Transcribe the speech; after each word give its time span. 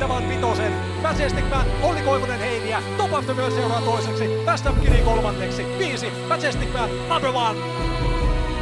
voittavan 0.00 0.28
vitosen. 0.28 0.72
Majestic 1.02 1.44
Olli 1.82 2.00
Koivunen 2.00 2.38
Heiniä, 2.40 2.82
Top 2.96 3.12
of 3.12 3.24
the 3.24 3.50
seuraa 3.50 3.80
toiseksi, 3.80 4.42
Fast 4.44 4.66
Kiri 4.82 5.02
kolmanneksi, 5.02 5.66
viisi, 5.78 6.12
Majestic 6.28 6.68
number 7.08 7.30
one. 7.34 7.58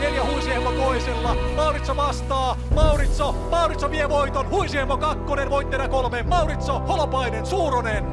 Neljä 0.00 0.24
Huisiemo 0.24 0.72
toisella, 0.72 1.36
Mauritso 1.56 1.96
vastaa, 1.96 2.56
Mauritso, 2.74 3.32
Mauritso 3.50 3.90
vie 3.90 4.08
voiton, 4.08 4.50
Huisiemo 4.50 4.96
kakkonen, 4.96 5.50
voittajana 5.50 5.88
kolme, 5.88 6.22
Mauritso, 6.22 6.78
Holopainen, 6.78 7.46
Suuronen. 7.46 8.04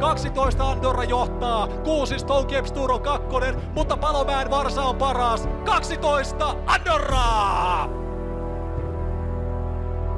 12 0.00 0.70
Andorra 0.70 1.04
johtaa, 1.04 1.68
6 1.84 2.18
Stonecape 2.18 2.70
Tour 2.70 2.92
on 2.92 3.02
kakkonen, 3.02 3.54
mutta 3.74 3.96
Palomäen 3.96 4.50
Varsa 4.50 4.82
on 4.82 4.96
paras. 4.96 5.48
12 5.64 6.56
Andorraa! 6.66 8.07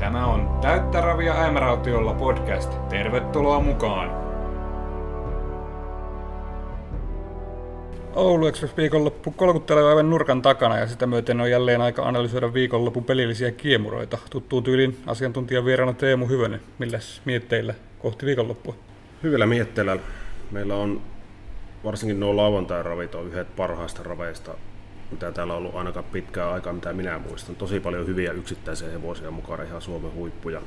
Tämä 0.01 0.27
on 0.27 0.59
Täyttä 0.61 1.01
ravia 1.01 1.35
äimärautiolla 1.35 2.15
podcast. 2.15 2.88
Tervetuloa 2.88 3.61
mukaan! 3.61 4.11
Oulu 8.15 8.47
Express 8.47 8.77
viikonloppu 8.77 9.30
kolkuttelee 9.30 9.84
aivan 9.84 10.11
nurkan 10.11 10.42
takana 10.42 10.78
ja 10.78 10.87
sitä 10.87 11.06
myöten 11.06 11.41
on 11.41 11.51
jälleen 11.51 11.80
aika 11.80 12.02
analysoida 12.02 12.55
viikonlopun 12.55 13.05
pelillisiä 13.05 13.51
kiemuroita. 13.51 14.19
Tuttuun 14.30 14.62
tyylin 14.62 14.98
asiantuntijan 15.06 15.65
vieraana 15.65 15.92
Teemu 15.92 16.27
Hyvönen. 16.27 16.61
Milläs 16.78 17.23
mietteillä 17.25 17.75
kohti 17.98 18.27
viikonloppua? 18.27 18.75
Hyvillä 19.23 19.47
mietteillä. 19.47 19.97
Meillä 20.51 20.75
on 20.75 21.01
varsinkin 21.84 22.20
nuo 22.20 22.37
lauantai 22.37 22.83
ravit 22.83 23.14
on 23.14 23.27
yhdet 23.27 23.56
parhaista 23.56 24.03
raveista, 24.03 24.55
mitä 25.10 25.32
täällä 25.32 25.52
on 25.52 25.59
ollut 25.59 25.74
ainakaan 25.74 26.05
pitkää 26.05 26.50
aikaa, 26.52 26.73
mitä 26.73 26.92
minä 26.92 27.19
muistan. 27.19 27.56
Tosi 27.56 27.80
paljon 27.80 28.06
hyviä 28.06 28.32
yksittäisiä 28.32 28.91
hevosia 28.91 29.30
mukana, 29.30 29.62
ihan 29.62 29.83
Suomen 29.83 30.14
huippuja. 30.14 30.62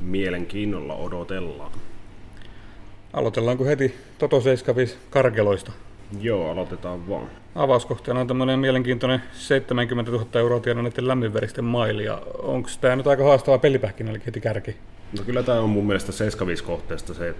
Mielenkiinnolla 0.00 0.94
odotellaan. 0.94 1.72
Aloitellaanko 3.12 3.64
heti 3.64 3.94
Toto 4.18 4.40
75 4.40 4.96
karkeloista? 5.10 5.72
Joo, 6.20 6.50
aloitetaan 6.50 7.08
vaan. 7.08 7.28
Avauskohteena 7.54 8.20
on 8.20 8.26
tämmöinen 8.26 8.58
mielenkiintoinen 8.58 9.22
70 9.32 10.10
000 10.10 10.26
euroa 10.34 10.60
tienanneiden 10.60 11.08
lämminveristen 11.08 11.64
mailia. 11.64 12.18
Onko 12.38 12.68
tämä 12.80 12.96
nyt 12.96 13.06
aika 13.06 13.24
haastava 13.24 13.58
pelipähkinä, 13.58 14.10
eli 14.10 14.22
heti 14.26 14.40
kärki? 14.40 14.76
No 15.18 15.24
kyllä 15.24 15.42
tämä 15.42 15.60
on 15.60 15.70
mun 15.70 15.86
mielestä 15.86 16.12
75 16.12 16.64
kohteesta 16.64 17.14
se 17.14 17.34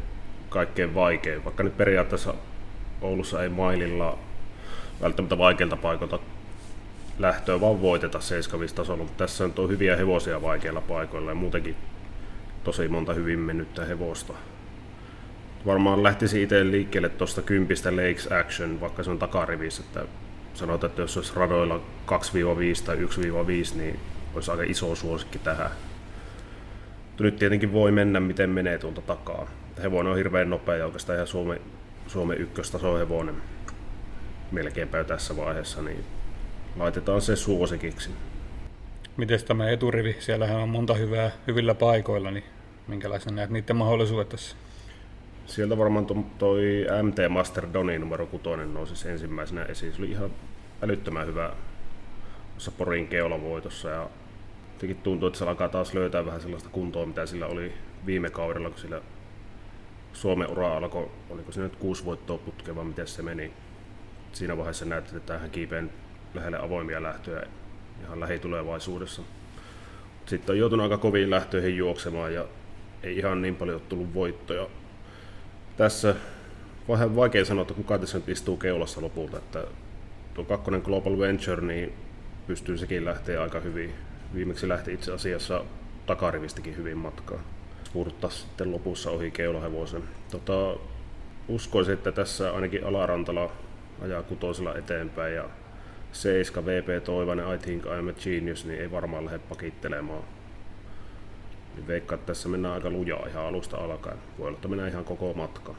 kaikkein 0.48 0.94
vaikein, 0.94 1.44
vaikka 1.44 1.62
nyt 1.62 1.76
periaatteessa 1.76 2.34
Oulussa 3.00 3.42
ei 3.42 3.48
maililla 3.48 4.18
välttämättä 5.02 5.38
vaikeilta 5.38 5.76
paikoilta 5.76 6.18
lähtöä 7.18 7.60
vaan 7.60 7.82
voiteta 7.82 8.20
75 8.20 8.74
tasolla, 8.74 9.02
mutta 9.02 9.24
tässä 9.24 9.44
on 9.44 9.68
hyviä 9.68 9.96
hevosia 9.96 10.42
vaikeilla 10.42 10.80
paikoilla 10.80 11.30
ja 11.30 11.34
muutenkin 11.34 11.76
tosi 12.64 12.88
monta 12.88 13.14
hyvin 13.14 13.38
mennyttä 13.38 13.84
hevosta. 13.84 14.32
Varmaan 15.66 16.02
lähtisi 16.02 16.42
itse 16.42 16.64
liikkeelle 16.64 17.08
tuosta 17.08 17.42
kympistä 17.42 17.96
Lakes 17.96 18.32
Action, 18.32 18.80
vaikka 18.80 19.02
se 19.02 19.10
on 19.10 19.18
takarivissä, 19.18 19.82
että 19.86 20.04
sanotaan, 20.54 20.90
että 20.90 21.02
jos 21.02 21.16
olisi 21.16 21.32
radoilla 21.36 21.76
2-5 21.76 21.80
tai 22.86 22.96
1-5, 22.96 23.76
niin 23.76 24.00
olisi 24.34 24.50
aika 24.50 24.62
iso 24.62 24.94
suosikki 24.94 25.38
tähän. 25.38 25.70
Mutta 27.08 27.24
nyt 27.24 27.36
tietenkin 27.36 27.72
voi 27.72 27.92
mennä, 27.92 28.20
miten 28.20 28.50
menee 28.50 28.78
tuolta 28.78 29.00
takaa. 29.00 29.46
Hevonen 29.82 30.10
on 30.10 30.16
hirveän 30.16 30.50
nopea 30.50 30.76
ja 30.76 30.86
oikeastaan 30.86 31.16
ihan 31.16 31.26
Suomen, 31.26 31.60
Suomen 32.06 32.38
ykköstaso 32.38 32.98
hevonen 32.98 33.34
melkeinpä 34.52 34.98
jo 34.98 35.04
tässä 35.04 35.36
vaiheessa, 35.36 35.82
niin 35.82 36.04
laitetaan 36.76 37.20
se 37.20 37.36
suosikiksi. 37.36 38.10
Miten 39.16 39.44
tämä 39.44 39.70
eturivi? 39.70 40.16
Siellähän 40.18 40.56
on 40.56 40.68
monta 40.68 40.94
hyvää, 40.94 41.30
hyvillä 41.46 41.74
paikoilla, 41.74 42.30
niin 42.30 42.44
minkälaisen 42.88 43.34
näet 43.34 43.50
niiden 43.50 43.76
mahdollisuudet 43.76 44.28
tässä? 44.28 44.56
Sieltä 45.46 45.78
varmaan 45.78 46.06
toi 46.38 46.86
MT 47.02 47.16
Master 47.28 47.66
Doni 47.72 47.98
numero 47.98 48.26
6 48.26 48.44
nousi 48.72 49.08
ensimmäisenä 49.08 49.64
esiin. 49.64 49.92
Se 49.92 49.98
oli 49.98 50.10
ihan 50.10 50.30
älyttömän 50.82 51.26
hyvä 51.26 51.52
tuossa 52.52 52.70
Porin 52.70 53.08
keulavoitossa 53.08 53.88
ja 53.88 54.10
jotenkin 54.72 54.96
tuntuu, 54.96 55.26
että 55.26 55.38
se 55.38 55.48
alkaa 55.48 55.68
taas 55.68 55.94
löytää 55.94 56.26
vähän 56.26 56.40
sellaista 56.40 56.68
kuntoa, 56.68 57.06
mitä 57.06 57.26
sillä 57.26 57.46
oli 57.46 57.72
viime 58.06 58.30
kaudella, 58.30 58.70
kun 58.70 58.78
sillä 58.78 59.00
Suomen 60.12 60.50
ura 60.50 60.76
alkoi, 60.76 61.10
oliko 61.30 61.52
se 61.52 61.60
nyt 61.60 61.76
kuusi 61.76 62.04
voittoa 62.04 62.38
putkea 62.38 62.76
vai 62.76 62.84
miten 62.84 63.06
se 63.06 63.22
meni. 63.22 63.52
Siinä 64.32 64.56
vaiheessa 64.56 64.84
näytti, 64.84 65.16
että 65.16 65.38
hän 65.38 65.50
kiipeen 65.50 65.90
lähelle 66.34 66.58
avoimia 66.58 67.02
lähtöjä 67.02 67.42
ihan 68.04 68.20
lähitulevaisuudessa. 68.20 69.22
Sitten 70.26 70.52
on 70.52 70.58
joutunut 70.58 70.84
aika 70.84 70.98
koviin 70.98 71.30
lähtöihin 71.30 71.76
juoksemaan 71.76 72.34
ja 72.34 72.44
ei 73.02 73.18
ihan 73.18 73.42
niin 73.42 73.56
paljon 73.56 73.76
ole 73.76 73.82
tullut 73.88 74.14
voittoja. 74.14 74.66
Tässä 75.76 76.14
vähän 76.88 77.16
vaikea 77.16 77.44
sanoa, 77.44 77.62
että 77.62 77.74
kuka 77.74 77.98
tässä 77.98 78.18
nyt 78.18 78.28
istuu 78.28 78.56
keulassa 78.56 79.00
lopulta. 79.00 79.36
Että 79.36 79.64
tuo 80.34 80.44
kakkonen 80.44 80.82
Global 80.84 81.18
Venture, 81.18 81.62
niin 81.66 81.92
pystyy 82.46 82.78
sekin 82.78 83.04
lähteä 83.04 83.42
aika 83.42 83.60
hyvin 83.60 83.94
viimeksi 84.34 84.68
lähti 84.68 84.92
itse 84.92 85.12
asiassa 85.12 85.64
takarivistikin 86.06 86.76
hyvin 86.76 86.98
matkaa. 86.98 87.38
Spurttaa 87.84 88.30
sitten 88.30 88.72
lopussa 88.72 89.10
ohi 89.10 89.30
keulahevosen. 89.30 90.02
Tota, 90.30 90.76
uskoisin, 91.48 91.94
että 91.94 92.12
tässä 92.12 92.52
ainakin 92.52 92.86
Alarantala 92.86 93.52
ajaa 94.00 94.22
kutosella 94.22 94.74
eteenpäin 94.74 95.34
ja 95.34 95.44
7 96.12 96.66
VP 96.66 97.04
Toivanen 97.04 97.54
I 97.54 97.58
Think 97.58 97.84
I'm 97.84 98.10
a 98.10 98.12
Genius, 98.24 98.64
niin 98.64 98.80
ei 98.80 98.90
varmaan 98.90 99.24
lähde 99.24 99.38
pakittelemaan. 99.38 100.22
Niin 101.74 101.86
veikkaa, 101.86 102.14
että 102.14 102.26
tässä 102.26 102.48
mennään 102.48 102.74
aika 102.74 102.90
lujaa 102.90 103.26
ihan 103.26 103.44
alusta 103.44 103.76
alkaen. 103.76 104.18
Voi 104.38 104.46
olla, 104.46 104.56
että 104.56 104.68
mennään 104.68 104.90
ihan 104.90 105.04
koko 105.04 105.34
matka. 105.34 105.74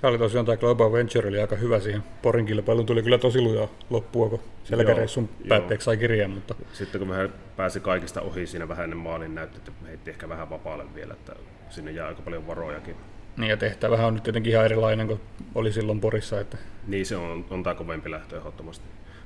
Tämä 0.00 0.08
oli 0.08 0.18
tosiaan 0.18 0.46
tämä 0.46 0.56
Global 0.56 0.92
Venture 0.92 1.28
oli 1.28 1.40
aika 1.40 1.56
hyvä 1.56 1.80
siihen. 1.80 2.02
Porin 2.22 2.46
kilpailuun 2.46 2.86
tuli 2.86 3.02
kyllä 3.02 3.18
tosi 3.18 3.40
lujaa 3.40 3.68
loppua, 3.90 4.28
kun 4.28 4.40
selkäreissun 4.64 5.28
päätteeksi 5.48 5.84
sai 5.84 5.96
kirjeen. 5.96 6.30
Mutta... 6.30 6.54
Sitten 6.72 6.98
kun 6.98 7.08
me 7.08 7.30
pääsi 7.56 7.80
kaikista 7.80 8.20
ohi 8.20 8.46
siinä 8.46 8.68
vähän 8.68 8.84
ennen 8.84 8.98
maalin, 8.98 9.34
näytti, 9.34 9.58
että 9.58 9.72
heitti 9.86 10.10
ehkä 10.10 10.28
vähän 10.28 10.50
vapaalle 10.50 10.84
vielä, 10.94 11.12
että 11.12 11.32
sinne 11.70 11.90
jää 11.90 12.06
aika 12.08 12.22
paljon 12.22 12.46
varojakin. 12.46 12.96
Niin 13.38 13.50
ja 13.50 13.56
tehtävähän 13.56 14.06
on 14.06 14.14
nyt 14.14 14.22
tietenkin 14.22 14.52
ihan 14.52 14.64
erilainen 14.64 15.06
kuin 15.06 15.20
oli 15.54 15.72
silloin 15.72 16.00
Porissa. 16.00 16.40
Että... 16.40 16.58
Niin 16.86 17.06
se 17.06 17.16
on, 17.16 17.44
on 17.50 17.62
tämä 17.62 17.74
kovempi 17.74 18.10
lähtö 18.10 18.38
ehdottomasti. 18.38 18.84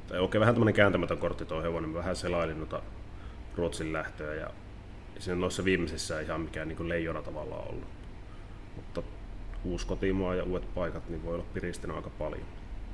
Tai 0.09 0.21
oikein 0.21 0.41
vähän 0.41 0.55
tämmöinen 0.55 0.75
kääntämätön 0.75 1.19
kortti 1.19 1.45
tuo 1.45 1.63
hevonen. 1.63 1.95
Vähän 1.95 2.17
selailin 2.17 2.59
noita 2.59 2.83
Ruotsin 3.57 3.93
lähtöä 3.93 4.35
ja 4.35 4.51
siinä 5.19 5.37
noissa 5.37 5.65
viimeisissä 5.65 6.21
ihan 6.21 6.41
mikään 6.41 6.69
niin 6.69 6.89
leijona 6.89 7.23
tavallaan 7.23 7.69
ollut. 7.69 7.89
Mutta 8.77 9.03
uusi 9.65 9.87
kotimaa 9.87 10.35
ja 10.35 10.45
uudet 10.45 10.75
paikat, 10.75 11.09
niin 11.09 11.25
voi 11.25 11.35
olla 11.35 11.45
piristänyt 11.55 11.97
aika 11.97 12.11
paljon. 12.19 12.45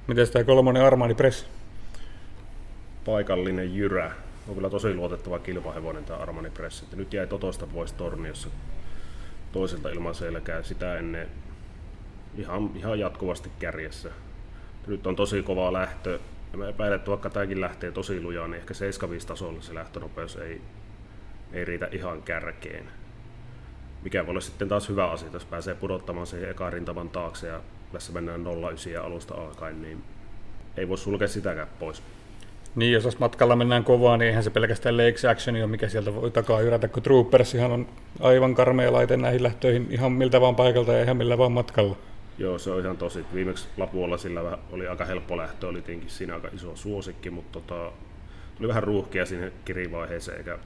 Miten 0.07 0.29
tämä 0.33 0.45
kolmonen 0.45 0.85
Armani 0.85 1.15
Press? 1.15 1.47
Paikallinen 3.05 3.75
jyrä. 3.75 4.13
On 4.49 4.55
kyllä 4.55 4.71
tosi 4.71 4.95
luotettava 4.95 5.39
kilpahevonen 5.39 6.05
tämä 6.05 6.19
Armani 6.19 6.51
Press. 6.51 6.83
Että 6.83 6.97
nyt 6.97 7.13
jäi 7.13 7.27
Totosta 7.27 7.67
pois 7.67 7.93
torniossa 7.93 8.49
toiselta 9.53 9.89
ilman 9.89 10.15
selkää. 10.15 10.63
Sitä 10.63 10.99
ennen 10.99 11.29
ihan, 12.37 12.71
ihan 12.75 12.99
jatkuvasti 12.99 13.51
kärjessä. 13.59 14.11
Nyt 14.87 15.07
on 15.07 15.17
tosi 15.17 15.43
kova 15.43 15.73
lähtö. 15.73 16.19
Ja 16.53 16.59
mä 16.59 16.69
epäilen, 16.69 16.97
että 16.97 17.11
vaikka 17.11 17.31
tämäkin 17.31 17.61
lähtee 17.61 17.91
tosi 17.91 18.23
lujaa, 18.23 18.49
niin 18.49 18.59
ehkä 18.61 18.75
75 18.75 19.27
tasolla 19.27 19.61
se 19.61 19.75
lähtönopeus 19.75 20.37
ei, 20.37 20.61
ei 21.53 21.65
riitä 21.65 21.89
ihan 21.93 22.23
kärkeen 22.23 22.89
mikä 24.03 24.27
voi 24.27 24.31
olla 24.31 24.41
sitten 24.41 24.69
taas 24.69 24.89
hyvä 24.89 25.11
asia, 25.11 25.29
jos 25.33 25.45
pääsee 25.45 25.75
pudottamaan 25.75 26.27
siihen 26.27 26.51
ekan 26.51 26.73
rintaman 26.73 27.09
taakse 27.09 27.47
ja 27.47 27.61
tässä 27.93 28.13
mennään 28.13 28.45
09 28.61 28.93
ja 28.93 29.03
alusta 29.03 29.35
alkaen, 29.35 29.83
niin 29.83 30.03
ei 30.77 30.89
voi 30.89 30.99
sulkea 30.99 31.29
sitäkään 31.29 31.69
pois. 31.79 32.03
Niin, 32.75 32.93
jos 32.93 33.19
matkalla 33.19 33.57
mennään 33.57 33.85
kovaa, 33.85 34.17
niin 34.17 34.29
eihän 34.29 34.43
se 34.43 34.51
pelkästään 34.51 34.97
Lakes 34.97 35.25
Action 35.25 35.57
ole, 35.57 35.67
mikä 35.67 35.89
sieltä 35.89 36.15
voi 36.15 36.31
takaa 36.31 36.61
yrätä, 36.61 36.89
kun 36.89 37.03
Troopersihan 37.03 37.73
on 37.73 37.89
aivan 38.21 38.55
karmea 38.55 38.93
laite 38.93 39.17
näihin 39.17 39.43
lähtöihin 39.43 39.87
ihan 39.91 40.13
miltä 40.13 40.41
vaan 40.41 40.57
paikalta 40.57 40.93
ja 40.93 41.03
ihan 41.03 41.17
millä 41.17 41.39
vaan 41.39 41.53
matkalla. 41.53 41.97
Joo, 42.39 42.59
se 42.59 42.71
on 42.71 42.81
ihan 42.81 42.97
tosi. 42.97 43.25
Viimeksi 43.35 43.69
Lapuolla 43.77 44.19
sillä 44.19 44.59
oli 44.73 44.89
aika 44.89 45.05
helppo 45.05 45.37
lähtö, 45.37 45.69
oli 45.69 45.83
tietenkin 45.83 46.11
siinä 46.11 46.35
aika 46.35 46.49
iso 46.55 46.77
suosikki, 46.77 47.31
mutta 47.31 47.61
tota, 47.61 47.93
tuli 48.57 48.69
vähän 48.69 48.83
ruuhkia 48.83 49.27
sinne 49.27 49.53
kirivaiheeseen, 49.65 50.39
eikä 50.39 50.59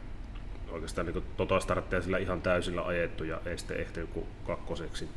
oikeastaan 0.72 1.06
niin 1.06 1.24
tota 1.36 1.60
startteja 1.60 2.02
sillä 2.02 2.18
ihan 2.18 2.42
täysillä 2.42 2.82
ajettu 2.82 3.24
ja 3.24 3.40
ei 3.46 3.58
sitten 3.58 3.80
ehtinyt 3.80 4.10
kuin 4.10 4.26
kakkoseksi. 4.46 5.08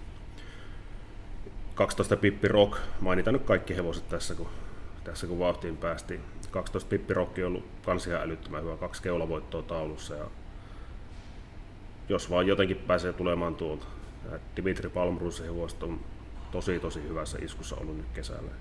12 1.76 2.18
Pippi 2.18 2.48
Rock, 2.48 2.78
mainitaan 3.00 3.34
nyt 3.34 3.44
kaikki 3.44 3.76
hevoset 3.76 4.10
tässä, 4.10 4.36
kun, 4.36 4.48
tässä 5.04 5.28
kun 5.28 5.40
vauhtiin 5.40 5.78
päästiin. 5.78 6.22
12 6.52 6.90
Pippi 6.90 7.14
Rock 7.14 7.38
on 7.38 7.46
ollut 7.46 7.66
kans 7.86 8.08
älyttömän 8.08 8.64
hyvä, 8.64 8.78
kaksi 8.78 9.04
keulavoittoa 9.04 9.62
taulussa 9.62 10.16
ja 10.16 10.26
jos 12.10 12.30
vaan 12.30 12.48
jotenkin 12.48 12.78
pääsee 12.78 13.14
tulemaan 13.14 13.56
tuolta. 13.56 13.86
Dimitri 14.56 14.90
Palmrus 14.90 15.44
hevoset 15.44 15.84
on 15.84 16.00
tosi 16.52 16.80
tosi 16.80 17.04
hyvässä 17.04 17.38
iskussa 17.42 17.76
ollut 17.76 17.98
nyt 17.98 18.10
kesällä. 18.14 18.52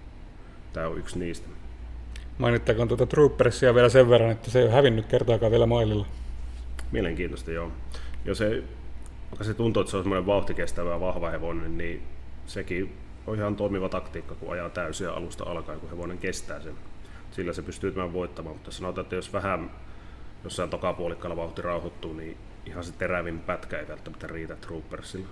Tämä 0.72 0.88
on 0.88 0.98
yksi 0.98 1.18
niistä. 1.18 1.48
Mainittakoon 2.38 2.88
tuota 2.88 3.06
Troopersia 3.06 3.74
vielä 3.74 3.88
sen 3.88 4.10
verran, 4.10 4.30
että 4.30 4.50
se 4.50 4.58
ei 4.58 4.64
ole 4.64 4.72
hävinnyt 4.72 5.06
kertaakaan 5.06 5.52
vielä 5.52 5.66
maililla. 5.66 6.06
Mielenkiintoista, 6.92 7.52
joo. 7.52 7.72
Ja 8.24 8.34
se 8.34 8.62
vaikka 9.30 9.44
se 9.44 9.54
tuntuu, 9.54 9.80
että 9.80 9.90
se 9.90 9.96
on 9.96 10.02
semmoinen 10.02 10.26
vauhtikestävä 10.26 10.90
ja 10.90 11.00
vahva 11.00 11.30
hevonen, 11.30 11.78
niin 11.78 12.02
sekin 12.46 12.96
on 13.26 13.36
ihan 13.36 13.56
toimiva 13.56 13.88
taktiikka, 13.88 14.34
kun 14.34 14.52
ajaa 14.52 14.70
täysiä 14.70 15.12
alusta 15.12 15.44
alkaen, 15.44 15.80
kun 15.80 15.90
hevonen 15.90 16.18
kestää 16.18 16.60
sen. 16.60 16.74
Sillä 17.30 17.52
se 17.52 17.62
pystyy 17.62 17.92
tämän 17.92 18.12
voittamaan, 18.12 18.56
mutta 18.56 18.70
sanotaan, 18.70 19.02
että 19.02 19.16
jos 19.16 19.32
vähän 19.32 19.70
jossain 20.44 20.70
tokapuolikkaalla 20.70 21.36
vauhti 21.36 21.62
rauhoittuu, 21.62 22.12
niin 22.12 22.36
ihan 22.66 22.84
se 22.84 22.92
terävin 22.92 23.38
pätkä 23.38 23.78
ei 23.78 23.88
välttämättä 23.88 24.26
riitä 24.26 24.56
Troopersilla. 24.56 25.28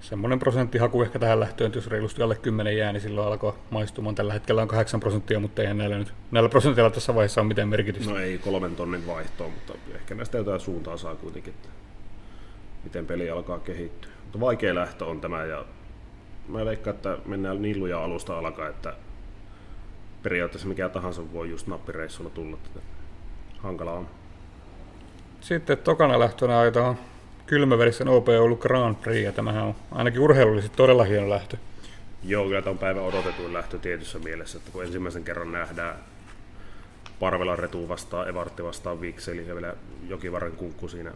Semmoinen 0.00 0.38
prosenttihaku 0.38 1.02
ehkä 1.02 1.18
tähän 1.18 1.40
lähtöön, 1.40 1.72
jos 1.74 1.86
reilusti 1.86 2.22
alle 2.22 2.36
10 2.36 2.76
jää, 2.76 2.92
niin 2.92 3.00
silloin 3.00 3.28
alkoi 3.28 3.54
maistumaan. 3.70 4.14
Tällä 4.14 4.32
hetkellä 4.32 4.62
on 4.62 4.68
8 4.68 5.00
prosenttia, 5.00 5.40
mutta 5.40 5.62
ei 5.62 5.74
näillä, 5.74 5.98
nyt, 5.98 6.14
näillä 6.30 6.48
prosentilla 6.48 6.90
tässä 6.90 7.14
vaiheessa 7.14 7.40
ole 7.40 7.48
mitään 7.48 7.68
merkitystä. 7.68 8.10
No 8.10 8.18
ei 8.18 8.38
kolmen 8.38 8.76
tonnin 8.76 9.06
vaihtoa, 9.06 9.48
mutta 9.48 9.74
ehkä 9.94 10.14
näistä 10.14 10.38
jotain 10.38 10.60
suuntaa 10.60 10.96
saa 10.96 11.14
kuitenkin, 11.14 11.54
että 11.54 11.68
miten 12.84 13.06
peli 13.06 13.30
alkaa 13.30 13.58
kehittyä. 13.58 14.10
Mutta 14.22 14.40
vaikea 14.40 14.74
lähtö 14.74 15.04
on 15.04 15.20
tämä 15.20 15.44
ja 15.44 15.64
mä 16.48 16.64
veikkaan, 16.64 16.96
että 16.96 17.18
mennään 17.26 17.62
niin 17.62 17.80
lujaa 17.80 18.04
alusta 18.04 18.38
alkaen, 18.38 18.70
että 18.70 18.94
periaatteessa 20.22 20.68
mikä 20.68 20.88
tahansa 20.88 21.32
voi 21.32 21.50
just 21.50 21.66
nappireissulla 21.66 22.30
tulla. 22.30 22.56
Tätä. 22.56 22.80
Hankala 23.58 23.92
on. 23.92 24.08
Sitten 25.40 25.78
tokana 25.78 26.18
lähtönä 26.18 26.58
ajetaan 26.58 26.98
kylmäverisen 27.46 28.08
OP 28.08 28.28
Oulu 28.28 28.56
Grand 28.56 28.96
Prix, 28.96 29.24
ja 29.24 29.32
tämähän 29.32 29.64
on 29.64 29.74
ainakin 29.92 30.20
urheilullisesti 30.20 30.76
todella 30.76 31.04
hieno 31.04 31.30
lähtö. 31.30 31.56
Joo, 32.24 32.44
kyllä 32.44 32.62
tämä 32.62 32.70
on 32.70 32.78
päivän 32.78 33.02
odotetuin 33.02 33.52
lähtö 33.52 33.78
tietyssä 33.78 34.18
mielessä, 34.18 34.58
että 34.58 34.70
kun 34.70 34.84
ensimmäisen 34.84 35.24
kerran 35.24 35.52
nähdään 35.52 35.96
Parvelan 37.20 37.58
Retu 37.58 37.88
vastaan, 37.88 38.28
Evartti 38.28 38.64
vastaan 38.64 39.00
Vikseli 39.00 39.48
ja 39.48 39.54
vielä 39.54 39.74
Jokivarren 40.08 40.52
kunkku 40.52 40.88
siinä, 40.88 41.12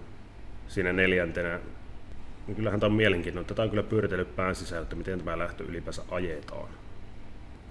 siinä 0.69 0.93
neljäntenä. 0.93 1.61
Niin 2.47 2.57
kyllähän 2.57 2.81
tämä 2.81 2.91
on 2.91 2.97
mielenkiintoinen. 2.97 3.49
Tätä 3.49 3.63
on 3.63 3.71
kyllä 3.71 3.83
pyöritellyt 3.83 4.37
pään 4.37 4.55
sisään, 4.55 4.83
että 4.83 4.97
miten 4.97 5.19
tämä 5.19 5.39
lähtö 5.39 5.65
ylipäänsä 5.65 6.03
ajetaan. 6.11 6.69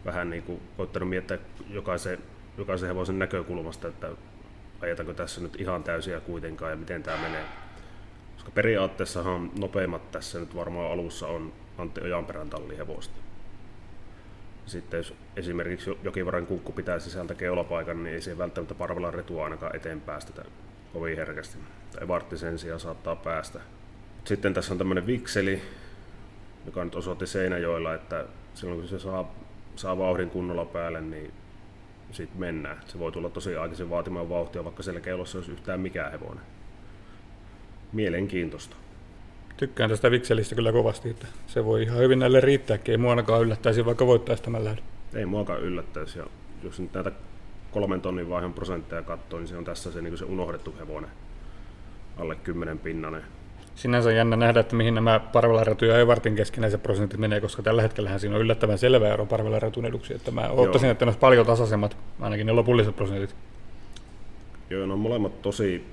Vähän 0.05 0.29
niin 0.29 0.43
kuin 0.43 0.61
koittanut 0.77 1.09
miettiä 1.09 1.37
jokaisen, 1.69 2.19
jokaisen 2.57 2.87
hevosen 2.87 3.19
näkökulmasta, 3.19 3.87
että 3.87 4.09
ajetaanko 4.81 5.13
tässä 5.13 5.41
nyt 5.41 5.61
ihan 5.61 5.83
täysiä 5.83 6.19
kuitenkaan 6.19 6.71
ja 6.71 6.77
miten 6.77 7.03
tämä 7.03 7.21
menee. 7.21 7.45
Koska 8.35 8.51
periaatteessahan 8.51 9.51
nopeimmat 9.59 10.11
tässä 10.11 10.39
nyt 10.39 10.55
varmaan 10.55 10.91
alussa 10.91 11.27
on 11.27 11.53
Antti 11.77 12.01
Ojanperän 12.01 12.49
tallihevosta. 12.49 13.19
Sitten 14.65 14.97
jos 14.97 15.13
esimerkiksi 15.35 15.97
Jokivaran 16.03 16.45
kunkku 16.45 16.71
pitää 16.71 16.99
sisältä 16.99 17.35
keulapaikan, 17.35 18.03
niin 18.03 18.13
ei 18.13 18.21
se 18.21 18.37
välttämättä 18.37 18.75
parvella 18.75 19.11
retua 19.11 19.43
ainakaan 19.43 19.75
eteen 19.75 20.01
päästetä 20.01 20.45
kovin 20.93 21.17
herkästi. 21.17 21.57
Tai 21.91 22.07
Vartti 22.07 22.37
sen 22.37 22.59
sijaan 22.59 22.79
saattaa 22.79 23.15
päästä. 23.15 23.59
Sitten 24.25 24.53
tässä 24.53 24.73
on 24.73 24.77
tämmöinen 24.77 25.07
vikseli, 25.07 25.61
joka 26.65 26.83
nyt 26.83 26.95
osoitti 26.95 27.27
Seinäjoilla, 27.27 27.93
että 27.93 28.25
silloin 28.53 28.79
kun 28.79 28.89
se 28.89 28.99
saa, 28.99 29.35
saa 29.75 29.97
vauhdin 29.97 30.29
kunnolla 30.29 30.65
päälle, 30.65 31.01
niin 31.01 31.33
sitten 32.13 32.39
mennään. 32.39 32.77
Se 32.85 32.99
voi 32.99 33.11
tulla 33.11 33.29
tosi 33.29 33.55
aikaisin 33.55 33.89
vaatimaan 33.89 34.29
vauhtia, 34.29 34.63
vaikka 34.63 34.83
siellä 34.83 35.01
keulossa 35.01 35.37
olisi 35.37 35.51
yhtään 35.51 35.79
mikään 35.79 36.11
hevonen. 36.11 36.43
Mielenkiintoista. 37.93 38.75
Tykkään 39.57 39.89
tästä 39.89 40.11
vikselistä 40.11 40.55
kyllä 40.55 40.71
kovasti, 40.71 41.09
että 41.09 41.27
se 41.47 41.65
voi 41.65 41.83
ihan 41.83 41.99
hyvin 41.99 42.19
näille 42.19 42.41
riittääkin. 42.41 42.91
Ei 42.91 42.97
mua 42.97 43.09
ainakaan 43.09 43.41
yllättäisi, 43.41 43.85
vaikka 43.85 44.07
voittaisi 44.07 44.43
tämän 44.43 44.63
lähdön. 44.63 44.83
Ei 45.13 45.25
muakaan 45.25 45.61
yllättäisi. 45.61 46.19
Ja 46.19 46.25
jos 46.63 46.79
nyt 46.79 46.93
näitä 46.93 47.11
kolmen 47.71 48.01
tonnin 48.01 48.29
vaihon 48.29 48.53
prosentteja 48.53 49.01
katsoo, 49.01 49.39
niin 49.39 49.47
se 49.47 49.57
on 49.57 49.65
tässä 49.65 49.91
se, 49.91 50.01
niin 50.01 50.17
se 50.17 50.25
unohdettu 50.25 50.75
hevonen. 50.79 51.09
Alle 52.17 52.35
10 52.35 52.79
pinnanen. 52.79 53.23
Sinänsä 53.75 54.11
jännä 54.11 54.35
nähdä, 54.35 54.59
että 54.59 54.75
mihin 54.75 54.95
nämä 54.95 55.19
Parvelaretu 55.19 55.85
ja 55.85 55.99
Evartin 55.99 56.35
keskinäiset 56.35 56.83
prosentit 56.83 57.19
menee, 57.19 57.41
koska 57.41 57.63
tällä 57.63 57.81
hetkellä 57.81 58.17
siinä 58.17 58.35
on 58.35 58.41
yllättävän 58.41 58.77
selvä 58.77 59.13
ero 59.13 59.25
Parvelaretun 59.25 59.85
eduksi. 59.85 60.13
Että 60.13 60.31
mä 60.31 60.49
ottaisin, 60.49 60.89
että 60.89 61.05
ne 61.05 61.09
olisi 61.09 61.19
paljon 61.19 61.45
tasaisemmat, 61.45 61.97
ainakin 62.19 62.47
ne 62.47 62.53
lopulliset 62.53 62.95
prosentit. 62.95 63.35
Joo, 64.69 64.85
ne 64.85 64.93
on 64.93 64.99
molemmat 64.99 65.41
tosi 65.41 65.85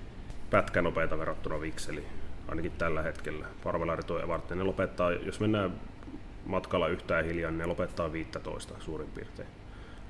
pätkänopeita 0.50 1.18
verrattuna 1.18 1.60
Vikseliin, 1.60 2.06
ainakin 2.48 2.72
tällä 2.78 3.02
hetkellä. 3.02 3.46
Parvelaretu 3.64 4.16
ja 4.16 4.24
Evartin, 4.24 4.58
ne 4.58 4.64
lopettaa, 4.64 5.12
jos 5.12 5.40
mennään 5.40 5.72
matkalla 6.46 6.88
yhtään 6.88 7.24
hiljaa, 7.24 7.50
niin 7.50 7.58
ne 7.58 7.66
lopettaa 7.66 8.12
15 8.12 8.74
suurin 8.78 9.08
piirtein. 9.14 9.48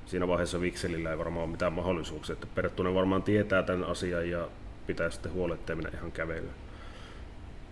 Siinä 0.05 0.27
vaiheessa 0.27 0.61
Vikselillä 0.61 1.11
ei 1.11 1.17
varmaan 1.17 1.43
ole 1.43 1.51
mitään 1.51 1.73
mahdollisuuksia, 1.73 2.33
että 2.33 2.47
Perttunen 2.55 2.95
varmaan 2.95 3.23
tietää 3.23 3.63
tämän 3.63 3.83
asian 3.83 4.29
ja 4.29 4.47
pitää 4.87 5.09
sitten 5.09 5.33
huolehtia 5.33 5.75
mennä 5.75 5.91
ihan 5.93 6.11
kävelyyn. 6.11 6.68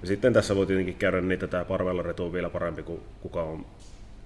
Ja 0.02 0.08
sitten 0.08 0.34
tässä 0.34 0.56
voi 0.56 0.66
tietenkin 0.66 0.96
käydä 0.96 1.22
niin, 1.22 1.32
että 1.32 1.48
tämä 1.48 1.66
parvella 1.66 2.02
retu 2.02 2.26
on 2.26 2.34
vielä 2.34 2.50
parempi 2.50 2.84
kuin 2.84 3.02
kuka 3.22 3.44
on 3.44 3.66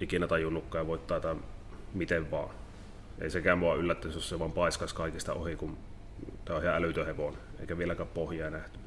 ikinä 0.00 0.26
tajunnutkaan 0.26 0.82
ja 0.82 0.86
voittaa 0.86 1.20
tämän 1.20 1.44
miten 1.94 2.30
vaan. 2.30 2.50
Ei 3.20 3.30
sekään 3.30 3.58
mua 3.58 3.74
yllättäisi, 3.74 4.16
jos 4.16 4.28
se 4.28 4.38
vaan 4.38 4.52
paiskaisi 4.52 4.94
kaikista 4.94 5.32
ohi, 5.32 5.56
kun 5.56 5.76
tämä 6.44 6.56
on 6.56 6.62
ihan 6.62 6.76
älytön 6.76 7.06
hevonen, 7.06 7.40
eikä 7.60 7.78
vieläkään 7.78 8.08
pohjaa 8.14 8.50
nähty. 8.50 8.78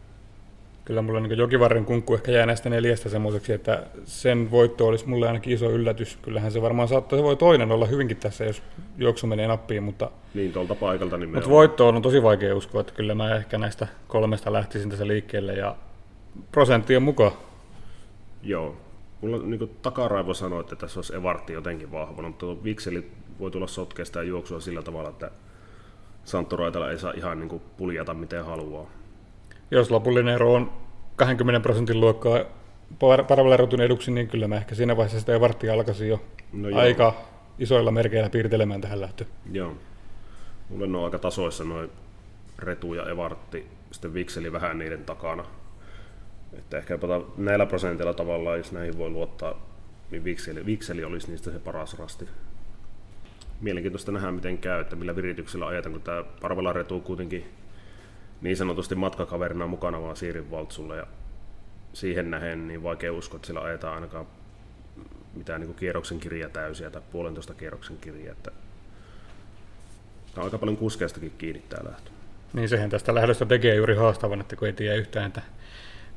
Kyllä 0.86 1.02
mulla 1.02 1.20
niin 1.20 1.38
Jokivarren 1.38 1.86
kunkku 1.86 2.14
ehkä 2.14 2.32
jää 2.32 2.46
näistä 2.46 2.70
neljästä 2.70 3.10
semmoiseksi, 3.10 3.54
että 3.54 3.84
sen 4.04 4.52
voitto 4.52 4.88
olisi 4.88 5.08
mulle 5.08 5.28
ainakin 5.28 5.54
iso 5.54 5.72
yllätys. 5.72 6.18
Kyllähän 6.22 6.52
se 6.52 6.62
varmaan 6.62 6.88
saattaa, 6.88 7.20
se 7.20 7.24
voi 7.24 7.36
toinen 7.36 7.72
olla 7.72 7.86
hyvinkin 7.86 8.18
tässä, 8.18 8.46
jos 8.46 8.64
juoksu 8.98 9.28
menee 9.28 9.48
nappiin, 9.48 9.84
mutta... 9.84 10.12
Niin, 10.34 10.54
tuolta 10.54 10.76
paikalta 10.76 11.18
nimenomaan. 11.18 11.44
Mutta 11.44 11.50
voitto 11.50 11.88
on 11.88 12.02
tosi 12.02 12.24
vaikea 12.24 12.56
uskoa, 12.56 12.82
että 12.82 12.94
kyllä 12.94 13.16
mä 13.16 13.36
ehkä 13.36 13.58
näistä 13.58 13.88
kolmesta 14.08 14.54
lähtisin 14.54 14.90
tässä 14.90 15.08
liikkeelle 15.08 15.54
ja 15.54 15.76
prosenttien 16.52 17.04
mukaan. 17.04 17.32
Joo. 18.44 18.76
Mulla 19.22 19.38
niin 19.38 19.78
takaraivo 19.82 20.34
sanoi, 20.34 20.62
että 20.62 20.76
tässä 20.76 20.98
olisi 21.00 21.16
Evartti 21.16 21.54
jotenkin 21.54 21.92
vahva, 21.92 22.22
mutta 22.22 22.46
Vikseli 22.64 23.12
voi 23.40 23.52
tulla 23.52 23.68
sotkeesta 23.68 24.20
ja 24.20 24.24
juoksua 24.24 24.60
sillä 24.60 24.82
tavalla, 24.82 25.10
että 25.10 25.32
Santtu 26.24 26.58
Raitala 26.58 26.92
ei 26.92 27.00
saa 27.00 27.14
ihan 27.16 27.40
niin 27.40 27.62
puljata 27.78 28.14
miten 28.14 28.46
haluaa. 28.46 28.90
Jos 29.72 29.92
lopullinen 29.92 30.36
ero 30.36 30.54
on 30.54 30.72
20 31.16 31.60
prosentin 31.60 32.00
luokkaa 32.00 32.40
parveleerotun 33.28 33.82
eduksi, 33.82 34.12
niin 34.12 34.28
kyllä 34.28 34.48
mä 34.48 34.56
ehkä 34.56 34.76
siinä 34.76 34.98
vaiheessa 34.98 35.20
sitä 35.20 35.36
Evarttia 35.36 35.74
alkaisin 35.74 36.10
jo 36.10 36.22
no 36.54 36.80
aika 36.80 37.14
isoilla 37.60 37.92
merkeillä 37.92 38.30
piirtelemään 38.30 38.82
tähän 38.82 39.02
lähtöön. 39.02 39.30
Joo. 39.52 39.74
Mulla 40.70 40.98
on 40.98 41.06
aika 41.06 41.20
tasoissa 41.20 41.64
noin 41.64 41.90
Retu 42.60 42.94
ja 42.94 43.10
Evartti, 43.10 43.68
sitten 43.92 44.14
Vikseli 44.14 44.52
vähän 44.52 44.80
niiden 44.80 45.06
takana. 45.06 45.46
Että 46.58 46.78
ehkä 46.78 47.00
näillä 47.38 47.66
prosenteilla 47.66 48.14
tavallaan, 48.14 48.58
jos 48.58 48.72
näihin 48.72 48.98
voi 48.98 49.10
luottaa, 49.10 49.66
niin 50.12 50.24
vikseli, 50.24 50.66
vikseli 50.66 51.04
olisi 51.04 51.30
niistä 51.30 51.52
se 51.52 51.60
paras 51.60 52.00
rasti. 52.00 52.26
Mielenkiintoista 53.62 54.12
nähdä, 54.12 54.32
miten 54.32 54.58
käy, 54.58 54.82
että 54.82 54.96
millä 54.96 55.16
virityksellä 55.16 55.68
ajetaan, 55.68 55.94
kun 55.94 56.02
tämä 56.02 56.24
Parvela 56.42 56.74
Retu 56.74 57.00
kuitenkin 57.00 57.46
niin 58.42 58.58
sanotusti 58.58 58.96
matkakaverina 58.96 59.68
mukana 59.68 60.02
vaan 60.02 60.16
Siirin 60.16 60.52
Valtsulle 60.52 60.98
ja 60.98 61.08
siihen 61.94 62.32
nähen 62.32 62.68
niin 62.68 62.84
vaikea 62.84 63.14
uskoa, 63.14 63.36
että 63.36 63.48
sillä 63.48 63.62
ajetaan 63.62 63.96
ainakaan 63.96 64.28
mitään 65.34 65.62
niin 65.62 65.68
kuin 65.68 65.78
kierroksen 65.78 66.20
kirja 66.20 66.50
täysiä 66.50 66.90
tai 66.90 67.02
puolentoista 67.12 67.54
kierroksen 67.54 67.98
kirja. 67.98 68.32
Että 68.32 68.52
tämä 70.34 70.38
on 70.38 70.44
aika 70.44 70.58
paljon 70.58 70.78
kuskeistakin 70.78 71.34
kiinni 71.38 71.64
tämä 71.70 71.90
lähtö. 71.90 72.12
Niin 72.54 72.70
sehän 72.70 72.90
tästä 72.90 73.16
lähdöstä 73.16 73.46
tekee 73.46 73.76
juuri 73.76 73.96
haastavan, 73.96 74.42
että 74.42 74.56
kun 74.56 74.68
ei 74.68 74.74
tiedä 74.74 74.96
yhtään, 74.96 75.28
että 75.28 75.42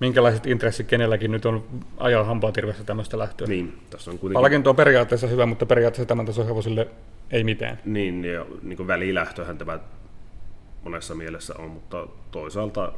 minkälaiset 0.01 0.47
intressit 0.47 0.87
kenelläkin 0.87 1.31
nyt 1.31 1.47
on 1.47 1.65
ajaa 1.97 2.25
hampaatirvessä 2.25 2.85
tämmöistä 2.85 3.19
lähtöä. 3.19 3.47
Niin, 3.47 3.79
tässä 3.91 4.11
on 4.11 4.19
kuitenkin... 4.19 4.43
Palkinto 4.43 4.71
on 4.71 4.77
periaatteessa 4.77 5.27
hyvä, 5.27 5.47
mutta 5.47 5.67
periaatteessa 5.67 6.09
tämän 6.09 6.27
tason 6.27 6.47
hevosille 6.47 6.89
ei 7.31 7.45
mitään. 7.45 7.79
Niin, 7.85 8.25
ja 8.25 8.47
niin 8.63 8.77
kuin 8.77 8.87
välilähtöhän 8.87 9.59
tämä 9.59 9.79
monessa 10.85 11.15
mielessä 11.15 11.55
on, 11.59 11.71
mutta 11.71 12.07
toisaalta 12.31 12.93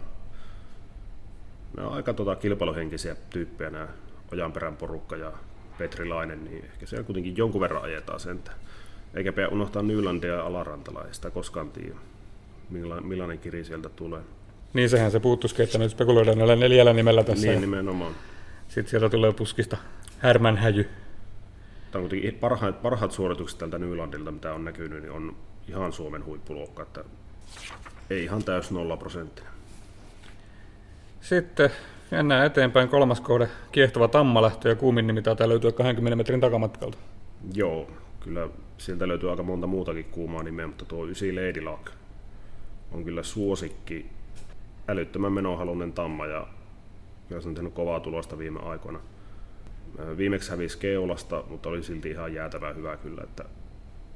ne 1.77 1.83
on 1.83 1.93
aika 1.93 2.15
tuota 2.15 2.37
kilpailuhenkisiä 2.37 3.17
tyyppejä 3.31 3.71
nämä 3.71 3.89
Ojanperän 4.33 4.77
porukka 4.77 5.17
ja 5.17 5.33
Petri 5.79 6.09
Lainen, 6.09 6.45
niin 6.45 6.65
ehkä 6.65 6.87
siellä 6.87 7.05
kuitenkin 7.05 7.37
jonkun 7.37 7.61
verran 7.61 7.83
ajetaan 7.83 8.21
sentä. 8.21 8.53
Eikä 9.15 9.33
pidä 9.33 9.49
unohtaa 9.49 9.83
Nylandia 9.83 10.35
ja 10.35 10.47
Alarantala, 10.47 11.05
ei 11.05 11.15
sitä 11.15 11.31
koskaan 11.31 11.71
tiedä, 11.71 11.95
millainen 13.03 13.39
kiri 13.39 13.65
sieltä 13.65 13.89
tulee. 13.89 14.21
Niin 14.75 14.89
sehän 14.89 15.11
se 15.11 15.21
puuttuisikin, 15.21 15.65
että 15.65 15.79
nyt 15.79 15.91
spekuloidaan 15.91 16.39
näillä 16.39 16.57
neljällä 16.57 16.93
nimellä 16.93 17.25
tässä. 17.25 17.47
Niin, 17.47 17.61
nimenomaan. 17.61 18.13
Sitten 18.69 18.91
sieltä 18.91 19.09
tulee 19.09 19.33
puskista 19.33 19.77
Härmän 20.19 20.57
häjy. 20.57 20.89
Tämä 21.91 22.03
on 22.03 22.09
kuitenkin 22.09 22.35
parhaat, 22.35 22.83
parhaat 22.83 23.13
suoritukset 23.13 23.59
tältä 23.59 23.79
Nylandilta, 23.79 24.31
mitä 24.31 24.55
on 24.55 24.65
näkynyt, 24.65 25.03
niin 25.03 25.13
on 25.13 25.37
ihan 25.69 25.93
Suomen 25.93 26.25
huippuluokka, 26.25 26.83
että 26.83 27.05
ei 28.11 28.25
ihan 28.25 28.45
täys 28.45 28.71
nolla 28.71 28.97
prosenttinen. 28.97 29.53
Sitten 31.21 31.71
mennään 32.11 32.47
eteenpäin 32.47 32.89
kolmas 32.89 33.21
kohde, 33.21 33.49
kiehtova 33.73 34.09
tammalähtö 34.09 34.69
ja 34.69 34.75
kuumin 34.75 35.07
nimi 35.07 35.23
taitaa 35.23 35.49
löytyä 35.49 35.73
20 35.73 36.17
metrin 36.17 36.41
takamatkalta. 36.41 36.99
Joo, 37.55 37.91
kyllä 38.21 38.49
sieltä 38.79 39.09
löytyy 39.09 39.31
aika 39.31 39.43
monta 39.43 39.67
muutakin 39.67 40.05
kuumaa 40.05 40.43
nimeä, 40.43 40.67
mutta 40.67 40.85
tuo 40.85 41.07
Ysi 41.07 41.33
Lady 41.33 41.61
Luck 41.61 41.89
on 42.93 43.05
kyllä 43.05 43.23
suosikki 43.23 44.07
älyttömän 44.91 45.33
menohalunen 45.33 45.93
tamma 45.93 46.27
ja 46.27 46.47
se 47.41 47.49
on 47.49 47.55
tehnyt 47.55 47.75
kovaa 47.75 48.01
tulosta 48.01 48.39
viime 48.39 48.61
aikoina. 48.61 49.01
Viimeksi 50.17 50.51
hävisi 50.51 50.79
Keulasta, 50.79 51.45
mutta 51.49 51.69
oli 51.69 51.83
silti 51.83 52.11
ihan 52.11 52.35
jäätävää 52.35 52.73
hyvä 52.73 52.97
kyllä, 52.97 53.23
että 53.23 53.45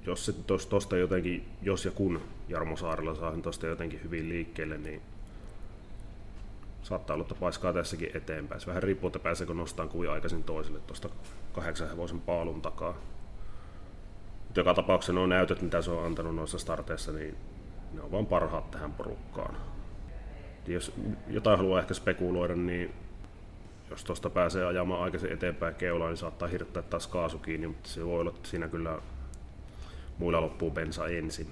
jos 0.07 0.27
se 0.27 0.33
tosta 0.69 0.97
jotenkin, 0.97 1.49
jos 1.63 1.85
ja 1.85 1.91
kun 1.91 2.21
Jarmo 2.49 2.77
Saarella 2.77 3.15
saa 3.15 3.37
tuosta 3.37 3.67
jotenkin 3.67 4.01
hyvin 4.05 4.29
liikkeelle, 4.29 4.79
niin 4.79 5.03
saattaa 6.83 7.15
olla, 7.15 7.23
että 7.23 7.35
paiskaa 7.35 7.73
tässäkin 7.73 8.11
eteenpäin. 8.15 8.61
Se 8.61 8.67
vähän 8.67 8.83
riippuu, 8.83 9.09
että 9.09 9.19
pääseekö 9.19 9.55
nostamaan 9.55 9.93
kuin 9.93 10.11
aikaisin 10.11 10.45
toiselle 10.45 10.81
tuosta 10.81 11.09
kahdeksan 11.53 11.89
hevosen 11.89 12.21
paalun 12.21 12.63
takaa. 12.63 12.95
Mutta 14.45 14.61
joka 14.61 14.75
tapauksessa 14.75 15.13
nuo 15.13 15.27
näytöt, 15.27 15.63
mitä 15.63 15.83
se 15.83 15.91
on 15.91 16.07
antanut 16.07 16.35
noissa 16.35 16.59
starteissa, 16.59 17.13
niin 17.13 17.37
ne 17.93 18.03
on 18.03 18.13
vain 18.13 18.27
parhaat 18.27 18.71
tähän 18.71 18.93
porukkaan. 18.93 19.57
Jos 20.67 20.93
jotain 21.29 21.59
haluaa 21.59 21.81
ehkä 21.81 21.95
spekuloida, 21.95 22.55
niin 22.55 22.95
jos 23.91 24.05
tuosta 24.05 24.31
pääsee 24.31 24.65
ajamaan 24.65 25.03
aikaisin 25.03 25.33
eteenpäin 25.33 25.75
keulaan, 25.75 26.11
niin 26.11 26.19
saattaa 26.19 26.49
hirttää 26.49 26.83
taas 26.83 27.07
kaasu 27.07 27.39
kiinni, 27.39 27.67
mutta 27.67 27.89
se 27.89 28.07
voi 28.07 28.21
olla, 28.21 28.31
että 28.31 28.49
siinä 28.49 28.69
kyllä 28.69 28.99
muilla 30.19 30.41
loppuu 30.41 30.71
bensa 30.71 31.07
ensin. 31.07 31.47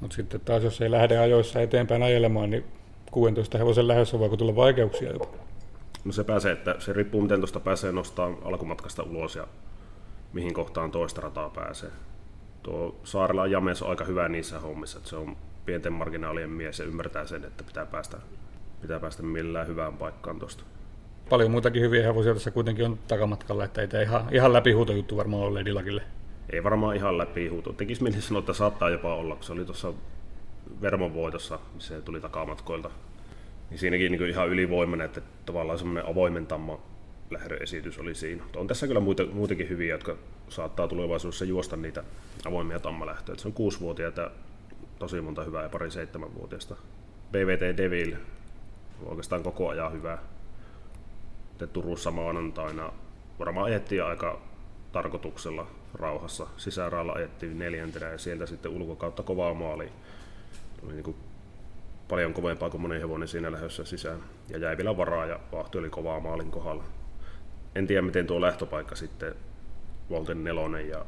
Mutta 0.00 0.16
sitten 0.16 0.40
taas, 0.40 0.64
jos 0.64 0.80
ei 0.80 0.90
lähde 0.90 1.18
ajoissa 1.18 1.60
eteenpäin 1.60 2.02
ajelemaan, 2.02 2.50
niin 2.50 2.64
16 3.10 3.58
hevosen 3.58 3.88
lähdössä 3.88 4.18
voiko 4.18 4.36
tulla 4.36 4.56
vaikeuksia 4.56 5.12
jopa? 5.12 5.26
No 6.04 6.12
se 6.12 6.24
pääsee, 6.24 6.52
että 6.52 6.74
se 6.78 6.92
riippuu 6.92 7.20
miten 7.20 7.40
tuosta 7.40 7.60
pääsee 7.60 7.92
nostaa 7.92 8.30
alkumatkasta 8.44 9.02
ulos 9.02 9.36
ja 9.36 9.46
mihin 10.32 10.54
kohtaan 10.54 10.90
toista 10.90 11.20
rataa 11.20 11.50
pääsee. 11.50 11.90
Tuo 12.62 13.00
Saarella 13.04 13.46
James 13.46 13.82
on 13.82 13.90
aika 13.90 14.04
hyvä 14.04 14.28
niissä 14.28 14.60
hommissa, 14.60 14.98
että 14.98 15.10
se 15.10 15.16
on 15.16 15.36
pienten 15.66 15.92
marginaalien 15.92 16.50
mies 16.50 16.78
ja 16.78 16.84
ymmärtää 16.84 17.26
sen, 17.26 17.44
että 17.44 17.64
pitää 17.64 17.86
päästä, 17.86 18.16
pitää 18.80 19.00
päästä 19.00 19.22
millään 19.22 19.66
hyvään 19.66 19.96
paikkaan 19.96 20.38
tuosta. 20.38 20.64
Paljon 21.28 21.50
muitakin 21.50 21.82
hyviä 21.82 22.02
hevosia 22.02 22.34
tässä 22.34 22.50
kuitenkin 22.50 22.84
on 22.84 22.98
takamatkalla, 23.08 23.64
että 23.64 23.80
ei 23.80 23.88
tämä 23.88 24.02
ihan, 24.02 24.28
ihan 24.30 24.52
läpihuutojuttu 24.52 25.16
varmaan 25.16 25.42
ole 25.42 25.60
Ledilakille. 25.60 26.02
Ei 26.50 26.64
varmaan 26.64 26.96
ihan 26.96 27.18
läpihuuto. 27.18 27.72
Tekisi 27.72 28.02
mieli 28.02 28.20
sanoa, 28.20 28.38
että 28.38 28.52
saattaa 28.52 28.90
jopa 28.90 29.14
olla, 29.14 29.34
kun 29.34 29.44
se 29.44 29.52
oli 29.52 29.64
tuossa 29.64 29.92
Vermon 30.82 31.14
voitossa, 31.14 31.58
se 31.78 32.00
tuli 32.00 32.20
takamatkoilta. 32.20 32.90
Niin 33.70 33.78
siinäkin 33.78 34.12
niin 34.12 34.28
ihan 34.28 34.48
ylivoimainen, 34.48 35.04
että 35.04 35.20
tavallaan 35.46 35.78
semmoinen 35.78 36.06
avoimen 36.06 36.46
tamma 36.46 36.78
lähdöesitys 37.30 37.98
oli 37.98 38.14
siinä. 38.14 38.44
On 38.56 38.66
tässä 38.66 38.86
kyllä 38.86 39.00
muita, 39.00 39.26
muitakin 39.32 39.68
hyviä, 39.68 39.94
jotka 39.94 40.16
saattaa 40.48 40.88
tulevaisuudessa 40.88 41.44
juosta 41.44 41.76
niitä 41.76 42.04
avoimia 42.44 42.80
tammalähtöjä. 42.80 43.36
Se 43.36 43.48
on 43.48 43.54
kuusivuotiaita, 43.54 44.30
tosi 45.02 45.20
monta 45.20 45.44
hyvää 45.44 45.62
ja 45.62 45.68
pari 45.68 45.90
seitsemänvuotiaista. 45.90 46.76
BVT 47.32 47.76
Devil 47.76 48.16
oikeastaan 49.04 49.42
koko 49.42 49.68
ajan 49.68 49.92
hyvää. 49.92 50.18
Te 51.58 51.66
Turussa 51.66 52.10
maanantaina 52.10 52.92
varmaan 53.38 53.66
ajettiin 53.66 54.04
aika 54.04 54.40
tarkoituksella 54.92 55.66
rauhassa. 55.94 56.46
Sisäraalla 56.56 57.12
ajettiin 57.12 57.58
neljäntenä 57.58 58.06
ja 58.06 58.18
sieltä 58.18 58.46
sitten 58.46 58.72
ulkokautta 58.72 59.22
kovaa 59.22 59.54
maaliin 59.54 59.92
oli 60.84 60.92
niin 60.92 61.04
kuin 61.04 61.16
paljon 62.08 62.34
kovempaa 62.34 62.70
kuin 62.70 62.80
monen 62.80 63.00
hevonen 63.00 63.28
siinä 63.28 63.52
lähdössä 63.52 63.84
sisään. 63.84 64.20
Ja 64.48 64.58
jäi 64.58 64.76
vielä 64.76 64.96
varaa 64.96 65.26
ja 65.26 65.40
vahti 65.52 65.78
oli 65.78 65.90
kovaa 65.90 66.20
maalin 66.20 66.50
kohdalla. 66.50 66.84
En 67.74 67.86
tiedä 67.86 68.02
miten 68.02 68.26
tuo 68.26 68.40
lähtöpaikka 68.40 68.94
sitten 68.94 69.34
Volten 70.10 70.44
nelonen 70.44 70.88
ja 70.88 71.04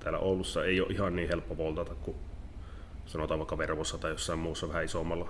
täällä 0.00 0.18
Oulussa 0.18 0.64
ei 0.64 0.80
ole 0.80 0.92
ihan 0.92 1.16
niin 1.16 1.28
helppo 1.28 1.56
voltata 1.56 1.94
kuin 1.94 2.16
sanotaan 3.06 3.40
vaikka 3.40 3.58
Vervossa 3.58 3.98
tai 3.98 4.10
jossain 4.10 4.38
muussa 4.38 4.68
vähän 4.68 4.84
isommalla, 4.84 5.28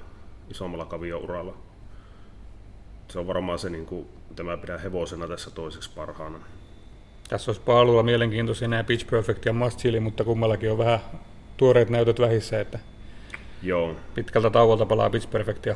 isommalla 0.50 0.84
kaviouralla. 0.84 1.54
Se 3.08 3.18
on 3.18 3.26
varmaan 3.26 3.58
se, 3.58 3.70
niin 3.70 3.86
kuin, 3.86 4.06
mitä 4.28 4.42
mä 4.42 4.56
pidän 4.56 4.80
hevosena 4.80 5.28
tässä 5.28 5.50
toiseksi 5.50 5.90
parhaana. 5.94 6.38
Tässä 7.28 7.50
olisi 7.50 7.62
paalulla 7.62 8.02
mielenkiintoisia 8.02 8.68
nämä 8.68 8.84
Pitch 8.84 9.10
Perfect 9.10 9.44
ja 9.44 9.52
Must 9.52 9.78
Chili, 9.78 10.00
mutta 10.00 10.24
kummallakin 10.24 10.72
on 10.72 10.78
vähän 10.78 11.00
tuoreet 11.56 11.90
näytöt 11.90 12.20
vähissä, 12.20 12.60
että 12.60 12.78
Joo. 13.62 13.96
Pitkältä 14.14 14.50
tauolta 14.50 14.86
palaa 14.86 15.10
Pitch 15.10 15.30
Perfect 15.30 15.66
ja 15.66 15.74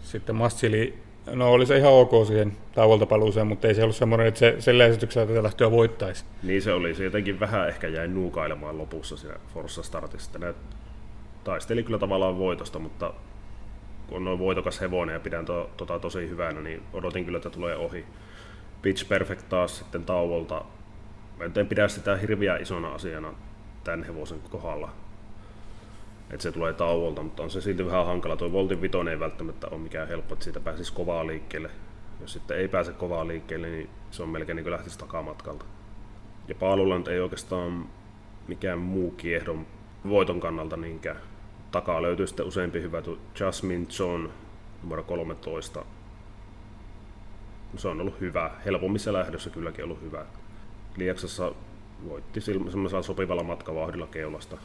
sitten 0.00 0.34
Massili, 0.34 0.98
no 1.26 1.52
oli 1.52 1.66
se 1.66 1.78
ihan 1.78 1.92
ok 1.92 2.26
siihen 2.26 2.56
tauolta 2.74 3.06
paluuseen, 3.06 3.46
mutta 3.46 3.68
ei 3.68 3.74
se 3.74 3.82
ollut 3.82 3.96
semmoinen, 3.96 4.26
että 4.26 4.40
se 4.40 4.56
sillä 4.58 4.86
esityksellä 4.86 5.26
tätä 5.26 5.42
lähtöä 5.42 5.70
voittaisi. 5.70 6.24
Niin 6.42 6.62
se 6.62 6.72
oli, 6.72 6.94
se 6.94 7.04
jotenkin 7.04 7.40
vähän 7.40 7.68
ehkä 7.68 7.88
jäi 7.88 8.08
nuukailemaan 8.08 8.78
lopussa 8.78 9.16
siinä 9.16 9.36
Forssa 9.54 9.82
startissa. 9.82 10.38
Ne 10.38 10.54
taisteli 11.46 11.82
kyllä 11.82 11.98
tavallaan 11.98 12.38
voitosta, 12.38 12.78
mutta 12.78 13.14
kun 14.06 14.16
on 14.16 14.24
noin 14.24 14.38
voitokas 14.38 14.80
hevonen 14.80 15.12
ja 15.12 15.20
pidän 15.20 15.44
to, 15.44 15.70
tota 15.76 15.98
tosi 15.98 16.28
hyvänä, 16.28 16.60
niin 16.60 16.82
odotin 16.92 17.24
kyllä, 17.24 17.36
että 17.36 17.50
tulee 17.50 17.76
ohi. 17.76 18.04
Pitch 18.82 19.08
Perfect 19.08 19.48
taas 19.48 19.78
sitten 19.78 20.04
tauolta. 20.04 20.64
Mä 21.38 21.44
en 21.44 21.66
pidä 21.66 21.88
sitä 21.88 22.16
hirviä 22.16 22.56
isona 22.56 22.88
asiana 22.88 23.32
tämän 23.84 24.04
hevosen 24.04 24.40
kohdalla 24.40 24.90
että 26.30 26.42
se 26.42 26.52
tulee 26.52 26.72
tauolta, 26.72 27.22
mutta 27.22 27.42
on 27.42 27.50
se 27.50 27.60
silti 27.60 27.86
vähän 27.86 28.06
hankala. 28.06 28.36
Tuo 28.36 28.52
Voltin 28.52 28.80
vitonen 28.80 29.12
ei 29.12 29.20
välttämättä 29.20 29.66
ole 29.70 29.80
mikään 29.80 30.08
helppo, 30.08 30.32
että 30.32 30.44
siitä 30.44 30.60
pääsisi 30.60 30.92
kovaa 30.92 31.26
liikkeelle. 31.26 31.70
Jos 32.20 32.32
sitten 32.32 32.58
ei 32.58 32.68
pääse 32.68 32.92
kovaa 32.92 33.26
liikkeelle, 33.26 33.68
niin 33.68 33.90
se 34.10 34.22
on 34.22 34.28
melkein 34.28 34.56
niin 34.56 34.64
kuin 34.64 34.72
lähtisi 34.72 34.98
takamatkalta. 34.98 35.64
Ja 36.48 36.54
Paalulla 36.54 37.10
ei 37.10 37.20
oikeastaan 37.20 37.86
mikään 38.48 38.78
muu 38.78 39.10
kiehdon 39.10 39.66
voiton 40.08 40.40
kannalta 40.40 40.76
niinkään. 40.76 41.16
Takaa 41.70 42.02
löytyy 42.02 42.26
sitten 42.26 42.46
useampi 42.46 42.82
hyvä 42.82 43.02
Jasmine 43.40 43.86
John, 43.98 44.28
numero 44.82 45.02
13. 45.02 45.84
Se 47.76 47.88
on 47.88 48.00
ollut 48.00 48.20
hyvä. 48.20 48.50
Helpommissa 48.64 49.12
lähdössä 49.12 49.50
kylläkin 49.50 49.84
ollut 49.84 50.02
hyvä. 50.02 50.26
Lieksassa 50.96 51.52
voitti 52.08 52.40
semmoisella 52.40 53.02
sopivalla 53.02 53.42
matkavauhdilla 53.42 54.06
keulasta 54.06 54.58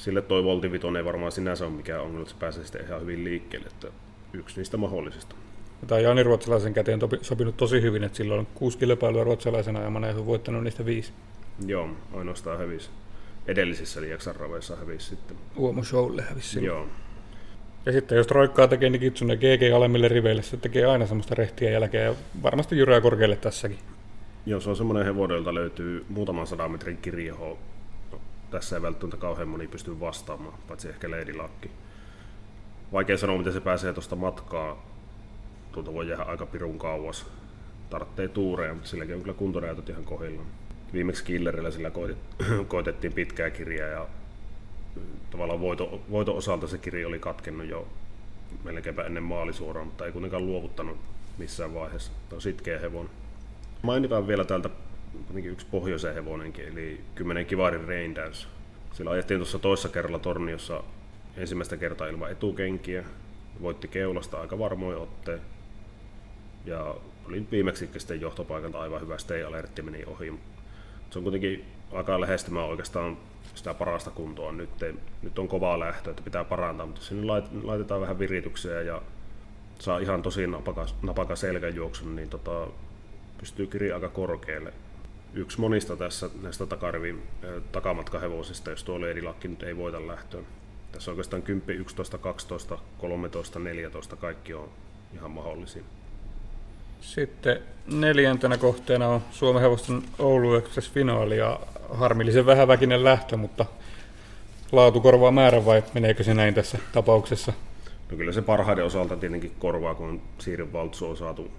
sille 0.00 0.22
toi 0.22 0.44
Voltivitonen 0.44 1.00
ei 1.00 1.04
varmaan 1.04 1.32
sinänsä 1.32 1.66
ole 1.66 1.72
mikään 1.72 2.00
ongelma, 2.00 2.20
että 2.20 2.32
se 2.32 2.40
pääsee 2.40 2.64
sitten 2.64 2.84
ihan 2.86 3.00
hyvin 3.00 3.24
liikkeelle, 3.24 3.66
että 3.66 3.88
yksi 4.32 4.56
niistä 4.56 4.76
mahdollisista. 4.76 5.34
Tämä 5.86 6.00
Jani 6.00 6.22
Ruotsalaisen 6.22 6.74
käteen 6.74 7.00
sopinut 7.22 7.56
tosi 7.56 7.82
hyvin, 7.82 8.04
että 8.04 8.16
silloin 8.16 8.40
on 8.40 8.46
kuusi 8.54 8.78
kilpailua 8.78 9.24
ruotsalaisena 9.24 9.80
ja 9.80 9.90
ja 10.06 10.14
on 10.16 10.26
voittanut 10.26 10.64
niistä 10.64 10.84
viisi. 10.84 11.12
Joo, 11.66 11.88
ainoastaan 12.14 12.58
hävisi. 12.58 12.90
Edellisissä 13.46 14.00
Lieksan 14.00 14.36
raveissa 14.36 14.76
hävisi 14.76 15.06
sitten. 15.06 15.36
Uomo 15.56 15.84
Showlle 15.84 16.22
hävisi 16.22 16.48
silloin. 16.48 16.66
Joo. 16.66 16.86
Ja 17.86 17.92
sitten 17.92 18.18
jos 18.18 18.28
roikkaa 18.28 18.68
tekee, 18.68 18.90
niin 18.90 19.00
Kitsune 19.00 19.36
GG 19.36 19.74
alemmille 19.76 20.08
riveille, 20.08 20.42
se 20.42 20.56
tekee 20.56 20.86
aina 20.86 21.06
semmoista 21.06 21.34
rehtiä 21.34 21.70
jälkeen 21.70 22.04
ja 22.04 22.14
varmasti 22.42 22.78
jyrää 22.78 23.00
korkealle 23.00 23.36
tässäkin. 23.36 23.78
Joo, 24.46 24.60
se 24.60 24.70
on 24.70 24.76
semmoinen 24.76 25.04
hevonen, 25.04 25.34
jolta 25.34 25.54
löytyy 25.54 26.04
muutaman 26.08 26.46
sadan 26.46 26.70
metrin 26.70 26.96
kirjoho 26.96 27.58
tässä 28.50 28.76
ei 28.76 28.82
välttämättä 28.82 29.16
kauhean 29.16 29.48
moni 29.48 29.68
pysty 29.68 30.00
vastaamaan, 30.00 30.58
paitsi 30.68 30.88
ehkä 30.88 31.10
Lady 31.10 31.32
Lucky. 31.32 31.70
Vaikea 32.92 33.16
sanoa, 33.16 33.38
miten 33.38 33.52
se 33.52 33.60
pääsee 33.60 33.92
tuosta 33.92 34.16
matkaa. 34.16 34.86
Tuolta 35.72 35.92
voi 35.92 36.08
jäädä 36.08 36.22
aika 36.22 36.46
pirun 36.46 36.78
kauas. 36.78 37.26
Tarttee 37.90 38.28
tuureja, 38.28 38.74
mutta 38.74 38.88
silläkin 38.88 39.14
on 39.14 39.20
kyllä 39.20 39.34
kuntonäytöt 39.34 39.88
ihan 39.88 40.04
kohdillaan. 40.04 40.46
Viimeksi 40.92 41.24
Killerillä 41.24 41.70
sillä 41.70 41.90
koitettiin 42.68 43.12
pitkää 43.20 43.50
kirjaa 43.50 43.88
ja 43.88 44.06
tavallaan 45.30 45.60
voito, 45.60 46.00
voiton 46.10 46.36
osalta 46.36 46.66
se 46.66 46.78
kirja 46.78 47.08
oli 47.08 47.18
katkennut 47.18 47.68
jo 47.68 47.88
melkeinpä 48.64 49.02
ennen 49.02 49.22
maalisuoraan, 49.22 49.86
mutta 49.86 50.06
ei 50.06 50.12
kuitenkaan 50.12 50.46
luovuttanut 50.46 50.98
missään 51.38 51.74
vaiheessa. 51.74 52.12
Tämä 52.28 52.36
on 52.36 52.42
sitkeä 52.42 52.78
hevonen. 52.78 53.12
Mainitaan 53.82 54.28
vielä 54.28 54.44
täältä 54.44 54.70
yksi 55.44 55.66
pohjoisen 55.70 56.14
hevonenkin, 56.14 56.68
eli 56.68 57.00
10 57.14 57.46
kivarin 57.46 57.88
Rain 57.88 58.14
Dance. 58.14 58.46
Sillä 58.92 59.10
ajettiin 59.10 59.40
tuossa 59.40 59.58
toissa 59.58 59.88
kerralla 59.88 60.18
torniossa 60.18 60.82
ensimmäistä 61.36 61.76
kertaa 61.76 62.06
ilman 62.06 62.30
etukenkiä. 62.30 63.04
Voitti 63.62 63.88
keulasta 63.88 64.40
aika 64.40 64.58
varmoin 64.58 64.96
otteen. 64.96 65.40
Ja 66.64 66.94
oli 67.28 67.46
viimeksi 67.50 67.88
sitten 67.96 68.20
johtopaikalta 68.20 68.80
aivan 68.80 69.00
hyvä 69.00 69.18
stay 69.18 69.42
alertti 69.42 69.82
meni 69.82 70.04
ohi. 70.04 70.32
Se 71.10 71.18
on 71.18 71.22
kuitenkin 71.22 71.64
aika 71.92 72.20
lähestymään 72.20 72.66
oikeastaan 72.66 73.16
sitä 73.54 73.74
parasta 73.74 74.10
kuntoa 74.10 74.52
nyt. 74.52 74.70
Nyt 75.22 75.38
on 75.38 75.48
kovaa 75.48 75.80
lähtö, 75.80 76.10
että 76.10 76.22
pitää 76.22 76.44
parantaa, 76.44 76.86
mutta 76.86 77.02
sinne 77.02 77.26
laitetaan 77.62 78.00
vähän 78.00 78.18
virityksiä 78.18 78.82
ja 78.82 79.02
saa 79.78 79.98
ihan 79.98 80.22
tosi 80.22 80.46
napaka, 80.46 80.86
napaka 81.02 81.36
selkäjuoksun, 81.36 82.16
niin 82.16 82.28
tota, 82.28 82.66
pystyy 83.38 83.66
kirjaa 83.66 83.96
aika 83.96 84.08
korkealle 84.08 84.72
yksi 85.34 85.60
monista 85.60 85.96
tässä 85.96 86.30
näistä 86.42 86.66
takarivin 86.66 87.22
takamatkahevosista, 87.72 88.70
jos 88.70 88.84
tuo 88.84 89.00
Leedilakki 89.00 89.48
nyt 89.48 89.62
ei 89.62 89.76
voita 89.76 90.06
lähtöön. 90.06 90.46
Tässä 90.92 91.10
oikeastaan 91.10 91.42
10, 91.42 91.80
11, 91.80 92.18
12, 92.18 92.78
13, 92.98 93.58
14, 93.58 94.16
kaikki 94.16 94.54
on 94.54 94.68
ihan 95.14 95.30
mahdollisia. 95.30 95.82
Sitten 97.00 97.60
neljäntenä 97.86 98.58
kohteena 98.58 99.08
on 99.08 99.22
Suomen 99.30 99.62
hevosten 99.62 100.02
Oulu 100.18 100.54
Express 100.54 100.90
finaali 100.90 101.38
ja 101.38 101.60
harmillisen 101.90 102.46
vähäväkinen 102.46 103.04
lähtö, 103.04 103.36
mutta 103.36 103.66
laatu 104.72 105.00
korvaa 105.00 105.30
määrä 105.30 105.64
vai 105.64 105.82
meneekö 105.94 106.24
se 106.24 106.34
näin 106.34 106.54
tässä 106.54 106.78
tapauksessa? 106.92 107.52
No 108.10 108.16
kyllä 108.16 108.32
se 108.32 108.42
parhaiden 108.42 108.84
osalta 108.84 109.16
tietenkin 109.16 109.54
korvaa, 109.58 109.94
kun 109.94 110.22
Siirin 110.38 110.72
Valtsu 110.72 111.10
on 111.10 111.16
saatu, 111.16 111.50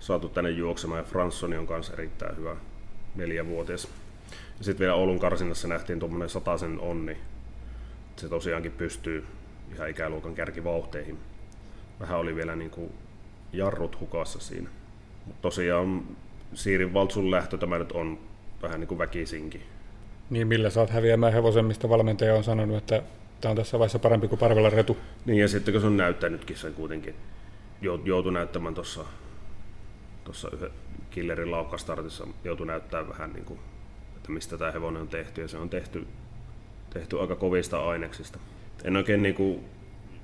saatu 0.00 0.28
tänne 0.28 0.50
juoksemaan 0.50 1.00
ja 1.00 1.04
Franssoni 1.04 1.56
on 1.56 1.66
kanssa 1.66 1.92
erittäin 1.92 2.36
hyvä 2.36 2.56
neljävuotias. 3.14 3.88
Ja 4.58 4.64
sitten 4.64 4.78
vielä 4.78 4.94
Oulun 4.94 5.18
karsinnassa 5.18 5.68
nähtiin 5.68 5.98
tuommoinen 5.98 6.28
sataisen 6.28 6.80
onni. 6.80 7.16
Se 8.16 8.28
tosiaankin 8.28 8.72
pystyy 8.72 9.24
ihan 9.74 9.90
ikäluokan 9.90 10.34
kärkivauhteihin. 10.34 11.18
Vähän 12.00 12.18
oli 12.18 12.36
vielä 12.36 12.56
niin 12.56 12.70
kuin 12.70 12.92
jarrut 13.56 14.00
hukassa 14.00 14.40
siinä. 14.40 14.68
Mutta 15.26 15.42
tosiaan 15.42 16.02
Siirin 16.54 16.94
Valtsun 16.94 17.30
lähtö 17.30 17.58
tämä 17.58 17.78
nyt 17.78 17.92
on 17.92 18.18
vähän 18.62 18.80
niin 18.80 18.88
kuin 18.88 18.98
väkisinkin. 18.98 19.62
Niin 20.30 20.46
millä 20.46 20.70
saat 20.70 20.90
häviämään 20.90 21.32
hevosen, 21.32 21.64
mistä 21.64 21.88
valmentaja 21.88 22.34
on 22.34 22.44
sanonut, 22.44 22.76
että 22.76 23.02
tämä 23.40 23.50
on 23.50 23.56
tässä 23.56 23.78
vaiheessa 23.78 23.98
parempi 23.98 24.28
kuin 24.28 24.38
Parvella 24.38 24.70
Retu. 24.70 24.96
Niin 25.26 25.38
ja 25.38 25.48
sitten 25.48 25.74
kun 25.74 25.80
se 25.80 25.86
on 25.86 25.96
näyttänytkin 25.96 26.56
sen 26.56 26.74
kuitenkin, 26.74 27.14
joutui 28.04 28.32
näyttämään 28.32 28.74
tuossa 28.74 29.04
tuossa 30.24 30.48
yhden 30.52 30.70
killerin 31.10 31.50
laukkastartissa, 31.50 32.26
joutui 32.44 32.66
näyttämään 32.66 33.08
vähän 33.08 33.32
niin 33.32 33.44
kuin, 33.44 33.60
että 34.16 34.32
mistä 34.32 34.58
tämä 34.58 34.72
hevonen 34.72 35.02
on 35.02 35.08
tehty 35.08 35.40
ja 35.40 35.48
se 35.48 35.56
on 35.56 35.70
tehty, 35.70 36.06
tehty 36.90 37.20
aika 37.20 37.36
kovista 37.36 37.88
aineksista. 37.88 38.38
En 38.84 38.96
oikein 38.96 39.22
niin 39.22 39.34
kuin, 39.34 39.64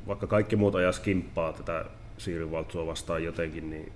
vaikka 0.07 0.27
kaikki 0.27 0.57
muut 0.57 0.75
ajaa 0.75 0.93
skimppaa 0.93 1.53
tätä 1.53 1.85
siirivaltsua 2.21 2.87
vastaan 2.87 3.25
jotenkin, 3.25 3.71
niin 3.71 3.93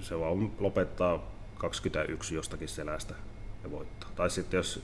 se 0.00 0.18
vaan 0.20 0.50
lopettaa 0.58 1.30
21 1.58 2.34
jostakin 2.34 2.68
selästä 2.68 3.14
ja 3.64 3.70
voittaa. 3.70 4.10
Tai 4.16 4.30
sitten 4.30 4.58
jos 4.58 4.82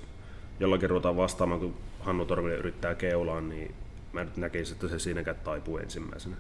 jollakin 0.61 0.91
ruvetaan 0.91 1.17
vastaamaan, 1.17 1.61
kun 1.61 1.75
Hannu 2.01 2.25
Torvinen 2.25 2.59
yrittää 2.59 2.95
keulaan, 2.95 3.49
niin 3.49 3.75
mä 4.13 4.25
nyt 4.25 4.37
näkisin, 4.37 4.75
että 4.75 4.89
se 4.89 4.99
siinäkään 4.99 5.37
taipuu 5.45 5.79
ensimmäisenä. 5.79 6.37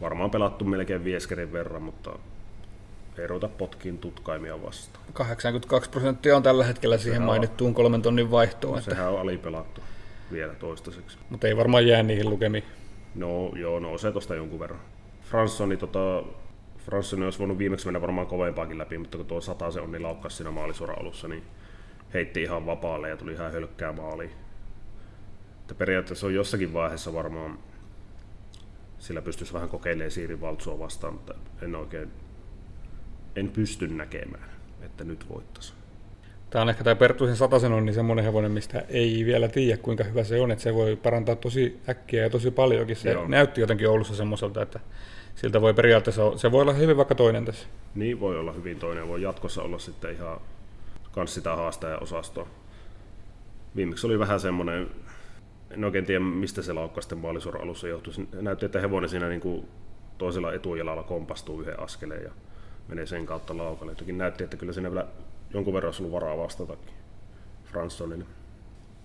Varmaan 0.00 0.30
pelattu 0.30 0.64
melkein 0.64 1.04
vieskerin 1.04 1.52
verran, 1.52 1.82
mutta 1.82 2.18
ei 3.18 3.26
ruveta 3.26 3.48
potkiin 3.48 3.98
tutkaimia 3.98 4.62
vastaan. 4.62 5.04
82 5.12 5.90
prosenttia 5.90 6.36
on 6.36 6.42
tällä 6.42 6.64
hetkellä 6.64 6.98
siihen 6.98 7.14
Sehän 7.14 7.26
mainittuun 7.26 7.74
kolmen 7.74 8.02
tonnin 8.02 8.30
vaihtoon. 8.30 8.78
Että... 8.78 8.90
Sehän 8.90 9.12
on 9.12 9.20
alipelattu 9.20 9.80
vielä 10.32 10.54
toistaiseksi. 10.54 11.18
Mutta 11.30 11.48
ei 11.48 11.56
varmaan 11.56 11.86
jää 11.86 12.02
niihin 12.02 12.30
lukemiin. 12.30 12.64
No 13.14 13.52
joo, 13.56 13.80
no 13.80 13.98
se 13.98 14.12
tosta 14.12 14.34
jonkun 14.34 14.60
verran. 14.60 14.80
Franssoni, 15.32 15.76
tota, 15.76 16.22
Franssoni 16.78 17.24
olisi 17.24 17.38
voinut 17.38 17.58
viimeksi 17.58 17.86
mennä 17.86 18.00
varmaan 18.00 18.26
kovempaakin 18.26 18.78
läpi, 18.78 18.98
mutta 18.98 19.16
kun 19.16 19.26
tuo 19.26 19.40
sata 19.40 19.70
se 19.70 19.80
onni 19.80 19.98
laukkas 19.98 20.36
siinä 20.36 20.50
maalisuoran 20.50 20.98
alussa, 20.98 21.28
niin 21.28 21.42
heitti 22.14 22.42
ihan 22.42 22.66
vapaalle 22.66 23.08
ja 23.08 23.16
tuli 23.16 23.32
ihan 23.32 23.52
hölkkää 23.52 23.92
maaliin. 23.92 24.30
Että 25.60 25.74
periaatteessa 25.74 26.26
on 26.26 26.34
jossakin 26.34 26.72
vaiheessa 26.72 27.14
varmaan 27.14 27.58
sillä 28.98 29.22
pystyisi 29.22 29.52
vähän 29.52 29.68
kokeilemaan 29.68 30.10
Siirin 30.10 30.40
valtsua 30.40 30.78
vastaan, 30.78 31.12
mutta 31.12 31.34
en 31.62 31.74
oikein 31.74 32.10
en 33.36 33.48
pysty 33.48 33.88
näkemään, 33.88 34.50
että 34.82 35.04
nyt 35.04 35.28
voittaisi. 35.28 35.72
Tämä 36.50 36.62
on 36.62 36.68
ehkä 36.68 36.84
tämä 36.84 36.96
Pertuisen 36.96 37.36
satasen 37.36 37.72
on 37.72 37.86
niin 37.86 37.94
semmoinen 37.94 38.24
hevonen, 38.24 38.52
mistä 38.52 38.84
ei 38.88 39.24
vielä 39.26 39.48
tiedä 39.48 39.82
kuinka 39.82 40.04
hyvä 40.04 40.24
se 40.24 40.40
on, 40.40 40.50
että 40.50 40.64
se 40.64 40.74
voi 40.74 40.96
parantaa 40.96 41.36
tosi 41.36 41.80
äkkiä 41.88 42.22
ja 42.22 42.30
tosi 42.30 42.50
paljonkin. 42.50 42.96
Se 42.96 43.12
Joo. 43.12 43.28
näytti 43.28 43.60
jotenkin 43.60 43.88
Oulussa 43.88 44.14
semmoiselta, 44.14 44.62
että 44.62 44.80
siltä 45.34 45.60
voi 45.60 45.74
periaatteessa, 45.74 46.38
se 46.38 46.52
voi 46.52 46.62
olla 46.62 46.72
hyvin 46.72 46.96
vaikka 46.96 47.14
toinen 47.14 47.44
tässä. 47.44 47.66
Niin 47.94 48.20
voi 48.20 48.38
olla 48.38 48.52
hyvin 48.52 48.78
toinen, 48.78 49.08
voi 49.08 49.22
jatkossa 49.22 49.62
olla 49.62 49.78
sitten 49.78 50.14
ihan 50.14 50.40
kans 51.12 51.34
sitä 51.34 51.56
haastaja-osastoa. 51.56 52.46
Viimeksi 53.76 54.06
oli 54.06 54.18
vähän 54.18 54.40
semmoinen, 54.40 54.90
en 55.70 55.84
oikein 55.84 56.06
tiedä 56.06 56.20
mistä 56.20 56.62
se 56.62 56.72
laukka 56.72 57.00
sitten 57.00 57.18
maalisuoran 57.18 57.62
alussa 57.62 57.88
johtui. 57.88 58.12
Näytti, 58.32 58.66
että 58.66 58.80
hevonen 58.80 59.10
siinä 59.10 59.28
niin 59.28 59.40
kuin 59.40 59.68
toisella 60.18 60.52
etujalalla 60.52 61.02
kompastuu 61.02 61.60
yhden 61.60 61.80
askeleen 61.80 62.22
ja 62.22 62.30
menee 62.88 63.06
sen 63.06 63.26
kautta 63.26 63.56
laukalle. 63.56 63.92
Jotenkin 63.92 64.18
näytti, 64.18 64.44
että 64.44 64.56
kyllä 64.56 64.72
siinä 64.72 64.90
vielä 64.90 65.06
jonkun 65.54 65.74
verran 65.74 65.92
ollut 65.98 66.12
varaa 66.12 66.38
vastatakin 66.38 66.94
Franssonille. 67.64 68.24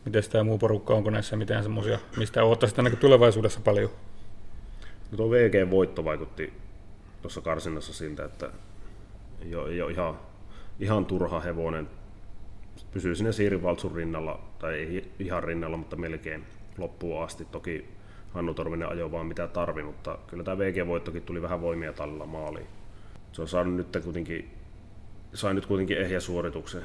Miten 0.06 0.24
tämä 0.32 0.44
muu 0.44 0.58
porukka, 0.58 0.94
onko 0.94 1.10
näissä 1.10 1.36
mitään 1.36 1.64
semmoisia, 1.64 2.00
mistä 2.18 2.44
odottaisiin 2.44 2.84
niin 2.84 2.98
tulevaisuudessa 2.98 3.60
paljon? 3.64 3.90
No 5.12 5.18
tuo 5.18 5.32
VG-voitto 5.32 6.06
vaikutti 6.06 6.54
tuossa 7.22 7.42
karsinnassa 7.42 7.94
siltä, 7.94 8.26
että 8.26 8.50
ei 9.42 9.56
ole, 9.56 9.70
ei 9.70 9.82
ole 9.82 9.92
ihan, 9.92 10.20
ihan 10.80 11.06
turha 11.06 11.40
hevonen. 11.40 11.90
Pysyy 12.92 13.16
sinne 13.16 13.32
Siirivaltsun 13.32 13.96
rinnalla, 13.96 14.40
tai 14.60 14.74
ei 14.74 15.12
ihan 15.20 15.44
rinnalla, 15.44 15.78
mutta 15.78 15.96
melkein 15.96 16.44
loppuun 16.78 17.24
asti. 17.24 17.46
Toki 17.46 17.90
Hannu 18.34 18.54
Torvinen 18.54 18.90
ajoi 18.90 19.12
vaan 19.12 19.28
mitä 19.28 19.48
tarvi, 19.48 19.84
mutta 19.84 20.18
kyllä 20.28 20.44
tämä 20.44 20.58
VG-voittokin 20.58 21.22
tuli 21.22 21.42
vähän 21.42 21.62
voimia 21.62 21.94
tallella 21.94 22.26
maaliin 22.26 22.68
se 23.38 23.42
on 23.42 23.48
saanut 23.48 23.76
nyt 23.76 23.98
kuitenkin, 24.04 24.52
sai 25.34 25.54
nyt 25.54 25.66
kuitenkin 25.66 25.98
ehjä 25.98 26.20
suorituksen 26.20 26.84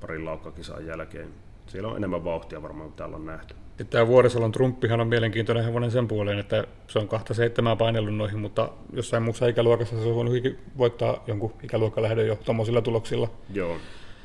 parin 0.00 0.24
laukkakisan 0.24 0.86
jälkeen. 0.86 1.28
Siellä 1.66 1.88
on 1.88 1.96
enemmän 1.96 2.24
vauhtia 2.24 2.62
varmaan, 2.62 2.90
mitä 2.90 3.04
ollaan 3.04 3.26
nähty. 3.26 3.54
Tämä 3.90 4.06
Vuorisalon 4.06 4.52
trumppihan 4.52 5.00
on 5.00 5.08
mielenkiintoinen 5.08 5.64
hevonen 5.64 5.90
sen 5.90 6.08
puoleen, 6.08 6.38
että 6.38 6.64
se 6.88 6.98
on 6.98 7.08
kahta 7.08 7.34
seitsemää 7.34 7.76
painellut 7.76 8.16
noihin, 8.16 8.38
mutta 8.38 8.68
jossain 8.92 9.22
muussa 9.22 9.46
ikäluokassa 9.46 10.02
se 10.02 10.08
on 10.08 10.14
voinut 10.14 10.34
voittaa 10.78 11.24
jonkun 11.26 11.54
ikäluokkalähdön 11.62 12.26
jo 12.26 12.36
tuommoisilla 12.36 12.82
tuloksilla. 12.82 13.30
Joo, 13.54 13.76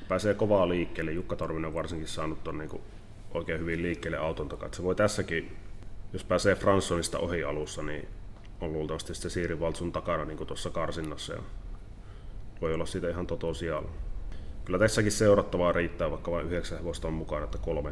pääsee 0.08 0.34
kovaa 0.34 0.70
liikkeelle. 0.70 1.12
Jukka 1.12 1.36
Torvinen 1.36 1.65
on 1.65 1.74
varsinkin 1.74 2.08
saanut 2.08 2.43
ton 2.43 2.58
niin 2.58 2.82
oikein 3.34 3.60
hyvin 3.60 3.84
liikkeelle 3.84 4.17
auton 4.17 4.50
takaa. 4.50 4.70
Se 4.72 4.84
voi 4.84 4.96
tässäkin, 4.96 5.58
jos 6.13 6.24
pääsee 6.24 6.56
Franssonista 6.56 7.20
ohi 7.20 7.43
alussa, 7.43 7.84
niin 7.84 8.08
on 8.62 8.74
luultavasti 8.74 9.15
sitten 9.15 9.32
Siiri 9.32 9.60
Valtsun 9.60 9.91
takana 9.91 10.26
niin 10.26 10.48
tuossa 10.48 10.70
karsinnassa 10.70 11.34
ja 11.34 11.41
voi 12.62 12.74
olla 12.74 12.86
siitä 12.86 13.10
ihan 13.10 13.28
toto. 13.28 13.52
Kyllä 14.65 14.80
tässäkin 14.80 15.12
seurattavaa 15.12 15.72
riittää, 15.72 16.12
vaikka 16.12 16.32
vain 16.32 16.46
yhdeksän 16.46 16.78
hevosta 16.78 17.08
on 17.08 17.13
mukana, 17.13 17.43
että 17.43 17.58
kolme, 17.58 17.91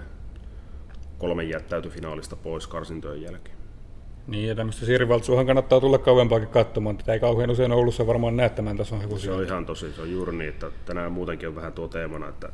kolme 1.18 1.44
jättäytyi 1.44 1.92
finaalista 1.92 2.36
pois 2.36 2.68
karsintojen 2.68 3.22
jälkeen. 3.22 3.56
Niin, 4.28 4.48
ja 4.48 4.56
tämmöistä 4.56 4.86
siirivaltsuahan 4.86 5.46
kannattaa 5.46 5.80
tulla 5.80 5.98
kauempaakin 5.98 6.48
katsomaan. 6.48 6.98
Tätä 6.98 7.14
ei 7.14 7.20
kauhean 7.20 7.52
usein 7.52 7.72
Oulussa 7.72 8.08
varmaan 8.08 8.38
näe 8.38 8.50
tämän 8.50 8.78
tason 8.78 9.02
hevosia. 9.02 9.32
Se 9.32 9.38
on 9.38 9.44
ihan 9.44 9.66
tosi, 9.66 9.94
se 9.94 10.02
on 10.02 10.12
juuri 10.12 10.36
niin, 10.36 10.50
että 10.50 10.72
tänään 10.86 11.12
muutenkin 11.12 11.50
on 11.50 11.56
vähän 11.56 11.74
tuo 11.74 11.88
teemana, 11.88 12.30
että 12.30 12.50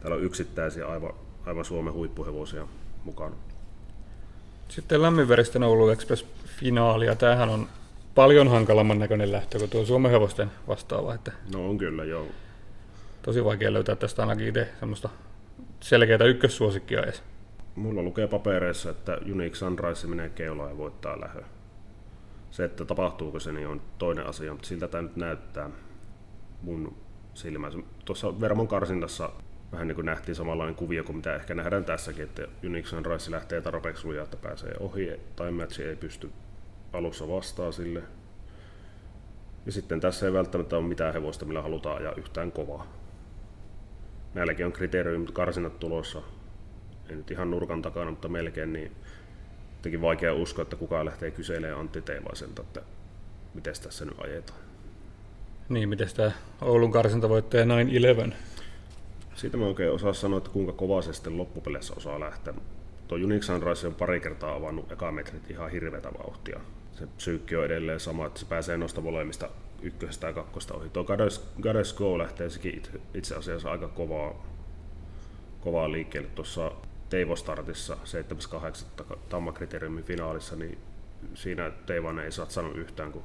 täällä 0.00 0.16
on 0.16 0.22
yksittäisiä 0.22 0.86
aivan, 0.86 1.12
aivan 1.46 1.64
Suomen 1.64 1.92
huippuhevosia 1.92 2.66
mukana. 3.04 3.36
Sitten 4.68 5.02
lämminveristen 5.02 5.62
Oulu 5.62 5.88
Express 5.88 6.26
finaalia. 6.46 7.16
Tämähän 7.16 7.48
on 7.48 7.68
paljon 8.14 8.48
hankalamman 8.48 8.98
näköinen 8.98 9.32
lähtö 9.32 9.58
kuin 9.58 9.70
tuo 9.70 9.84
Suomen 9.84 10.10
hevosten 10.10 10.50
vastaava. 10.68 11.14
Että 11.14 11.32
no 11.52 11.68
on 11.68 11.78
kyllä, 11.78 12.04
joo. 12.04 12.26
Tosi 13.22 13.44
vaikea 13.44 13.72
löytää 13.72 13.96
tästä 13.96 14.22
ainakin 14.22 14.48
itse 14.48 14.68
semmoista 14.80 15.08
selkeää 15.80 16.24
ykkössuosikkia 16.24 17.02
edes. 17.02 17.22
Mulla 17.74 18.02
lukee 18.02 18.26
papereissa, 18.26 18.90
että 18.90 19.18
Unique 19.32 19.54
Sunrise 19.54 20.06
menee 20.06 20.28
keulaan 20.28 20.70
ja 20.70 20.78
voittaa 20.78 21.20
lähö. 21.20 21.42
Se, 22.50 22.64
että 22.64 22.84
tapahtuuko 22.84 23.40
se, 23.40 23.52
niin 23.52 23.68
on 23.68 23.82
toinen 23.98 24.26
asia, 24.26 24.52
mutta 24.52 24.68
siltä 24.68 24.88
tämä 24.88 25.02
nyt 25.02 25.16
näyttää 25.16 25.70
mun 26.62 26.96
silmässä. 27.34 27.78
Tuossa 28.04 28.40
Vermon 28.40 28.68
karsinnassa 28.68 29.30
vähän 29.72 29.88
niin 29.88 29.96
kuin 29.96 30.06
nähtiin 30.06 30.34
samanlainen 30.34 30.74
kuvio 30.74 31.04
kuin 31.04 31.16
mitä 31.16 31.34
ehkä 31.34 31.54
nähdään 31.54 31.84
tässäkin, 31.84 32.24
että 32.24 32.42
Unix 32.66 32.86
Sunrise 32.86 33.30
lähtee 33.30 33.60
tarpeeksi 33.60 34.06
lujaa, 34.06 34.24
että 34.24 34.36
pääsee 34.36 34.74
ohi, 34.80 35.20
tai 35.36 35.50
matchi 35.50 35.82
ei 35.84 35.96
pysty 35.96 36.30
alussa 36.92 37.28
vastaa 37.28 37.72
sille. 37.72 38.02
Ja 39.66 39.72
sitten 39.72 40.00
tässä 40.00 40.26
ei 40.26 40.32
välttämättä 40.32 40.76
ole 40.76 40.86
mitään 40.86 41.12
hevosta, 41.12 41.44
millä 41.44 41.62
halutaan 41.62 41.96
ajaa 41.96 42.14
yhtään 42.14 42.52
kovaa. 42.52 42.86
Näilläkin 44.34 44.66
on 44.66 44.72
kriteeriumit 44.72 45.30
karsinat 45.30 45.78
tulossa. 45.78 46.22
Ei 47.12 47.16
nyt 47.18 47.30
ihan 47.30 47.50
nurkan 47.50 47.82
takana, 47.82 48.10
mutta 48.10 48.28
melkein, 48.28 48.72
niin 48.72 48.92
jotenkin 49.76 50.00
vaikea 50.00 50.34
uskoa, 50.34 50.62
että 50.62 50.76
kukaan 50.76 51.06
lähtee 51.06 51.30
kyselemään 51.30 51.80
Antti 51.80 52.02
Teivaiselta, 52.02 52.62
että 52.62 52.82
miten 53.54 53.74
tässä 53.82 54.04
nyt 54.04 54.20
ajetaan. 54.20 54.58
Niin, 55.68 55.88
miten 55.88 56.08
tämä 56.16 56.32
Oulun 56.60 56.92
karsintavoittaja 56.92 57.64
9-11 57.64 58.32
siitä 59.34 59.56
mä 59.56 59.66
oikein 59.66 59.92
osaa 59.92 60.12
sanoa, 60.12 60.38
että 60.38 60.50
kuinka 60.50 60.72
kova 60.72 61.02
se 61.02 61.12
sitten 61.12 61.36
loppupeleissä 61.36 61.94
osaa 61.96 62.20
lähteä. 62.20 62.54
Tuo 63.08 63.18
Unix 63.18 63.44
Sunrise 63.44 63.86
on 63.86 63.94
pari 63.94 64.20
kertaa 64.20 64.54
avannut 64.54 64.92
ekametrit 64.92 65.50
ihan 65.50 65.70
hirveätä 65.70 66.12
vauhtia. 66.18 66.60
Se 66.92 67.06
psyykki 67.16 67.56
on 67.56 67.64
edelleen 67.64 68.00
sama, 68.00 68.26
että 68.26 68.40
se 68.40 68.46
pääsee 68.46 68.76
noista 68.76 69.00
molemmista 69.00 69.48
ykkösestä 69.82 70.26
ja 70.26 70.32
kakkosta 70.32 70.74
ohi. 70.74 70.88
Tuo 70.88 71.04
Goddess 71.62 71.94
Go 71.94 72.18
lähtee 72.18 72.50
sekin 72.50 72.82
itse 73.14 73.34
asiassa 73.34 73.70
aika 73.70 73.88
kovaa, 73.88 74.46
kovaa 75.60 75.92
liikkeelle 75.92 76.28
tuossa 76.34 76.72
Teivo-startissa 77.12 77.96
7.8. 79.10 79.16
tammakriteeriumin 79.28 80.04
finaalissa, 80.04 80.56
niin 80.56 80.78
siinä 81.34 81.70
Teivanen 81.86 82.24
ei 82.24 82.32
satsannut 82.32 82.76
yhtään, 82.76 83.12
kun 83.12 83.22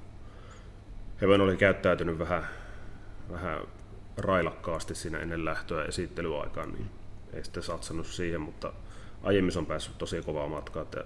Heaven 1.21 1.41
oli 1.41 1.57
käyttäytynyt 1.57 2.19
vähän, 2.19 2.47
vähän 3.31 3.59
railakkaasti 4.17 4.95
siinä 4.95 5.19
ennen 5.19 5.45
lähtöä 5.45 5.85
esittelyaikaan, 5.85 6.71
niin 6.71 6.89
ei 7.33 7.43
sitten 7.43 7.63
satsannut 7.63 8.07
siihen, 8.07 8.41
mutta 8.41 8.73
aiemmin 9.23 9.57
on 9.57 9.65
päässyt 9.65 9.97
tosi 9.97 10.21
kovaa 10.21 10.47
matkaa, 10.47 10.83
että 10.83 11.03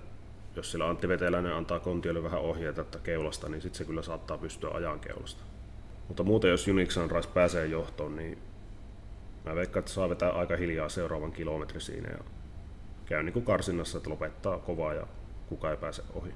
jos 0.56 0.72
sillä 0.72 0.90
Antti 0.90 1.08
Veteläinen 1.08 1.56
antaa 1.56 1.80
Kontiolle 1.80 2.24
vähän 2.24 2.42
ohjeita 2.42 2.82
että 2.82 3.00
keulasta, 3.00 3.50
niin 3.50 3.62
sitten 3.62 3.78
se 3.78 3.86
kyllä 3.86 4.02
saattaa 4.02 4.38
pystyä 4.38 4.70
ajan 4.74 5.00
keulasta. 5.00 5.44
Mutta 6.08 6.24
muuten 6.24 6.52
jos 6.52 6.68
Unix 6.68 6.94
Sunrise 6.94 7.30
pääsee 7.30 7.66
johtoon, 7.66 8.16
niin 8.16 8.38
mä 9.46 9.56
veikkaan, 9.56 9.82
että 9.82 9.92
saa 9.92 10.10
vetää 10.10 10.32
aika 10.32 10.58
hiljaa 10.58 10.90
seuraavan 10.90 11.32
kilometri 11.32 11.82
siinä 11.82 12.10
ja 12.10 12.41
käy 13.12 13.24
niin 13.24 13.34
kuin 13.34 13.46
karsinnassa, 13.46 13.98
että 13.98 14.10
lopettaa 14.10 14.58
kovaa 14.58 14.94
ja 14.94 15.08
kuka 15.50 15.72
ei 15.72 15.78
pääse 15.78 16.04
ohi. 16.14 16.32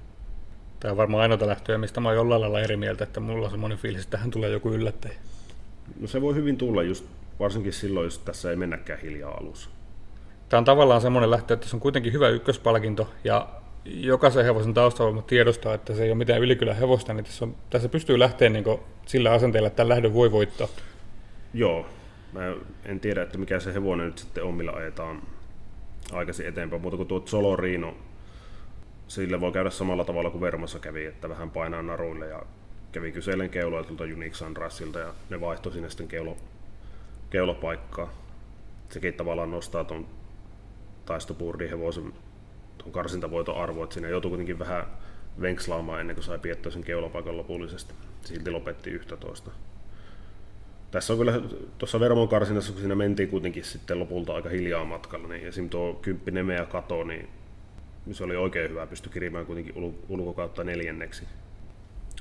Tämä 0.79 0.91
on 0.91 0.97
varmaan 0.97 1.21
ainoita 1.21 1.47
lähtöjä, 1.47 1.77
mistä 1.77 1.99
mä 1.99 2.09
oon 2.09 2.15
jollain 2.15 2.41
lailla 2.41 2.61
eri 2.61 2.77
mieltä, 2.77 3.03
että 3.03 3.19
mulla 3.19 3.45
on 3.45 3.51
semmoinen 3.51 3.77
fiilis, 3.77 4.03
että 4.03 4.17
tähän 4.17 4.31
tulee 4.31 4.49
joku 4.49 4.71
yllättäjä. 4.71 5.13
No 5.99 6.07
se 6.07 6.21
voi 6.21 6.35
hyvin 6.35 6.57
tulla 6.57 6.83
just 6.83 7.05
varsinkin 7.39 7.73
silloin, 7.73 8.03
jos 8.03 8.19
tässä 8.19 8.49
ei 8.49 8.55
mennäkään 8.55 8.99
hiljaa 8.99 9.37
alussa. 9.37 9.69
Tämä 10.49 10.57
on 10.57 10.65
tavallaan 10.65 11.01
semmoinen 11.01 11.31
lähtö, 11.31 11.53
että 11.53 11.67
se 11.67 11.75
on 11.75 11.79
kuitenkin 11.79 12.13
hyvä 12.13 12.29
ykköspalkinto 12.29 13.09
ja 13.23 13.47
jokaisen 13.85 14.45
hevosen 14.45 14.73
taustalla 14.73 15.21
tiedostaa, 15.21 15.73
että 15.73 15.93
se 15.93 16.03
ei 16.03 16.09
ole 16.09 16.17
mitään 16.17 16.41
ylikylän 16.41 16.75
hevosta, 16.75 17.13
niin 17.13 17.25
tässä, 17.25 17.45
on, 17.45 17.55
tässä 17.69 17.89
pystyy 17.89 18.19
lähteä 18.19 18.49
niin 18.49 18.65
sillä 19.05 19.31
asenteella, 19.31 19.67
että 19.67 19.77
tämän 19.77 19.89
lähdön 19.89 20.13
voi 20.13 20.31
voittaa. 20.31 20.67
Joo, 21.53 21.85
mä 22.33 22.41
en 22.85 22.99
tiedä, 22.99 23.21
että 23.21 23.37
mikä 23.37 23.59
se 23.59 23.73
hevonen 23.73 24.05
nyt 24.05 24.17
sitten 24.17 24.43
on, 24.43 24.53
millä 24.53 24.71
ajetaan 24.71 25.21
aikaisin 26.11 26.47
eteenpäin, 26.47 26.81
mutta 26.81 26.97
kun 26.97 27.07
tuo 27.07 27.23
Solorino, 27.25 27.95
sille 29.07 29.41
voi 29.41 29.51
käydä 29.51 29.69
samalla 29.69 30.05
tavalla 30.05 30.29
kuin 30.29 30.41
Vermassa 30.41 30.79
kävi, 30.79 31.05
että 31.05 31.29
vähän 31.29 31.51
painaa 31.51 31.81
naruille 31.81 32.27
ja 32.27 32.43
kävi 32.91 33.11
kyselen 33.11 33.49
keuloa 33.49 33.83
tuolta 33.83 34.03
Unix 34.03 34.35
Sunriselta 34.35 34.99
ja 34.99 35.13
ne 35.29 35.41
vaihtoi 35.41 35.73
sinne 35.73 35.89
sitten 35.89 36.07
keulo, 36.07 36.37
keulopaikkaa. 37.29 38.13
Sekin 38.89 39.13
tavallaan 39.13 39.51
nostaa 39.51 39.83
tuon 39.83 40.07
taistopuurdin 41.05 41.69
hevosen 41.69 42.13
tuon 42.77 42.91
karsintavoiton 42.91 43.57
arvo, 43.57 43.83
että 43.83 43.93
siinä 43.93 44.09
joutui 44.09 44.29
kuitenkin 44.29 44.59
vähän 44.59 44.85
venkslaamaan 45.41 46.01
ennen 46.01 46.15
kuin 46.15 46.23
sai 46.23 46.39
piettyä 46.39 46.71
sen 46.71 46.83
keulapaikan 46.83 47.37
lopullisesti. 47.37 47.93
Silti 48.21 48.51
lopetti 48.51 48.89
11. 48.89 49.51
Tässä 50.95 51.13
on 51.13 51.19
kyllä, 51.19 51.41
tuossa 51.77 51.99
Vermon 51.99 52.27
karsinassa, 52.27 52.71
kun 52.71 52.81
siinä 52.81 52.95
mentiin 52.95 53.29
kuitenkin 53.29 53.63
sitten 53.63 53.99
lopulta 53.99 54.33
aika 54.33 54.49
hiljaa 54.49 54.85
matkalla, 54.85 55.27
niin 55.27 55.47
esim. 55.47 55.69
tuo 55.69 55.93
kymppi 55.93 56.31
nemeä 56.31 56.65
kato, 56.65 57.03
niin 57.03 57.29
se 58.11 58.23
oli 58.23 58.35
oikein 58.35 58.69
hyvä, 58.69 58.87
pysty 58.87 59.09
kirimään 59.09 59.45
kuitenkin 59.45 59.75
ul- 59.75 60.05
ulkokautta 60.09 60.63
neljänneksi. 60.63 61.23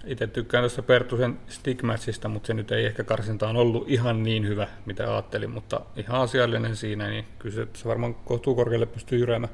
Itse 0.06 0.26
tykkään 0.26 0.62
tuossa 0.62 0.82
Pertusen 0.82 1.38
Stigmatchista, 1.48 2.28
mutta 2.28 2.46
se 2.46 2.54
nyt 2.54 2.72
ei 2.72 2.84
ehkä 2.87 3.04
karsintaan 3.04 3.56
ollut 3.56 3.90
ihan 3.90 4.22
niin 4.22 4.48
hyvä, 4.48 4.68
mitä 4.87 5.12
ajattelin, 5.12 5.50
mutta 5.50 5.80
ihan 5.96 6.20
asiallinen 6.20 6.76
siinä, 6.76 7.08
niin 7.08 7.24
kyllä 7.38 7.66
se 7.74 7.88
varmaan 7.88 8.14
kohtuu 8.14 8.54
korkealle 8.54 8.87
pystyy 8.87 9.18
jyräämään. 9.18 9.52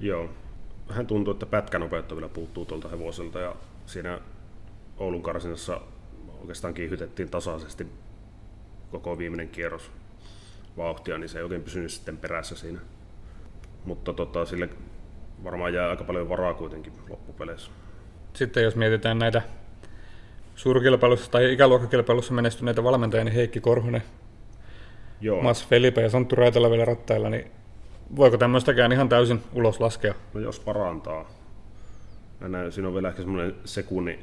Joo. 0.00 0.30
Vähän 0.88 1.06
tuntuu, 1.06 1.32
että 1.32 1.46
pätkänopeutta 1.46 2.16
vielä 2.16 2.28
puuttuu 2.28 2.64
tuolta 2.64 2.88
hevoselta 2.88 3.40
ja 3.40 3.56
siinä 3.86 4.20
Oulun 4.96 5.22
karsinassa 5.22 5.80
oikeastaan 6.40 6.74
kiihytettiin 6.74 7.30
tasaisesti 7.30 7.86
koko 9.00 9.18
viimeinen 9.18 9.48
kierros 9.48 9.90
vauhtia, 10.76 11.18
niin 11.18 11.28
se 11.28 11.38
ei 11.38 11.42
oikein 11.42 11.62
pysynyt 11.62 11.90
sitten 11.90 12.18
perässä 12.18 12.56
siinä. 12.56 12.80
Mutta 13.84 14.12
tota, 14.12 14.44
sille 14.44 14.68
varmaan 15.44 15.74
jää 15.74 15.90
aika 15.90 16.04
paljon 16.04 16.28
varaa 16.28 16.54
kuitenkin 16.54 16.92
loppupeleissä. 17.08 17.70
Sitten 18.32 18.62
jos 18.62 18.76
mietitään 18.76 19.18
näitä 19.18 19.42
suurkilpailussa 20.54 21.30
tai 21.30 21.52
ikäluokkakilpailussa 21.52 22.34
menestyneitä 22.34 22.84
valmentajia, 22.84 23.24
niin 23.24 23.34
Heikki 23.34 23.60
Korhonen, 23.60 24.02
Joo. 25.20 25.42
Mas 25.42 25.66
Felipe 25.66 26.02
ja 26.02 26.10
Santtu 26.10 26.36
Raitala 26.36 26.70
vielä 26.70 26.84
rattailla, 26.84 27.30
niin 27.30 27.50
voiko 28.16 28.38
tämmöistäkään 28.38 28.92
ihan 28.92 29.08
täysin 29.08 29.42
ulos 29.52 29.80
laskea? 29.80 30.14
No 30.34 30.40
jos 30.40 30.60
parantaa. 30.60 31.30
Mä 32.40 32.48
näen, 32.48 32.72
siinä 32.72 32.88
on 32.88 32.94
vielä 32.94 33.08
ehkä 33.08 33.22
semmoinen 33.22 33.54
sekunni, 33.64 34.18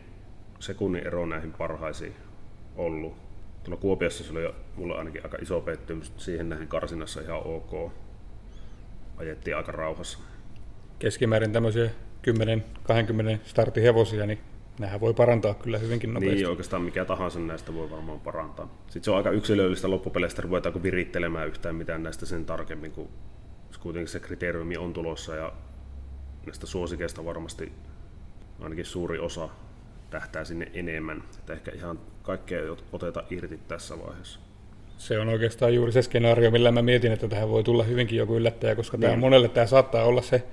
sekunnin 0.59 1.07
ero 1.07 1.25
näihin 1.25 1.53
parhaisiin 1.53 2.15
ollut. 2.75 3.13
Tuolla 3.63 3.81
Kuopiossa 3.81 4.23
se 4.23 4.31
oli 4.31 4.53
mulla 4.75 4.95
ainakin 4.95 5.23
aika 5.23 5.37
iso 5.41 5.61
pettymys. 5.61 6.13
Siihen 6.17 6.49
näihin 6.49 6.67
karsinassa 6.67 7.21
ihan 7.21 7.41
ok. 7.47 7.91
Ajettiin 9.17 9.57
aika 9.57 9.71
rauhassa. 9.71 10.19
Keskimäärin 10.99 11.51
tämmöisiä 11.51 11.89
10-20 12.27 13.37
startihevosia, 13.45 14.25
niin 14.25 14.39
nehän 14.79 15.01
voi 15.01 15.13
parantaa 15.13 15.53
kyllä 15.53 15.77
hyvinkin 15.77 16.13
nopeasti. 16.13 16.35
Niin, 16.35 16.49
oikeastaan 16.49 16.81
mikä 16.81 17.05
tahansa 17.05 17.39
näistä 17.39 17.73
voi 17.73 17.91
varmaan 17.91 18.19
parantaa. 18.19 18.77
Sitten 18.83 19.03
se 19.03 19.11
on 19.11 19.17
aika 19.17 19.29
yksilöllistä 19.29 19.89
loppupeleistä, 19.89 20.41
ruvetaanko 20.41 20.83
virittelemään 20.83 21.47
yhtään 21.47 21.75
mitään 21.75 22.03
näistä 22.03 22.25
sen 22.25 22.45
tarkemmin, 22.45 22.91
kun 22.91 23.09
kuitenkin 23.79 24.11
se 24.11 24.19
kriteeriumi 24.19 24.77
on 24.77 24.93
tulossa 24.93 25.35
ja 25.35 25.53
näistä 26.45 26.65
suosikeista 26.65 27.25
varmasti 27.25 27.71
ainakin 28.61 28.85
suuri 28.85 29.19
osa 29.19 29.49
tähtää 30.09 30.43
sinne 30.43 30.71
enemmän. 30.73 31.23
Että 31.39 31.53
ehkä 31.53 31.71
ihan 31.71 31.99
kaikkea 32.23 32.59
ei 32.59 32.69
oteta 32.91 33.23
irti 33.29 33.59
tässä 33.67 33.99
vaiheessa. 33.99 34.39
Se 34.97 35.19
on 35.19 35.29
oikeastaan 35.29 35.75
juuri 35.75 35.91
se 35.91 36.01
skenaario, 36.01 36.51
millä 36.51 36.71
mä 36.71 36.81
mietin, 36.81 37.11
että 37.11 37.27
tähän 37.27 37.49
voi 37.49 37.63
tulla 37.63 37.83
hyvinkin 37.83 38.17
joku 38.17 38.35
yllättäjä, 38.35 38.75
koska 38.75 38.97
niin. 38.97 39.01
tämä 39.01 39.19
monelle 39.19 39.49
tämä 39.49 39.67
saattaa 39.67 40.03
olla 40.03 40.21
se 40.21 40.43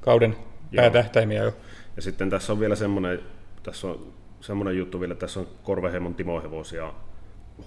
kauden 0.00 0.36
päätähtäimiä 0.76 1.42
jo. 1.42 1.52
Ja 1.96 2.02
sitten 2.02 2.30
tässä 2.30 2.52
on 2.52 2.60
vielä 2.60 2.76
semmoinen, 2.76 3.20
tässä 3.62 3.86
on 3.86 4.12
semmoinen 4.40 4.78
juttu 4.78 5.00
vielä, 5.00 5.14
tässä 5.14 5.40
on 5.40 5.46
Korvehemon 5.62 6.14
timohevosia 6.14 6.92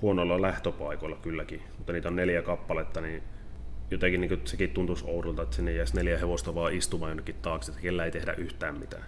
huonoilla 0.01 0.41
lähtöpaikoilla 0.41 1.15
kylläkin, 1.15 1.61
mutta 1.77 1.93
niitä 1.93 2.07
on 2.07 2.15
neljä 2.15 2.41
kappaletta, 2.41 3.01
niin 3.01 3.23
jotenkin 3.91 4.21
niin 4.21 4.41
sekin 4.45 4.69
tuntuisi 4.69 5.05
oudolta, 5.07 5.41
että 5.41 5.55
sinne 5.55 5.71
jäisi 5.71 5.95
neljä 5.95 6.17
hevosta 6.17 6.55
vaan 6.55 6.73
istumaan 6.73 7.09
jonnekin 7.09 7.35
taakse, 7.41 7.71
että 7.71 7.81
kellä 7.81 8.05
ei 8.05 8.11
tehdä 8.11 8.33
yhtään 8.33 8.79
mitään. 8.79 9.03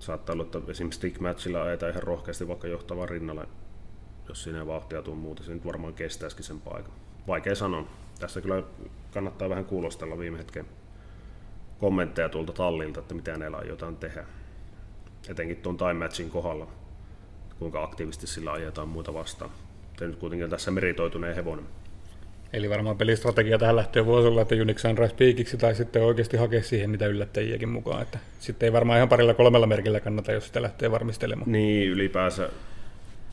Saattaa 0.00 0.32
olla, 0.32 0.42
että 0.42 0.58
esimerkiksi 0.68 0.96
stick 0.96 1.20
matchilla 1.20 1.62
ajetaan 1.62 1.90
ihan 1.90 2.02
rohkeasti 2.02 2.48
vaikka 2.48 2.68
johtava 2.68 3.06
rinnalle, 3.06 3.46
jos 4.28 4.42
siinä 4.42 4.66
vauhtia 4.66 5.02
tuu 5.02 5.14
muuta, 5.14 5.42
se 5.42 5.54
nyt 5.54 5.66
varmaan 5.66 5.94
kestäisikin 5.94 6.44
sen 6.44 6.60
paikan. 6.60 6.92
Vaikea 7.26 7.54
sanoa. 7.54 7.86
Tässä 8.18 8.40
kyllä 8.40 8.62
kannattaa 9.14 9.48
vähän 9.48 9.64
kuulostella 9.64 10.18
viime 10.18 10.38
hetken 10.38 10.66
kommentteja 11.78 12.28
tuolta 12.28 12.52
tallilta, 12.52 13.00
että 13.00 13.14
mitä 13.14 13.38
näillä 13.38 13.56
aiotaan 13.56 13.96
tehdä. 13.96 14.24
Etenkin 15.28 15.56
tuon 15.56 15.76
time 15.76 15.94
matchin 15.94 16.30
kohdalla, 16.30 16.66
kuinka 17.58 17.82
aktiivisesti 17.82 18.26
sillä 18.26 18.52
ajetaan 18.52 18.88
muuta 18.88 19.14
vastaan. 19.14 19.50
Se 19.98 20.06
nyt 20.06 20.16
kuitenkin 20.16 20.50
tässä 20.50 20.70
meritoituneen 20.70 21.34
hevonen. 21.34 21.66
Eli 22.52 22.70
varmaan 22.70 22.98
pelistrategia 22.98 23.58
tähän 23.58 23.76
lähtee 23.76 24.06
voisi 24.06 24.28
olla, 24.28 24.42
että 24.42 24.54
Unix 24.54 24.80
Sunrise 24.80 25.14
piikiksi 25.14 25.56
tai 25.56 25.74
sitten 25.74 26.02
oikeasti 26.02 26.36
hakea 26.36 26.62
siihen 26.62 26.92
niitä 26.92 27.06
yllättäjiäkin 27.06 27.68
mukaan. 27.68 28.02
Että 28.02 28.18
sitten 28.40 28.66
ei 28.66 28.72
varmaan 28.72 28.96
ihan 28.96 29.08
parilla 29.08 29.34
kolmella 29.34 29.66
merkillä 29.66 30.00
kannata, 30.00 30.32
jos 30.32 30.46
sitä 30.46 30.62
lähtee 30.62 30.90
varmistelemaan. 30.90 31.52
Niin, 31.52 31.88
ylipäänsä 31.88 32.48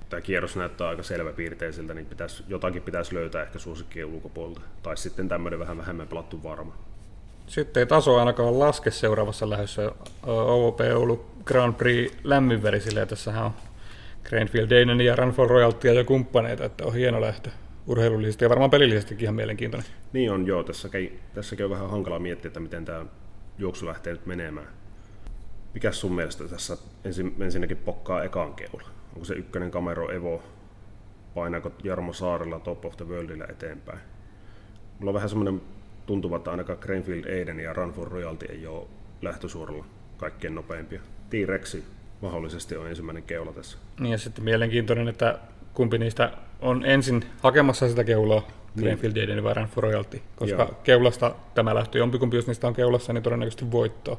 tämä 0.09 0.21
kierros 0.21 0.55
näyttää 0.55 0.87
aika 0.87 1.03
selväpiirteisiltä, 1.03 1.93
niin 1.93 2.05
pitäisi, 2.05 2.43
jotakin 2.47 2.81
pitäisi 2.81 3.15
löytää 3.15 3.43
ehkä 3.43 3.59
suosikkien 3.59 4.05
ulkopuolelta. 4.07 4.61
Tai 4.83 4.97
sitten 4.97 5.29
tämmöinen 5.29 5.59
vähän 5.59 5.77
vähemmän 5.77 6.07
pelattu 6.07 6.43
varma. 6.43 6.73
Sitten 7.47 7.81
ei 7.81 7.87
taso 7.87 8.19
ainakaan 8.19 8.59
laske 8.59 8.91
seuraavassa 8.91 9.49
lähdössä. 9.49 9.91
OOP 10.23 10.79
Oulu 10.95 11.25
Grand 11.45 11.73
Prix 11.73 12.13
lämminverisille, 12.23 12.99
ja 12.99 13.05
tässähän 13.05 13.45
on 13.45 13.51
Greenfield 14.23 14.69
Danen 14.69 15.01
ja 15.01 15.15
Runfall 15.15 15.47
Royaltia 15.47 15.93
ja 15.93 16.03
kumppaneita, 16.03 16.65
että 16.65 16.85
on 16.85 16.93
hieno 16.93 17.21
lähtö 17.21 17.49
urheilullisesti 17.87 18.45
ja 18.45 18.49
varmaan 18.49 18.69
pelillisestikin 18.69 19.23
ihan 19.23 19.35
mielenkiintoinen. 19.35 19.89
Niin 20.13 20.31
on, 20.31 20.47
joo. 20.47 20.63
Tässäkin, 20.63 21.19
tässäkin 21.33 21.65
on 21.65 21.71
vähän 21.71 21.89
hankala 21.89 22.19
miettiä, 22.19 22.47
että 22.47 22.59
miten 22.59 22.85
tämä 22.85 23.05
juoksu 23.57 23.85
lähtee 23.85 24.13
nyt 24.13 24.25
menemään. 24.25 24.67
Mikä 25.73 25.91
sun 25.91 26.15
mielestä 26.15 26.47
tässä 26.47 26.77
ensin, 27.03 27.35
ensinnäkin 27.39 27.77
pokkaa 27.77 28.23
ekan 28.23 28.53
keula? 28.53 28.89
Onko 29.13 29.25
se 29.25 29.33
ykkönen 29.33 29.71
kamero 29.71 30.11
Evo? 30.11 30.43
Painaako 31.35 31.71
Jarmo 31.83 32.13
Saarella 32.13 32.59
Top 32.59 32.85
of 32.85 32.97
the 32.97 33.05
Worldilla 33.05 33.45
eteenpäin? 33.49 33.99
Mulla 34.99 35.09
on 35.09 35.15
vähän 35.15 35.29
semmoinen 35.29 35.61
tuntuva, 36.05 36.37
että 36.37 36.51
ainakaan 36.51 36.79
Greenfield 36.81 37.25
Aiden 37.25 37.59
ja 37.59 37.73
Run 37.73 37.93
for 37.93 38.11
Royalty 38.11 38.45
ei 38.45 38.67
ole 38.67 38.87
lähtösuoralla 39.21 39.85
kaikkein 40.17 40.55
nopeimpia. 40.55 41.01
T-Rexi 41.29 41.83
mahdollisesti 42.21 42.77
on 42.77 42.87
ensimmäinen 42.87 43.23
keula 43.23 43.53
tässä. 43.53 43.77
Niin 43.99 44.11
ja 44.11 44.17
sitten 44.17 44.43
mielenkiintoinen, 44.43 45.07
että 45.07 45.39
kumpi 45.73 45.97
niistä 45.97 46.31
on 46.61 46.85
ensin 46.85 47.25
hakemassa 47.41 47.89
sitä 47.89 48.03
keulaa, 48.03 48.39
niin. 48.39 48.83
Greenfield 48.83 49.43
vai 49.43 49.53
Run 49.53 49.67
for 49.67 49.83
Royalty, 49.83 50.21
koska 50.35 50.63
Joo. 50.63 50.79
keulasta 50.83 51.35
tämä 51.55 51.75
lähtee 51.75 51.99
jompikumpi, 51.99 52.35
jos 52.35 52.47
niistä 52.47 52.67
on 52.67 52.73
keulassa, 52.73 53.13
niin 53.13 53.23
todennäköisesti 53.23 53.71
voittoa. 53.71 54.17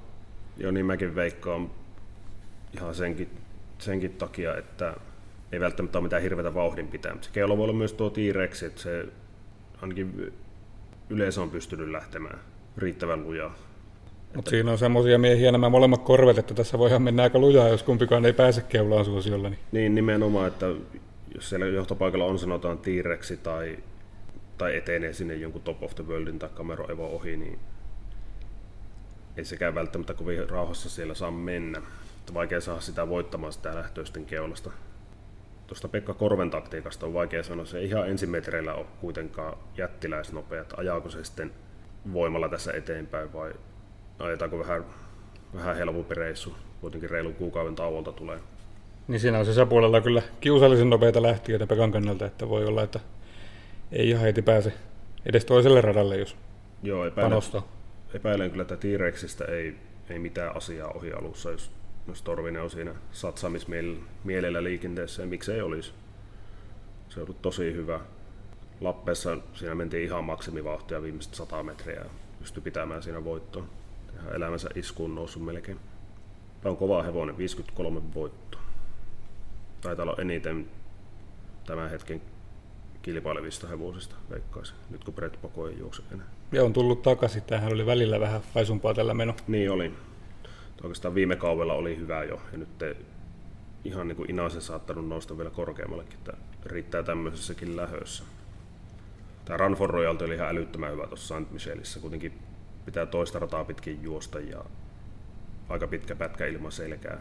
Joo, 0.56 0.70
niin 0.70 0.86
mäkin 0.86 1.14
veikkaan 1.14 1.70
ihan 2.74 2.94
senkin, 2.94 3.28
senkin 3.78 4.10
takia, 4.10 4.56
että 4.56 4.94
ei 5.52 5.60
välttämättä 5.60 5.98
ole 5.98 6.02
mitään 6.02 6.22
hirveätä 6.22 6.54
vauhdin 6.54 6.88
pitää. 6.88 7.16
Se 7.20 7.30
keula 7.32 7.56
voi 7.56 7.64
olla 7.64 7.72
myös 7.72 7.92
tuo 7.92 8.10
T-Rex, 8.10 8.62
että 8.62 8.80
se 8.80 9.06
ainakin 9.82 10.32
yleensä 11.10 11.42
on 11.42 11.50
pystynyt 11.50 11.88
lähtemään 11.88 12.38
riittävän 12.76 13.24
lujaa. 13.24 13.54
Mutta 14.34 14.50
siinä 14.50 14.70
on 14.70 14.78
semmoisia 14.78 15.18
miehiä 15.18 15.52
nämä 15.52 15.68
molemmat 15.68 16.02
korvet, 16.02 16.38
että 16.38 16.54
tässä 16.54 16.78
voihan 16.78 17.02
mennä 17.02 17.22
aika 17.22 17.38
lujaa, 17.38 17.68
jos 17.68 17.82
kumpikaan 17.82 18.26
ei 18.26 18.32
pääse 18.32 18.60
keulaan 18.60 19.04
suosiolla. 19.04 19.48
Niin, 19.48 19.58
niin 19.72 19.94
nimenomaan, 19.94 20.48
että 20.48 20.66
jos 21.38 21.48
siellä 21.48 21.66
johtopaikalla 21.66 22.24
on 22.24 22.38
sanotaan 22.38 22.78
T-Rexi 22.78 23.36
tai, 23.36 23.78
tai 24.58 24.76
etenee 24.76 25.12
sinne 25.12 25.34
jonkun 25.34 25.62
Top 25.62 25.82
of 25.82 25.94
the 25.94 26.06
Worldin 26.06 26.38
tai 26.38 26.48
Camero 26.48 26.92
Evo 26.92 27.06
ohi, 27.06 27.36
niin 27.36 27.58
ei 29.36 29.44
sekään 29.44 29.74
välttämättä 29.74 30.14
kovin 30.14 30.50
rauhassa 30.50 30.90
siellä 30.90 31.14
saa 31.14 31.30
mennä. 31.30 31.82
Vaikea 32.34 32.60
saada 32.60 32.80
sitä 32.80 33.08
voittamaan 33.08 33.52
sitä 33.52 33.74
lähtöisten 33.74 34.24
keulasta. 34.24 34.70
Tuosta 35.66 35.88
Pekka 35.88 36.14
Korven 36.14 36.50
taktiikasta 36.50 37.06
on 37.06 37.14
vaikea 37.14 37.42
sanoa, 37.42 37.66
se 37.66 37.82
ihan 37.82 38.08
ensimetreillä 38.08 38.74
on 38.74 38.86
kuitenkaan 39.00 39.58
jättiläisnopea, 39.76 40.62
että 40.62 40.74
ajaako 40.78 41.10
se 41.10 41.24
sitten 41.24 41.52
voimalla 42.12 42.48
tässä 42.48 42.72
eteenpäin 42.72 43.32
vai 43.32 43.52
ajetaanko 44.18 44.58
vähän, 44.58 44.84
vähän 45.54 45.76
helpompi 45.76 46.14
reissu, 46.14 46.54
kuitenkin 46.80 47.10
reilun 47.10 47.34
kuukauden 47.34 47.74
tauolta 47.74 48.12
tulee. 48.12 48.38
Niin 49.08 49.20
siinä 49.20 49.38
on 49.38 49.46
sisäpuolella 49.46 50.00
kyllä 50.00 50.22
kiusallisen 50.40 50.90
nopeita 50.90 51.22
lähtiöitä 51.22 51.66
Pekan 51.66 51.92
kannalta, 51.92 52.26
että 52.26 52.48
voi 52.48 52.64
olla, 52.64 52.82
että 52.82 53.00
ei 53.92 54.08
ihan 54.08 54.22
heti 54.22 54.42
pääse 54.42 54.72
edes 55.26 55.44
toiselle 55.44 55.80
radalle, 55.80 56.16
jos 56.16 56.36
Joo, 56.82 57.04
epäilen, 57.04 57.30
panostaa. 57.30 57.68
Epäilen 58.14 58.50
kyllä, 58.50 58.62
että 58.62 58.76
T-Rexistä 58.76 59.44
ei, 59.44 59.74
ei 60.10 60.18
mitään 60.18 60.56
asiaa 60.56 60.90
ohi 60.90 61.12
alussa, 61.12 61.50
jos, 61.50 61.70
jos 62.08 62.22
Torvinen 62.22 62.62
on 62.62 62.70
siinä 62.70 62.94
satsaamismielellä 63.12 64.64
liikenteessä, 64.64 65.22
ja 65.22 65.28
miksei 65.28 65.60
olisi. 65.60 65.92
Se 67.08 67.20
on 67.20 67.24
ollut 67.24 67.42
tosi 67.42 67.72
hyvä. 67.72 68.00
Lappeessa 68.80 69.38
siinä 69.54 69.74
mentiin 69.74 70.04
ihan 70.04 70.24
maksimivauhtia 70.24 71.02
viimeiset 71.02 71.34
100 71.34 71.62
metriä 71.62 71.96
ja 71.96 72.10
pystyi 72.38 72.62
pitämään 72.62 73.02
siinä 73.02 73.24
voittoon. 73.24 73.68
Ihan 74.20 74.34
elämänsä 74.34 74.68
iskuun 74.74 75.14
noussut 75.14 75.44
melkein. 75.44 75.78
Tämä 76.60 76.70
on 76.70 76.76
kova 76.76 77.02
hevonen, 77.02 77.38
53 77.38 78.00
voittoa. 78.14 78.67
Taitaa 79.80 80.02
olla 80.02 80.16
eniten 80.18 80.70
tämän 81.66 81.90
hetken 81.90 82.22
kilpailevista 83.02 83.68
hevosista, 83.68 84.16
veikkaisin, 84.30 84.76
nyt 84.90 85.04
kun 85.04 85.14
Brett 85.14 85.40
Poko 85.42 85.68
ei 85.68 85.78
juokse 85.78 86.02
enää. 86.12 86.26
Ja 86.52 86.64
on 86.64 86.72
tullut 86.72 87.02
takaisin, 87.02 87.42
tämähän 87.42 87.72
oli 87.72 87.86
välillä 87.86 88.20
vähän 88.20 88.40
vaisumpaa 88.54 88.94
tällä 88.94 89.14
meno. 89.14 89.34
Niin 89.46 89.70
oli. 89.70 89.92
Oikeastaan 90.82 91.14
viime 91.14 91.36
kaudella 91.36 91.74
oli 91.74 91.96
hyvä 91.96 92.24
jo, 92.24 92.40
ja 92.52 92.58
nyt 92.58 92.78
te 92.78 92.96
ihan 93.84 94.08
niin 94.08 94.16
kuin 94.16 94.30
Inasen 94.30 94.62
saattanut 94.62 95.08
nousta 95.08 95.38
vielä 95.38 95.50
korkeammallekin, 95.50 96.18
että 96.18 96.32
riittää 96.66 97.02
tämmöisessäkin 97.02 97.76
lähössä. 97.76 98.24
Tämä 99.44 99.56
Run 99.56 99.74
for 99.74 99.90
Royalty 99.90 100.24
oli 100.24 100.34
ihan 100.34 100.48
älyttömän 100.48 100.92
hyvä 100.92 101.06
tuossa 101.06 101.40
St. 101.40 101.50
Michelissä, 101.50 102.00
kuitenkin 102.00 102.38
pitää 102.84 103.06
toista 103.06 103.38
rataa 103.38 103.64
pitkin 103.64 104.02
juosta 104.02 104.40
ja 104.40 104.64
aika 105.68 105.86
pitkä 105.86 106.16
pätkä 106.16 106.46
ilman 106.46 106.72
selkää. 106.72 107.20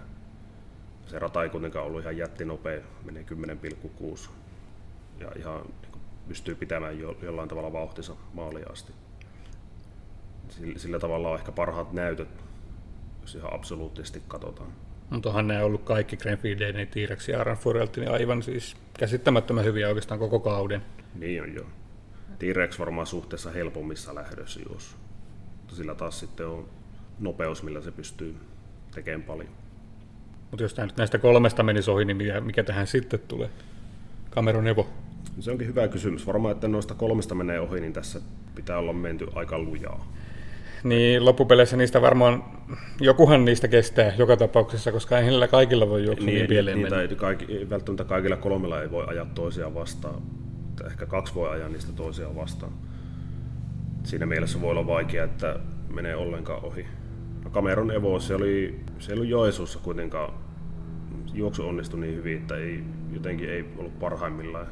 Se 1.08 1.20
rata 1.20 1.44
ei 1.44 1.50
kuitenkaan 1.50 1.86
ollut 1.86 2.02
ihan 2.02 2.18
jättinopea, 2.18 2.82
menee 3.04 3.26
10,6 4.14 4.30
ja 5.20 5.32
ihan 5.36 5.62
niin 5.82 5.92
kuin 5.92 6.02
pystyy 6.28 6.56
pitämään 6.56 7.00
jo, 7.00 7.18
jollain 7.22 7.50
tavalla 7.50 7.74
vauhtinsa 7.74 8.16
maaliin 8.34 8.72
asti. 8.72 8.94
Sillä, 10.50 10.80
sillä 10.80 11.00
tavalla 11.00 11.30
on 11.30 11.40
ehkä 11.40 11.52
parhaat 11.52 11.94
näytöt, 11.94 12.30
jos 13.22 13.36
ihan 13.36 13.54
absoluuttisesti 13.54 14.22
katsotaan. 14.28 14.72
Mutta 15.10 15.30
onhan 15.30 15.48
nämä 15.48 15.64
ollut 15.64 15.84
kaikki 15.84 16.18
Grenfieldein, 16.18 16.88
T-Rex 16.88 17.30
ja 17.30 17.42
Aran 17.42 17.58
niin 17.98 18.12
aivan 18.12 18.44
siis 18.44 18.78
käsittämättömän 19.00 19.66
hyviä 19.66 19.88
oikeastaan 19.88 20.20
koko 20.20 20.40
kauden. 20.40 20.82
Niin 21.16 21.44
on 21.44 21.56
joo. 21.56 21.66
T-Rex 22.40 22.80
varmaan 22.80 23.08
suhteessa 23.08 23.52
helpommissa 23.52 24.16
lähdössä 24.16 24.60
juos. 24.70 24.96
Sillä 25.68 25.96
taas 25.96 26.20
sitten 26.20 26.48
on 26.48 26.70
nopeus, 27.20 27.64
millä 27.64 27.82
se 27.82 27.92
pystyy 27.92 28.36
tekemään 28.96 29.24
paljon. 29.24 29.50
Mutta 30.52 30.64
jos 30.64 30.78
nyt 30.78 30.98
näistä 30.98 31.18
kolmesta 31.18 31.64
menisi 31.64 31.92
ohi, 31.92 32.06
niin 32.06 32.18
mikä 32.42 32.64
tähän 32.64 32.88
sitten 32.88 33.20
tulee? 33.28 33.50
Cameron 34.32 34.68
Evo. 34.68 34.88
Se 35.40 35.52
onkin 35.52 35.68
hyvä 35.68 35.88
kysymys. 35.88 36.28
Varmaan, 36.28 36.52
että 36.52 36.68
noista 36.68 36.94
kolmesta 36.94 37.36
menee 37.36 37.60
ohi, 37.60 37.80
niin 37.80 37.94
tässä 37.94 38.22
pitää 38.56 38.78
olla 38.78 38.94
menty 38.94 39.28
aika 39.36 39.60
lujaa. 39.60 40.14
Niin, 40.84 41.26
loppupeleissä 41.26 41.78
niistä 41.78 42.02
varmaan, 42.02 42.44
jokuhan 43.00 43.46
niistä 43.46 43.68
kestää 43.68 44.14
joka 44.18 44.38
tapauksessa, 44.38 44.92
koska 44.92 45.20
ei 45.20 45.24
niillä 45.26 45.48
kaikilla 45.48 45.90
voi 45.90 46.06
juoksu 46.06 46.26
niin, 46.26 46.36
niin 46.36 46.48
pieleen 46.48 46.78
niin, 46.78 46.90
tai 46.90 47.08
kaikki, 47.08 47.70
välttämättä 47.70 48.04
kaikilla 48.04 48.38
kolmella 48.38 48.82
ei 48.82 48.92
voi 48.92 49.06
ajaa 49.08 49.26
toisiaan 49.36 49.76
vastaan. 49.76 50.22
Ehkä 50.86 51.06
kaksi 51.06 51.36
voi 51.36 51.50
ajaa 51.50 51.70
niistä 51.70 51.92
toisiaan 51.94 52.36
vastaan. 52.36 52.72
Siinä 54.04 54.26
mielessä 54.26 54.62
voi 54.62 54.72
olla 54.72 54.88
vaikea, 54.88 55.24
että 55.24 55.60
menee 55.94 56.16
ollenkaan 56.16 56.66
ohi. 56.66 56.86
Cameron 57.58 57.92
Evo, 57.92 58.20
se 58.20 58.36
oli, 58.36 58.80
se 59.00 59.12
ei 59.12 59.16
ollut 59.16 59.30
Joesuussa 59.30 59.80
kuitenkaan 59.80 60.34
juoksu 61.34 61.68
onnistui 61.68 62.00
niin 62.00 62.16
hyvin, 62.16 62.38
että 62.38 62.56
ei, 62.56 62.84
jotenkin 63.12 63.50
ei 63.50 63.66
ollut 63.78 64.00
parhaimmillaan. 64.00 64.68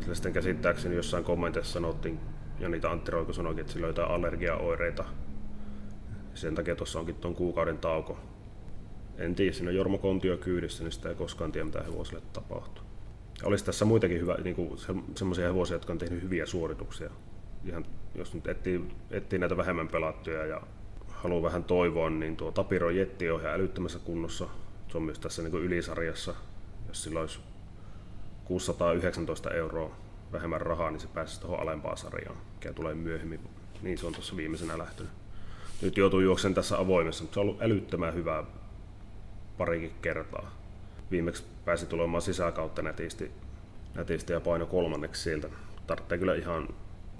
Sillä 0.00 0.14
sitten 0.14 0.32
käsittääkseni 0.32 0.96
jossain 0.96 1.24
kommenteissa 1.24 1.72
sanottiin, 1.72 2.18
ja 2.60 2.68
niitä 2.68 2.90
Antti 2.90 3.10
Roiko 3.10 3.32
sanoikin, 3.32 3.60
että 3.60 3.72
sillä 3.72 3.86
jotain 3.86 4.10
allergiaoireita. 4.10 5.04
Sen 6.34 6.54
takia 6.54 6.76
tuossa 6.76 6.98
onkin 6.98 7.14
tuon 7.14 7.34
kuukauden 7.34 7.78
tauko. 7.78 8.18
En 9.18 9.34
tiedä, 9.34 9.52
siinä 9.52 9.70
on 9.70 9.76
Jorma 9.76 9.98
Kontio 9.98 10.36
kyydissä, 10.36 10.84
niin 10.84 10.92
sitä 10.92 11.08
ei 11.08 11.14
koskaan 11.14 11.52
tiedä, 11.52 11.64
mitä 11.64 11.82
hevoselle 11.82 12.22
tapahtuu. 12.32 12.84
Olisi 13.42 13.64
tässä 13.64 13.84
muitakin 13.84 14.20
hyvä, 14.20 14.36
niin 14.44 14.56
kuin 14.56 14.78
se, 14.78 14.94
semmoisia 15.14 15.46
hevosia, 15.46 15.74
jotka 15.74 15.92
on 15.92 15.98
tehnyt 15.98 16.22
hyviä 16.22 16.46
suorituksia. 16.46 17.10
Ihan, 17.64 17.86
jos 18.14 18.34
nyt 18.34 18.46
etsii, 18.46 18.84
etsii 19.10 19.38
näitä 19.38 19.56
vähemmän 19.56 19.88
pelattuja 19.88 20.46
ja 20.46 20.60
haluaa 21.16 21.42
vähän 21.42 21.64
toivoa, 21.64 22.10
niin 22.10 22.36
tuo 22.36 22.52
Tapiro 22.52 22.90
Jetti 22.90 23.30
on 23.30 23.40
ihan 23.40 23.54
älyttömässä 23.54 23.98
kunnossa. 23.98 24.48
Se 24.88 24.96
on 24.96 25.02
myös 25.02 25.18
tässä 25.18 25.42
niin 25.42 25.54
ylisarjassa. 25.54 26.34
Jos 26.88 27.02
sillä 27.02 27.20
olisi 27.20 27.38
619 28.44 29.50
euroa 29.50 29.96
vähemmän 30.32 30.60
rahaa, 30.60 30.90
niin 30.90 31.00
se 31.00 31.06
pääsisi 31.06 31.40
tuohon 31.40 31.60
alempaan 31.60 31.96
sarjaan, 31.96 32.36
mikä 32.54 32.72
tulee 32.72 32.94
myöhemmin. 32.94 33.40
Niin 33.82 33.98
se 33.98 34.06
on 34.06 34.12
tuossa 34.12 34.36
viimeisenä 34.36 34.78
lähtenyt. 34.78 35.12
Nyt 35.82 35.96
joutuu 35.96 36.20
juoksen 36.20 36.54
tässä 36.54 36.78
avoimessa, 36.78 37.24
mutta 37.24 37.34
se 37.34 37.40
on 37.40 37.46
ollut 37.46 37.62
älyttömän 37.62 38.14
hyvää 38.14 38.44
parikin 39.58 39.92
kertaa. 40.02 40.50
Viimeksi 41.10 41.44
pääsi 41.64 41.86
tulemaan 41.86 42.22
sisäkautta 42.22 42.82
nätisti, 42.82 43.30
nätisti 43.94 44.32
ja 44.32 44.40
paino 44.40 44.66
kolmanneksi 44.66 45.22
sieltä. 45.22 45.48
Tarvitsee 45.86 46.18
kyllä 46.18 46.34
ihan, 46.34 46.68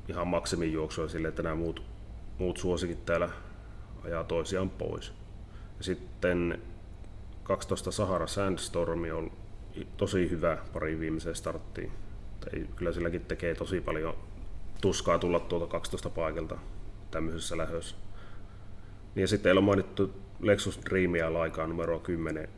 ihan 0.09 0.29
maksimijuoksua 0.29 1.09
sille, 1.09 1.29
että 1.29 1.43
nämä 1.43 1.55
muut, 1.55 1.83
muut 2.39 2.57
suosikit 2.57 3.07
täällä 3.07 3.29
ajaa 4.07 4.25
toisiaan 4.25 4.71
pois. 4.71 5.13
Ja 5.79 5.85
sitten 5.85 6.63
12 7.43 7.91
Sahara 7.91 8.27
Sandstorm 8.27 9.01
on 9.17 9.33
tosi 9.97 10.31
hyvä 10.31 10.59
pari 10.73 11.01
viimeiseen 11.01 11.35
starttiin. 11.35 11.93
Kyllä 12.77 12.93
silläkin 12.93 13.21
tekee 13.21 13.55
tosi 13.55 13.81
paljon 13.81 14.15
tuskaa 14.81 15.19
tulla 15.19 15.41
tuolta 15.41 15.67
12 15.67 16.11
paikalta 16.11 16.59
tämmöisessä 17.11 17.57
lähössä. 17.57 17.97
Niin 19.15 19.23
ja 19.23 19.29
sitten 19.29 19.51
ei 19.51 19.53
ole 19.53 19.61
mainittu 19.61 20.11
Lexus 20.41 20.81
Dreamia 20.91 21.33
laikaa 21.33 21.67
numero 21.67 21.99
10, 21.99 22.49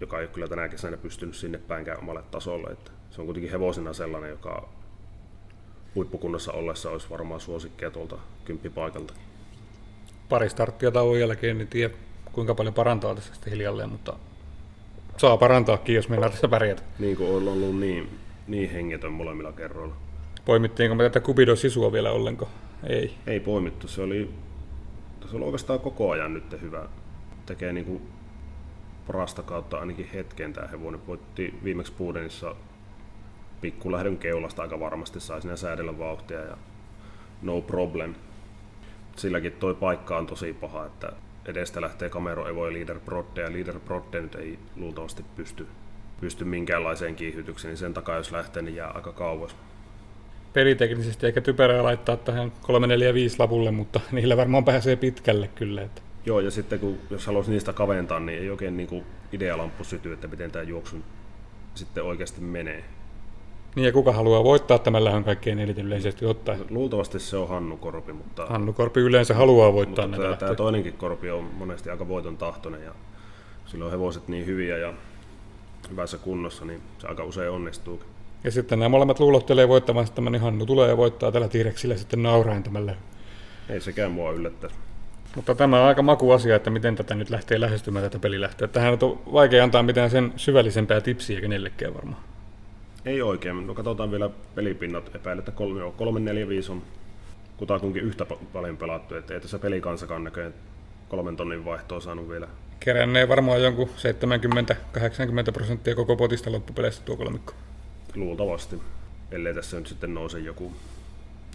joka 0.00 0.18
ei 0.18 0.24
ole 0.24 0.32
kyllä 0.32 0.48
tänä 0.48 0.68
kesänä 0.68 0.96
pystynyt 0.96 1.34
sinne 1.34 1.58
päinkään 1.58 1.98
omalle 1.98 2.22
tasolle. 2.30 2.70
Että 2.70 2.90
se 3.10 3.20
on 3.20 3.26
kuitenkin 3.26 3.50
hevosina 3.52 3.92
sellainen, 3.92 4.30
joka 4.30 4.68
huippukunnassa 5.94 6.52
ollessa 6.52 6.90
olisi 6.90 7.10
varmaan 7.10 7.40
suosikkia 7.40 7.90
tuolta 7.90 8.18
kymppipaikalta. 8.44 9.14
Pari 10.28 10.50
starttia 10.50 10.90
tauon 10.90 11.20
jälkeen, 11.20 11.58
niin 11.58 11.68
tiedä 11.68 11.94
kuinka 12.32 12.54
paljon 12.54 12.74
parantaa 12.74 13.14
tässä 13.14 13.34
sitten 13.34 13.52
hiljalleen, 13.52 13.90
mutta 13.90 14.16
saa 15.16 15.36
parantaakin, 15.36 15.94
jos 15.94 16.08
mennään 16.08 16.32
tässä 16.32 16.48
pärjätä. 16.48 16.82
Niin 16.98 17.16
kuin 17.16 17.30
on 17.30 17.48
ollut 17.48 17.80
niin, 17.80 18.08
niin 18.46 18.70
hengetön 18.70 19.12
molemmilla 19.12 19.52
kerroilla. 19.52 19.94
Poimittiinko 20.44 20.94
me 20.94 21.02
tätä 21.02 21.20
Kubido 21.20 21.56
sisua 21.56 21.92
vielä 21.92 22.10
ollenkaan? 22.10 22.50
Ei. 22.86 23.14
Ei 23.26 23.40
poimittu, 23.40 23.88
se 23.88 24.02
oli, 24.02 24.30
se 25.30 25.36
oli 25.36 25.44
oikeastaan 25.44 25.80
koko 25.80 26.10
ajan 26.10 26.34
nyt 26.34 26.60
hyvä. 26.60 26.88
Tekee 27.46 27.72
niin 27.72 27.86
kuin 27.86 28.02
parasta 29.06 29.42
kautta 29.42 29.78
ainakin 29.78 30.10
hetken 30.14 30.52
tämä 30.52 30.68
hevonen. 30.68 31.06
Voitti 31.06 31.54
viimeksi 31.64 31.92
Puudenissa 31.92 32.56
pikkulähdön 33.60 34.18
keulasta 34.18 34.62
aika 34.62 34.80
varmasti, 34.80 35.20
sai 35.20 35.42
sinä 35.42 35.56
säädellä 35.56 35.98
vauhtia 35.98 36.40
ja 36.40 36.56
no 37.42 37.60
problem. 37.60 38.14
Silläkin 39.16 39.52
toi 39.52 39.74
paikka 39.74 40.16
on 40.16 40.26
tosi 40.26 40.52
paha, 40.52 40.86
että 40.86 41.12
edestä 41.46 41.80
lähtee 41.80 42.08
Camero 42.08 42.48
Evo 42.48 42.66
ja 42.66 42.72
Leader 42.72 43.00
Brodde, 43.00 43.42
ja 43.42 43.52
Leader 43.52 43.80
Brodde 43.80 44.20
nyt 44.20 44.34
ei 44.34 44.58
luultavasti 44.76 45.24
pysty, 45.36 45.66
pysty 46.20 46.44
minkäänlaiseen 46.44 47.16
kiihytykseen, 47.16 47.70
niin 47.70 47.78
sen 47.78 47.94
takaa 47.94 48.16
jos 48.16 48.32
lähtee, 48.32 48.62
niin 48.62 48.76
jää 48.76 48.90
aika 48.90 49.12
kauas. 49.12 49.56
Peliteknisesti 50.52 51.26
eikä 51.26 51.40
typerää 51.40 51.82
laittaa 51.82 52.16
tähän 52.16 52.52
345 52.62 53.38
lapulle, 53.38 53.70
mutta 53.70 54.00
niillä 54.12 54.36
varmaan 54.36 54.64
pääsee 54.64 54.96
pitkälle 54.96 55.48
kyllä. 55.48 55.82
Että. 55.82 56.02
Joo, 56.26 56.40
ja 56.40 56.50
sitten 56.50 56.80
kun, 56.80 56.98
jos 57.10 57.26
haluaisi 57.26 57.50
niistä 57.50 57.72
kaventaa, 57.72 58.20
niin 58.20 58.38
ei 58.38 58.50
oikein 58.50 58.76
niin 58.76 59.04
idealamppu 59.32 59.84
syty, 59.84 60.12
että 60.12 60.28
miten 60.28 60.50
tämä 60.50 60.62
juoksu 60.62 60.96
sitten 61.74 62.04
oikeasti 62.04 62.40
menee. 62.40 62.84
Niin 63.74 63.84
ja 63.84 63.92
kuka 63.92 64.12
haluaa 64.12 64.44
voittaa 64.44 64.78
tämän 64.78 65.04
lähön 65.04 65.24
kaikkein 65.24 65.58
eniten 65.58 65.86
yleisesti 65.86 66.26
ottaen? 66.26 66.60
Luultavasti 66.70 67.20
se 67.20 67.36
on 67.36 67.48
Hannu 67.48 67.76
Korpi, 67.76 68.12
mutta... 68.12 68.46
Hannu 68.46 68.72
Korpi 68.72 69.00
yleensä 69.00 69.34
haluaa 69.34 69.72
voittaa 69.72 70.06
mutta 70.06 70.22
tämä, 70.22 70.36
tämä 70.36 70.54
toinenkin 70.54 70.92
Korpi 70.92 71.30
on 71.30 71.44
monesti 71.44 71.90
aika 71.90 72.08
voiton 72.08 72.36
tahtoinen 72.36 72.84
ja 72.84 72.92
silloin 73.66 73.90
hevoset 73.90 74.28
niin 74.28 74.46
hyviä 74.46 74.78
ja 74.78 74.92
hyvässä 75.90 76.18
kunnossa, 76.18 76.64
niin 76.64 76.82
se 76.98 77.06
aika 77.06 77.24
usein 77.24 77.50
onnistuu. 77.50 78.02
Ja 78.44 78.50
sitten 78.50 78.78
nämä 78.78 78.88
molemmat 78.88 79.20
luulottelee 79.20 79.68
voittamaan 79.68 80.06
sitten, 80.06 80.24
niin 80.24 80.42
Hannu 80.42 80.66
tulee 80.66 80.88
ja 80.88 80.96
voittaa 80.96 81.32
tällä 81.32 81.48
Tiireksillä 81.48 81.96
sitten 81.96 82.22
nauraen 82.22 82.62
tämän 82.62 82.96
Ei 83.68 83.80
sekään 83.80 84.10
mua 84.10 84.30
yllättä. 84.30 84.68
Mutta 85.36 85.54
tämä 85.54 85.80
on 85.80 85.88
aika 85.88 86.02
makuasia, 86.02 86.56
että 86.56 86.70
miten 86.70 86.96
tätä 86.96 87.14
nyt 87.14 87.30
lähtee 87.30 87.60
lähestymään 87.60 88.04
tätä 88.04 88.18
pelilähtöä. 88.18 88.68
Tähän 88.68 88.98
on 89.02 89.20
vaikea 89.32 89.64
antaa 89.64 89.82
mitään 89.82 90.10
sen 90.10 90.32
syvällisempää 90.36 91.00
tipsiä 91.00 91.40
kenellekään 91.40 91.94
varmaan. 91.94 92.33
Ei 93.06 93.22
oikein. 93.22 93.66
No 93.66 93.74
katsotaan 93.74 94.10
vielä 94.10 94.30
pelipinnat. 94.54 95.14
Epäilen, 95.14 95.38
että 95.38 95.52
3, 95.52 95.92
3 95.96 96.20
4, 96.20 96.48
5 96.48 96.72
on 96.72 96.82
kutakuinkin 97.56 98.02
yhtä 98.02 98.26
paljon 98.52 98.76
pelattu. 98.76 99.14
Että 99.14 99.34
ei 99.34 99.40
tässä 99.40 99.58
pelikansakaan 99.58 100.24
näköjään 100.24 100.54
kolmen 101.08 101.36
tonnin 101.36 101.64
vaihtoa 101.64 102.00
saanut 102.00 102.28
vielä. 102.28 102.48
Kerännee 102.80 103.28
varmaan 103.28 103.62
jonkun 103.62 103.88
70-80 103.88 105.52
prosenttia 105.52 105.94
koko 105.94 106.16
potista 106.16 106.52
loppupeleistä 106.52 107.04
tuo 107.04 107.16
kolmikko. 107.16 107.52
Luultavasti, 108.14 108.80
ellei 109.30 109.54
tässä 109.54 109.76
nyt 109.76 109.86
sitten 109.86 110.14
nouse 110.14 110.38
joku, 110.38 110.72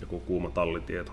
joku 0.02 0.20
kuuma 0.20 0.50
tallitieto. 0.50 1.12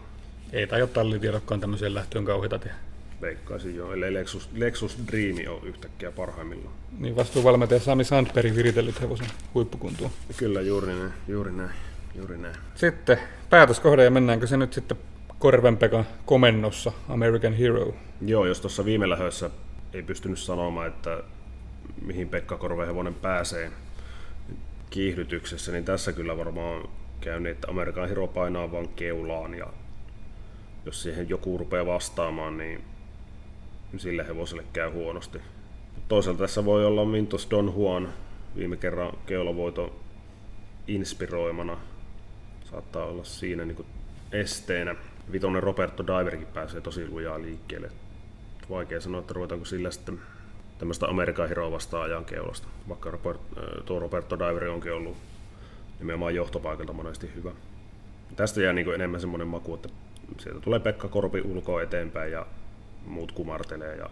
Ei 0.53 0.67
tai 0.67 0.87
tallitiedokkaan 0.87 1.61
tämmöiseen 1.61 1.95
lähtöön 1.95 2.25
kauheita 2.25 2.59
tehdä. 2.59 2.77
Veikkaisin 3.21 3.77
jo, 3.77 3.93
ellei 3.93 4.15
Lexus, 4.15 4.49
Lexus 4.55 4.99
Dream 5.13 5.37
ole 5.49 5.69
yhtäkkiä 5.69 6.13
parhaimmillaan. 6.13 6.75
Niin 6.99 7.17
vastuuvalmentaja 7.17 7.81
Sami 7.81 8.05
Sandberg 8.05 8.57
viritellyt 8.57 9.01
hevosen 9.01 9.27
huippukuntuun. 9.55 10.11
Kyllä, 10.37 10.61
juuri 10.61 10.95
näin, 10.95 11.13
juuri 11.29 11.53
näin, 11.53 11.71
juuri 12.15 12.39
näin. 12.39 12.55
Sitten 12.75 13.19
päätöskohde 13.51 14.05
ja 14.05 14.11
mennäänkö 14.11 14.47
se 14.47 14.57
nyt 14.57 14.73
sitten 14.73 14.97
Korvenpekan 15.39 16.07
komennossa 16.27 16.93
American 17.09 17.53
Hero? 17.53 17.95
Joo, 18.21 18.47
jos 18.47 18.61
tuossa 18.61 18.85
viime 18.85 19.09
lähössä 19.09 19.51
ei 19.93 20.03
pystynyt 20.03 20.39
sanomaan, 20.39 20.89
että 20.89 21.23
mihin 22.03 22.29
Pekka 22.29 22.57
Korvehevonen 22.57 23.15
pääsee 23.15 23.71
kiihdytyksessä, 24.91 25.73
niin 25.73 25.85
tässä 25.85 26.13
kyllä 26.13 26.37
varmaan 26.37 26.89
käy 27.21 27.41
niin, 27.41 27.53
että 27.53 27.69
Amerikan 27.71 28.09
Hero 28.09 28.27
painaa 28.27 28.73
vaan 28.73 28.89
keulaan 28.89 29.55
ja 29.55 29.67
jos 30.85 31.03
siihen 31.03 31.29
joku 31.29 31.59
rupeaa 31.59 31.87
vastaamaan, 31.87 32.59
niin 32.59 32.85
sille 33.99 34.27
hevoselle 34.29 34.65
käy 34.73 34.91
huonosti. 34.91 35.39
Toisaalta 36.09 36.39
tässä 36.39 36.65
voi 36.65 36.87
olla 36.87 37.05
Mintos 37.05 37.51
Don 37.51 37.75
Juan 37.77 38.09
viime 38.57 38.77
kerran 38.77 39.13
keulavoito 39.27 39.97
inspiroimana. 40.87 41.79
Saattaa 42.65 43.05
olla 43.05 43.25
siinä 43.25 43.65
niin 43.65 43.77
kuin 43.77 43.87
esteenä. 44.33 44.95
Vitonen 45.33 45.63
Roberto 45.63 46.05
Diverkin 46.07 46.47
pääsee 46.47 46.81
tosi 46.81 47.09
lujaa 47.09 47.43
liikkeelle. 47.43 47.91
Vaikea 48.71 49.01
sanoa, 49.01 49.21
että 49.21 49.35
ruvetaanko 49.35 49.65
sillä 49.67 49.91
sitten 49.91 50.21
tämmöistä 50.79 51.07
Amerikan 51.07 51.49
hiroa 51.49 51.71
vastaan 51.71 52.05
ajan 52.05 52.25
keulasta. 52.25 52.69
Vaikka 52.89 53.11
Robert, 53.11 53.41
tuo 53.85 54.01
Roberto 54.01 54.39
Diveri 54.39 54.69
onkin 54.69 54.93
ollut 54.93 55.17
nimenomaan 55.99 56.35
johtopaikalta 56.35 56.93
monesti 56.93 57.31
hyvä. 57.35 57.51
Tästä 58.37 58.63
jää 58.63 58.73
niin 58.73 58.95
enemmän 58.95 59.21
semmoinen 59.21 59.49
maku, 59.49 59.75
että 59.75 59.89
sieltä 60.39 60.61
tulee 60.61 60.81
Pekka 60.81 61.09
Korpi 61.09 61.41
ulkoa 61.41 61.83
eteenpäin 61.83 62.33
ja 62.33 62.47
muut 63.07 63.33
kumartelee. 63.33 63.97
Ja 63.97 64.11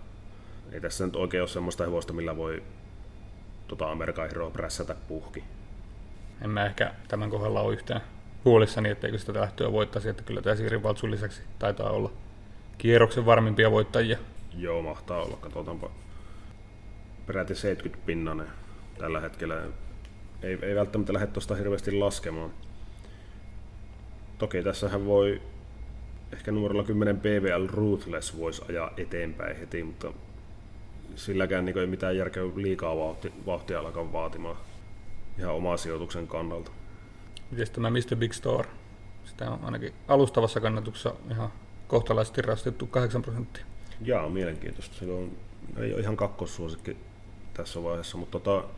ei 0.73 0.81
tässä 0.81 1.07
nyt 1.07 1.17
oikein 1.17 1.43
ole 1.43 1.49
semmoista 1.49 1.85
hevosta, 1.85 2.13
millä 2.13 2.37
voi 2.37 2.63
tota 3.69 3.91
Amerikan 3.91 4.29
hiroa 4.29 4.51
prässätä 4.51 4.97
puhki. 5.09 5.45
En 6.43 6.51
mä 6.51 6.67
ehkä 6.67 6.95
tämän 7.09 7.31
kohdalla 7.31 7.61
ole 7.61 7.73
yhtään 7.73 8.01
huolissani, 8.45 8.91
etteikö 8.91 9.19
sitä 9.19 9.35
lähtöä 9.35 9.73
voittaisi, 9.73 10.09
että 10.09 10.23
kyllä 10.23 10.43
tämä 10.43 10.57
Siiri 10.57 10.83
Valtsun 10.83 11.11
lisäksi 11.11 11.43
taitaa 11.59 11.91
olla 11.91 12.13
kierroksen 12.79 13.27
varmimpia 13.27 13.71
voittajia. 13.71 14.19
Joo, 14.57 14.83
mahtaa 14.83 15.23
olla. 15.23 15.37
Katsotaanpa 15.37 15.91
peräti 17.27 17.55
70 17.55 18.07
pinnanen 18.07 18.47
tällä 18.99 19.21
hetkellä. 19.21 19.63
Ei, 20.43 20.59
ei 20.63 20.75
välttämättä 20.75 21.13
lähde 21.13 21.27
tuosta 21.27 21.55
hirveästi 21.55 21.93
laskemaan. 21.93 22.51
Toki 24.39 24.63
tässähän 24.63 25.07
voi 25.07 25.43
ehkä 26.33 26.53
numerolla 26.53 26.85
10 26.85 27.21
PVL 27.21 27.67
Ruthless 27.67 28.39
voisi 28.39 28.63
ajaa 28.69 28.91
eteenpäin 28.97 29.57
heti, 29.57 29.85
mutta 29.85 30.13
silläkään 31.15 31.65
niin 31.65 31.79
ei 31.79 31.87
mitään 31.87 32.17
järkeä 32.17 32.43
liikaa 32.57 32.97
vauhtia, 32.97 33.31
vauhtia 33.47 33.81
alkaa 33.81 34.13
vaatimaan 34.13 34.57
ihan 35.39 35.55
omaa 35.55 35.77
sijoituksen 35.77 36.27
kannalta. 36.27 36.71
Miten 37.51 37.67
tämä 37.73 37.91
Mr. 37.91 38.17
Big 38.17 38.33
Store? 38.33 38.69
Sitä 39.25 39.51
on 39.51 39.59
ainakin 39.63 39.93
alustavassa 40.09 40.61
kannatuksessa 40.61 41.15
ihan 41.31 41.53
kohtalaisesti 41.89 42.43
rastettu 42.43 42.87
8 42.87 43.23
prosenttia. 43.23 43.65
Jaa, 44.01 44.29
mielenkiintoista. 44.29 44.95
Se 44.95 45.13
on, 45.13 45.31
ei 45.77 45.93
ole 45.93 46.01
ihan 46.01 46.17
kakkossuosikki 46.17 46.97
tässä 47.55 47.83
vaiheessa, 47.83 48.19
mutta 48.19 48.41
tota, 48.41 48.69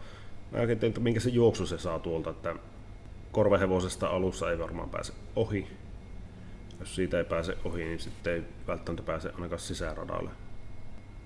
mä 0.53 0.59
tiedän, 0.59 0.85
että 0.85 1.01
minkä 1.01 1.21
se 1.21 1.31
juoksu 1.31 1.67
se 1.67 1.79
saa 1.79 1.99
tuolta, 1.99 2.31
että 2.31 2.55
korvehevosesta 3.33 4.09
alussa 4.09 4.51
ei 4.51 4.59
varmaan 4.59 4.91
pääse 4.91 5.13
ohi. 5.37 5.67
Jos 6.87 6.95
siitä 6.95 7.19
ei 7.19 7.25
pääse 7.25 7.59
ohi, 7.65 7.85
niin 7.85 7.99
sitten 7.99 8.33
ei 8.33 8.43
välttämättä 8.67 9.03
pääse 9.03 9.31
ainakaan 9.35 9.59
sisäradalle. 9.59 10.31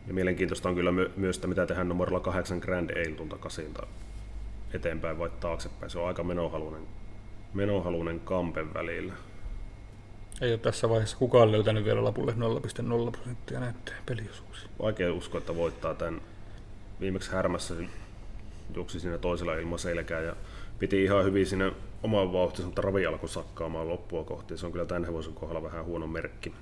Ja 0.06 0.14
mielenkiintoista 0.14 0.68
on 0.68 0.74
kyllä 0.74 0.92
my- 0.92 1.10
myös, 1.16 1.36
että 1.36 1.48
mitä 1.48 1.66
tehdään 1.66 1.88
numerolla 1.88 2.20
8 2.20 2.58
Grand 2.58 2.90
Ale 2.90 3.14
tuolta 3.16 3.38
kasilta 3.38 3.86
eteenpäin 4.74 5.18
vai 5.18 5.30
taaksepäin. 5.40 5.90
Se 5.90 5.98
on 5.98 6.08
aika 6.08 6.22
menohalunen, 6.22 6.82
menohalunen 7.54 8.20
kampen 8.20 8.74
välillä. 8.74 9.12
Ei 10.40 10.50
ole 10.50 10.58
tässä 10.58 10.88
vaiheessa 10.88 11.16
kukaan 11.16 11.52
löytänyt 11.52 11.84
vielä 11.84 12.04
lapulle 12.04 12.32
0,0 12.32 13.10
prosenttia 13.10 13.60
näyttöjä 13.60 13.98
peliosuuksia. 14.06 14.68
Vaikea 14.82 15.12
uskoa, 15.12 15.38
että 15.38 15.56
voittaa 15.56 15.94
tämän. 15.94 16.20
Viimeksi 17.00 17.32
härmässä 17.32 17.74
juoksi 18.74 19.00
siinä 19.00 19.18
toisella 19.18 19.54
ilman 19.54 19.78
selkää 19.78 20.20
ja 20.20 20.36
piti 20.78 21.04
ihan 21.04 21.24
hyvin 21.24 21.46
siinä 21.46 21.72
oman 22.02 22.32
vauhtinsa, 22.32 22.66
mutta 22.66 22.82
ravi 22.82 23.06
alkoi 23.06 23.28
sakkaamaan 23.28 23.88
loppua 23.88 24.24
kohti. 24.24 24.56
Se 24.56 24.66
on 24.66 24.72
kyllä 24.72 24.86
tämän 24.86 25.04
hevosen 25.04 25.34
kohdalla 25.34 25.62
vähän 25.62 25.84
huono 25.84 26.06
merkki. 26.06 26.52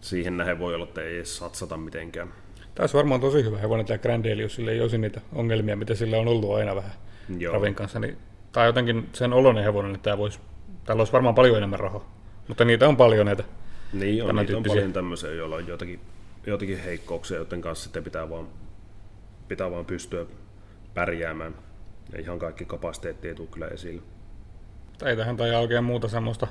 Siihen 0.00 0.36
nähden 0.36 0.58
voi 0.58 0.74
olla, 0.74 0.84
että 0.84 1.02
ei 1.02 1.16
edes 1.16 1.36
satsata 1.36 1.76
mitenkään. 1.76 2.28
Tämä 2.74 2.82
olisi 2.82 2.96
varmaan 2.96 3.20
tosi 3.20 3.44
hyvä 3.44 3.58
hevonen 3.58 3.86
tämä 3.86 3.98
Grand 3.98 4.24
Eli, 4.24 4.42
jos 4.42 4.54
sillä 4.54 4.70
ei 4.70 4.80
olisi 4.80 4.98
niitä 4.98 5.20
ongelmia, 5.32 5.76
mitä 5.76 5.94
sillä 5.94 6.18
on 6.18 6.28
ollut 6.28 6.54
aina 6.54 6.76
vähän 6.76 6.92
Joo. 7.38 7.54
Ravin 7.54 7.74
kanssa. 7.74 7.98
Niin, 7.98 8.16
tai 8.52 8.66
jotenkin 8.66 9.08
sen 9.12 9.32
oloinen 9.32 9.64
hevonen, 9.64 9.94
että 9.94 10.04
tämä 10.04 10.18
voisi, 10.18 10.38
täällä 10.84 11.00
olisi 11.00 11.12
varmaan 11.12 11.34
paljon 11.34 11.56
enemmän 11.56 11.80
rahaa. 11.80 12.14
Mutta 12.48 12.64
niitä 12.64 12.88
on 12.88 12.96
paljon 12.96 13.26
näitä 13.26 13.44
Niin 13.92 14.24
on, 14.24 14.36
niitä 14.36 14.56
on 14.56 14.62
paljon 14.62 14.92
tämmöisiä, 14.92 15.30
joilla 15.30 15.56
on 15.56 15.66
jotakin, 15.66 16.00
jotakin 16.46 16.78
heikkouksia, 16.78 17.36
joten 17.36 17.60
kanssa 17.60 17.84
sitten 17.84 18.04
pitää 18.04 18.30
vaan, 18.30 18.48
pitää 19.48 19.70
vaan 19.70 19.84
pystyä 19.84 20.26
pärjäämään. 20.94 21.54
Ja 22.14 22.20
ihan 22.20 22.38
kaikki 22.38 22.64
kapasiteetti 22.64 23.28
ei 23.28 23.34
tule 23.34 23.48
kyllä 23.50 23.68
esille. 23.68 24.02
Ei 25.04 25.16
tähän 25.16 25.36
tai 25.36 25.54
oikein 25.54 25.84
muuta 25.84 26.08
semmoista 26.08 26.46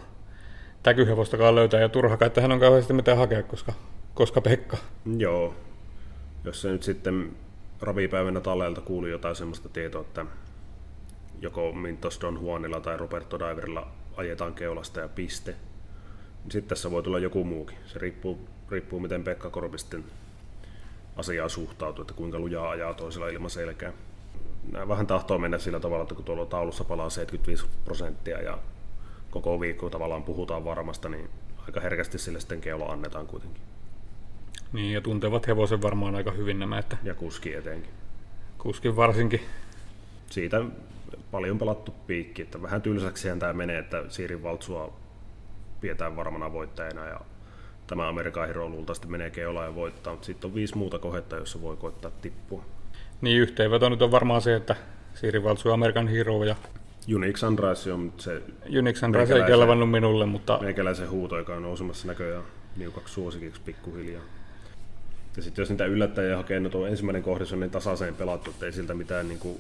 täkyhevostakaan 0.84 1.56
löytää 1.56 1.82
ja 1.82 1.89
turha 1.89 2.17
kai 2.17 2.30
tähän 2.30 2.52
on 2.52 2.60
kauheasti 2.60 2.93
mitään 2.93 3.17
hakea, 3.17 3.43
koska, 3.43 3.73
koska 4.13 4.41
Pekka. 4.41 4.78
Joo. 5.17 5.56
Jos 6.43 6.62
se 6.62 6.71
nyt 6.71 6.84
sitten 6.84 7.36
ravipäivänä 7.82 8.39
talleelta 8.39 8.82
kuuli 8.82 9.10
jotain 9.10 9.36
semmoista 9.36 9.69
tietoa, 9.69 10.02
että 10.02 10.26
joko 11.41 11.73
Mintos 11.73 12.21
Don 12.21 12.39
Juanilla 12.41 12.80
tai 12.80 12.97
Roberto 12.97 13.39
Diverilla 13.39 13.88
ajetaan 14.17 14.54
keulasta 14.54 14.99
ja 14.99 15.08
piste, 15.08 15.52
niin 16.43 16.52
sitten 16.52 16.69
tässä 16.69 16.91
voi 16.91 17.04
tulla 17.04 17.19
joku 17.19 17.43
muukin. 17.43 17.78
Se 17.86 17.99
riippuu, 17.99 18.49
riippuu 18.69 18.99
miten 18.99 19.23
Pekka 19.23 19.49
Korpi 19.49 19.78
sitten 19.78 20.04
asiaan 21.15 21.49
suhtautuu, 21.49 22.02
että 22.02 22.13
kuinka 22.13 22.39
lujaa 22.39 22.69
ajaa 22.69 22.93
toisella 22.93 23.28
ilman 23.28 23.49
selkää 23.49 23.93
nämä 24.71 24.88
vähän 24.88 25.08
tahtoo 25.08 25.38
mennä 25.38 25.60
sillä 25.60 25.80
tavalla, 25.80 26.04
että 26.04 26.15
kun 26.15 26.26
tuolla 26.26 26.45
taulussa 26.45 26.84
palaa 26.84 27.10
75 27.10 27.65
prosenttia 27.86 28.41
ja 28.41 28.58
koko 29.32 29.60
viikko 29.60 29.89
tavallaan 29.89 30.23
puhutaan 30.23 30.65
varmasta, 30.65 31.10
niin 31.10 31.30
aika 31.65 31.80
herkästi 31.80 32.17
sille 32.17 32.39
sitten 32.39 32.62
keula 32.62 32.86
annetaan 32.86 33.28
kuitenkin. 33.28 33.62
Niin, 34.73 34.93
ja 34.93 35.02
tuntevat 35.02 35.47
hevosen 35.47 35.82
varmaan 35.82 36.15
aika 36.15 36.32
hyvin 36.32 36.60
nämä. 36.60 36.80
Että 36.80 36.97
ja 37.04 37.15
kuski 37.15 37.54
etenkin. 37.54 37.91
Kuski 38.58 38.95
varsinkin. 38.95 39.41
Siitä 40.30 40.65
paljon 41.32 41.58
pelattu 41.58 41.93
piikki, 42.08 42.41
että 42.41 42.62
vähän 42.62 42.82
tylsäksi 42.82 43.28
tämä 43.39 43.54
menee, 43.54 43.80
että 43.80 44.04
Siirin 44.10 44.43
Valtsua 44.43 44.93
pidetään 45.82 46.15
varmana 46.15 46.54
voittajana 46.54 47.06
ja 47.06 47.19
tämä 47.88 48.10
Amerikan 48.10 48.47
Hero 48.47 48.69
luultavasti 48.69 49.08
menee 49.08 49.30
keolaan 49.30 49.68
ja 49.68 49.76
voittaa, 49.76 50.14
mutta 50.14 50.26
sitten 50.26 50.47
on 50.47 50.55
viisi 50.55 50.78
muuta 50.78 50.99
kohetta, 50.99 51.36
jossa 51.36 51.61
voi 51.61 51.78
koittaa 51.78 52.11
tippua. 52.22 52.66
Niin, 53.24 53.41
yhteenveto 53.41 53.89
nyt 53.89 54.01
on 54.01 54.11
varmaan 54.11 54.41
se, 54.41 54.55
että 54.55 54.76
Siiri 55.13 55.43
Valtsu 55.43 55.71
American 55.71 56.07
Hero 56.07 56.43
ja 56.43 56.55
Unix 57.15 57.39
Sunrise 57.39 57.93
on 57.93 58.13
se... 58.17 58.41
Unix 58.80 58.99
Sunrise 58.99 59.36
ei 59.36 59.43
kelvannut 59.43 59.91
minulle, 59.91 60.26
mutta... 60.26 60.59
Meikäläisen 60.61 61.09
huuto, 61.09 61.38
joka 61.38 61.55
on 61.55 61.61
nousemassa 61.61 62.07
näköjään 62.07 62.43
niukaksi 62.78 63.13
suosikiksi 63.13 63.61
pikkuhiljaa. 63.65 64.21
Ja 65.36 65.43
sitten 65.43 65.61
jos 65.61 65.69
niitä 65.69 65.86
yllättäjiä 65.86 66.38
hakee, 66.38 66.59
no 66.59 66.69
tuo 66.69 66.88
ensimmäinen 66.88 67.24
kohdassa 67.24 67.55
on 67.55 67.59
niin 67.59 67.71
tasaiseen 67.71 68.15
pelattu, 68.15 68.51
että 68.51 68.65
ei 68.65 68.71
siltä 68.71 68.93
mitään 68.93 69.28
niin 69.28 69.39
kuin 69.39 69.59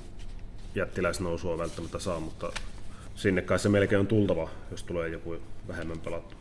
jättiläisnousua 0.75 1.57
välttämättä 1.57 1.99
saa, 1.99 2.19
mutta 2.19 2.51
sinne 3.15 3.41
kai 3.41 3.59
se 3.59 3.69
melkein 3.69 3.99
on 3.99 4.07
tultava, 4.07 4.49
jos 4.71 4.83
tulee 4.83 5.09
joku 5.09 5.35
vähemmän 5.67 5.99
pelattu. 5.99 6.35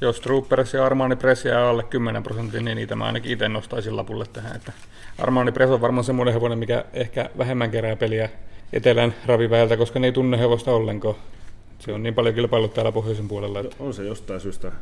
Jos 0.00 0.20
Troopers 0.20 0.74
ja 0.74 0.86
Armani 0.86 1.16
Press 1.16 1.44
jää 1.44 1.68
alle 1.68 1.82
10 1.82 2.22
prosenttia, 2.22 2.60
niin 2.60 2.76
niitä 2.76 2.96
mä 2.96 3.04
ainakin 3.04 3.32
itse 3.32 3.48
nostaisin 3.48 3.96
lapulle 3.96 4.26
tähän. 4.32 4.56
Että 4.56 4.72
Armani 5.18 5.52
Press 5.52 5.72
on 5.72 5.80
varmaan 5.80 6.04
semmoinen 6.04 6.34
hevonen, 6.34 6.58
mikä 6.58 6.84
ehkä 6.92 7.30
vähemmän 7.38 7.70
kerää 7.70 7.96
peliä 7.96 8.28
etelän 8.72 9.14
raviväeltä, 9.26 9.76
koska 9.76 9.98
ne 9.98 10.06
ei 10.06 10.12
tunne 10.12 10.38
hevosta 10.38 10.70
ollenkaan. 10.70 11.14
Se 11.78 11.92
on 11.92 12.02
niin 12.02 12.14
paljon 12.14 12.34
kilpailut 12.34 12.74
täällä 12.74 12.92
pohjoisen 12.92 13.28
puolella. 13.28 13.60
Että... 13.60 13.76
On 13.78 13.94
se 13.94 14.04
jostain 14.04 14.40
syystä 14.40 14.72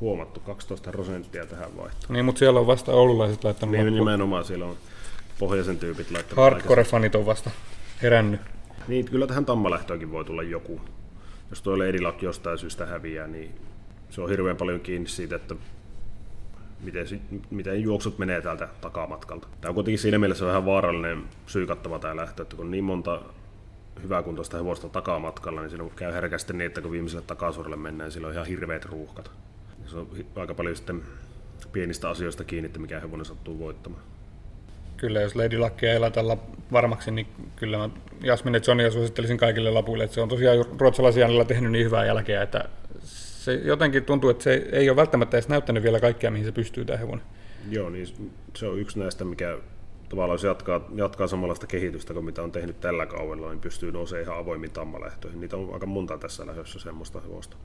huomattu, 0.00 0.40
12 0.40 0.90
prosenttia 0.90 1.46
tähän 1.46 1.76
vaihtoon. 1.76 2.12
Niin, 2.12 2.24
mutta 2.24 2.38
siellä 2.38 2.60
on 2.60 2.66
vasta 2.66 2.92
oululaiset 2.92 3.44
laittanut 3.44 3.72
Niin, 3.72 3.86
loppuun. 3.86 4.06
nimenomaan 4.06 4.44
siellä 4.44 4.66
on 4.66 4.76
pohjoisen 5.38 5.78
tyypit 5.78 6.10
laittanut 6.10 6.44
Hardcore-fanit 6.52 7.16
on 7.16 7.26
vasta 7.26 7.50
herännyt. 8.02 8.40
Niin, 8.88 9.04
kyllä 9.04 9.26
tähän 9.26 9.44
tammalähtöönkin 9.44 10.12
voi 10.12 10.24
tulla 10.24 10.42
joku. 10.42 10.80
Jos 11.50 11.62
tuo 11.62 11.78
Lady 11.78 12.00
Luck 12.00 12.22
jostain 12.22 12.58
syystä 12.58 12.86
häviää, 12.86 13.26
niin 13.26 13.54
se 14.10 14.20
on 14.20 14.30
hirveän 14.30 14.56
paljon 14.56 14.80
kiinni 14.80 15.08
siitä, 15.08 15.36
että 15.36 15.54
miten, 16.80 17.06
miten 17.50 17.82
juoksut 17.82 18.18
menee 18.18 18.40
täältä 18.40 18.68
takamatkalta. 18.80 19.48
Tämä 19.60 19.70
on 19.70 19.74
kuitenkin 19.74 19.98
siinä 19.98 20.18
mielessä 20.18 20.46
vähän 20.46 20.66
vaarallinen 20.66 21.24
syy-kattava 21.46 21.98
tämä 21.98 22.16
lähtö, 22.16 22.42
että 22.42 22.56
kun 22.56 22.70
niin 22.70 22.84
monta 22.84 23.22
hyvää 24.02 24.22
kuntoista 24.22 24.56
hevosta 24.56 24.88
takamatkalla, 24.88 25.60
niin 25.60 25.70
siinä 25.70 25.84
käy 25.96 26.12
herkästi 26.12 26.52
niin, 26.52 26.66
että 26.66 26.80
kun 26.80 26.90
viimeiselle 26.90 27.24
takasuoralle 27.26 27.76
mennään, 27.76 28.06
niin 28.06 28.12
sillä 28.12 28.26
on 28.26 28.32
ihan 28.32 28.46
hirveät 28.46 28.84
ruuhkat. 28.84 29.30
Se 29.86 29.96
on 29.96 30.08
aika 30.36 30.54
paljon 30.54 30.76
sitten 30.76 31.02
pienistä 31.72 32.08
asioista 32.08 32.44
kiinni, 32.44 32.66
että 32.66 32.78
mikä 32.78 33.00
hevonen 33.00 33.24
sattuu 33.24 33.58
voittamaan. 33.58 34.02
Kyllä, 34.96 35.20
jos 35.20 35.36
Lady 35.36 35.58
Luckia 35.58 35.92
ei 35.92 35.98
laitella 35.98 36.38
varmaksi, 36.72 37.10
niin 37.10 37.26
kyllä 37.56 37.78
mä 37.78 37.90
Jasmine 38.22 38.60
Johnia 38.66 38.90
suosittelisin 38.90 39.38
kaikille 39.38 39.70
lapuille. 39.70 40.04
Että 40.04 40.14
se 40.14 40.20
on 40.20 40.28
tosiaan 40.28 40.64
ruotsalaisianilla 40.78 41.44
tehnyt 41.44 41.72
niin 41.72 41.84
hyvää 41.84 42.06
jälkeä, 42.06 42.42
että 42.42 42.68
se 43.44 43.54
jotenkin 43.54 44.04
tuntuu, 44.04 44.30
että 44.30 44.44
se 44.44 44.68
ei 44.72 44.90
ole 44.90 44.96
välttämättä 44.96 45.36
edes 45.36 45.48
näyttänyt 45.48 45.82
vielä 45.82 46.00
kaikkea, 46.00 46.30
mihin 46.30 46.46
se 46.46 46.52
pystyy 46.52 46.84
tämä 46.84 46.96
hevonen. 46.96 47.24
Joo, 47.70 47.90
niin 47.90 48.06
se 48.56 48.66
on 48.66 48.78
yksi 48.78 48.98
näistä, 48.98 49.24
mikä 49.24 49.58
tavallaan 50.08 50.34
jos 50.34 50.44
jatkaa, 50.44 50.88
jatkaa 50.94 51.26
samanlaista 51.26 51.66
kehitystä 51.66 52.12
kuin 52.14 52.24
mitä 52.24 52.42
on 52.42 52.52
tehnyt 52.52 52.80
tällä 52.80 53.06
kaudella, 53.06 53.48
niin 53.50 53.60
pystyy 53.60 53.92
nousemaan 53.92 54.22
ihan 54.24 54.38
avoimiin 54.38 54.72
tammalähtöihin. 54.72 55.40
Niitä 55.40 55.56
on 55.56 55.70
aika 55.74 55.86
monta 55.86 56.18
tässä 56.18 56.46
lähdössä 56.46 56.78
semmoista 56.78 57.20
hevosta. 57.20 57.56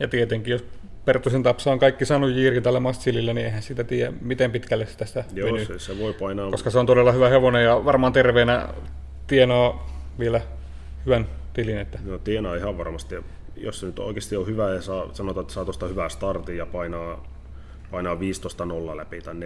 Ja 0.00 0.08
tietenkin, 0.08 0.52
jos 0.52 0.64
Perttusen 1.04 1.42
Tapsa 1.42 1.72
on 1.72 1.78
kaikki 1.78 2.04
saanut 2.04 2.30
Jiiri 2.30 2.60
tällä 2.60 2.80
Mastililla, 2.80 3.32
niin 3.32 3.44
eihän 3.44 3.62
sitä 3.62 3.84
tiedä, 3.84 4.12
miten 4.20 4.52
pitkälle 4.52 4.86
se 4.86 4.98
tästä 4.98 5.24
Joo, 5.34 5.46
venyy. 5.46 5.64
se, 5.64 5.78
se 5.78 5.98
voi 5.98 6.12
painaa. 6.12 6.50
Koska 6.50 6.70
se 6.70 6.78
on 6.78 6.86
todella 6.86 7.12
hyvä 7.12 7.28
hevonen 7.28 7.64
ja 7.64 7.84
varmaan 7.84 8.12
terveenä 8.12 8.68
tienaa 9.26 9.90
vielä 10.18 10.40
hyvän 11.06 11.26
tilin. 11.52 11.78
Että 11.78 11.98
No, 12.04 12.18
tienaa 12.18 12.54
ihan 12.54 12.78
varmasti. 12.78 13.14
Jos 13.56 13.80
se 13.80 13.86
nyt 13.86 13.98
oikeasti 13.98 14.36
on 14.36 14.46
hyvä 14.46 14.70
ja 14.74 14.82
saa, 14.82 15.14
sanotaan, 15.14 15.42
että 15.42 15.54
saa 15.54 15.64
tuosta 15.64 15.88
hyvää 15.88 16.08
startin 16.08 16.56
ja 16.56 16.66
painaa, 16.66 17.24
painaa 17.90 18.14
15-0 18.14 18.96
läpi 18.96 19.20
tai 19.20 19.34
14-5 19.34 19.38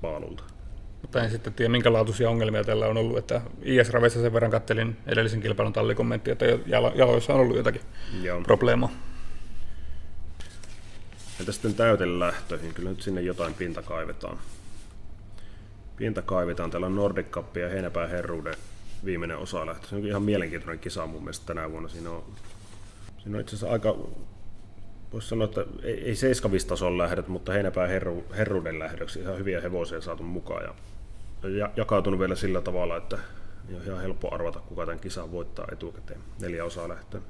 paalulta. 0.00 0.42
Mutta 1.02 1.24
en 1.24 1.30
sitten 1.30 1.52
tiedä, 1.54 1.68
minkä 1.68 1.92
laatuisia 1.92 2.30
ongelmia 2.30 2.64
tällä 2.64 2.86
on 2.86 2.96
ollut. 2.96 3.18
Että 3.18 3.40
IS-raveissa 3.62 4.20
sen 4.22 4.32
verran 4.32 4.50
kattelin 4.50 4.96
edellisen 5.06 5.40
kilpailun 5.40 5.72
tallikommentti, 5.72 6.30
että 6.30 6.44
jalo- 6.66 6.92
jaloissa 6.94 7.34
on 7.34 7.40
ollut 7.40 7.56
jotakin 7.56 7.80
Ja 8.22 8.40
probleemaa. 8.42 8.90
entä 11.40 11.52
sitten 11.52 11.74
täytelähtöihin? 11.74 12.74
Kyllä 12.74 12.90
nyt 12.90 13.02
sinne 13.02 13.20
jotain 13.20 13.54
pinta 13.54 13.82
kaivetaan. 13.82 14.38
Pinta 15.96 16.22
kaivetaan. 16.22 16.70
Täällä 16.70 16.86
on 16.86 16.96
Nordic 16.96 17.26
Cup 17.30 17.56
ja 17.56 17.68
Heinäpää 17.68 18.06
Herruuden 18.06 18.54
viimeinen 19.04 19.36
osalähtö. 19.38 19.86
Se 19.88 19.94
on 19.96 20.06
ihan 20.06 20.22
mielenkiintoinen 20.22 20.78
kisa 20.78 21.06
mun 21.06 21.22
mielestä 21.22 21.46
tänä 21.46 21.70
vuonna. 21.70 21.88
Siinä 21.88 22.10
on, 22.10 22.24
siinä 23.22 23.36
on 23.36 23.40
itse 23.40 23.56
asiassa 23.56 23.72
aika, 23.72 23.96
voisi 25.12 25.28
sanoa, 25.28 25.44
että 25.44 25.64
ei, 25.82 26.04
ei 26.04 26.16
seiskavistason 26.16 26.98
lähdöt, 26.98 27.28
mutta 27.28 27.52
Heinäpää 27.52 27.86
Herru, 27.86 28.24
Herruuden 28.36 28.78
lähdöksi 28.78 29.20
ihan 29.20 29.38
hyviä 29.38 29.60
hevosia 29.60 30.00
saatu 30.00 30.22
mukaan. 30.22 30.64
Ja, 30.64 30.74
ja 31.48 31.70
jakautunut 31.76 32.20
vielä 32.20 32.34
sillä 32.34 32.60
tavalla, 32.60 32.96
että 32.96 33.18
ei 33.68 33.74
ole 33.74 33.84
ihan 33.84 34.00
helppo 34.00 34.34
arvata, 34.34 34.60
kuka 34.60 34.86
tämän 34.86 35.00
kisan 35.00 35.32
voittaa 35.32 35.66
etukäteen. 35.72 36.20
Neljä 36.40 36.64
osaa 36.64 36.88
lähtöä. 36.88 37.20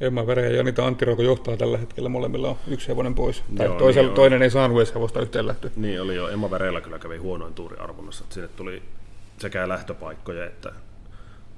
Emma 0.00 0.26
Vere 0.26 0.50
ja 0.50 0.56
Janita 0.56 0.86
Anttirouko 0.86 1.22
johtaa 1.22 1.56
tällä 1.56 1.78
hetkellä. 1.78 2.08
Molemmilla 2.08 2.48
on 2.48 2.56
yksi 2.66 2.88
hevonen 2.88 3.14
pois. 3.14 3.44
Tai 3.56 3.66
Joo, 3.66 3.78
toisella, 3.78 4.02
niin 4.02 4.10
on. 4.10 4.16
toinen 4.16 4.42
ei 4.42 4.50
saanut 4.50 4.78
edes 4.78 4.94
hevosta 4.94 5.20
yhteen 5.20 5.46
lähtöön. 5.46 5.72
Niin 5.76 6.02
oli 6.02 6.16
jo. 6.16 6.28
Emma 6.28 6.50
Verellä 6.50 6.80
kyllä 6.80 6.98
kävi 6.98 7.16
huonoin 7.16 7.54
tuuri 7.54 7.76
arvonnassa. 7.78 8.24
Että 8.24 8.34
sinne 8.34 8.48
tuli 8.48 8.82
sekä 9.38 9.68
lähtöpaikkoja 9.68 10.46
että 10.46 10.72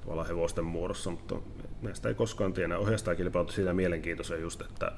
tavallaan 0.01 0.29
hevosten 0.29 0.65
muodossa, 0.65 1.11
mutta 1.11 1.37
näistä 1.83 2.09
ei 2.09 2.15
koskaan 2.15 2.53
tiedä. 2.53 2.79
Ohjastaa 2.79 3.15
kilpailut 3.15 3.51
siinä 3.51 3.73
mielenkiintoisia 3.73 4.37
just, 4.37 4.61
että 4.61 4.93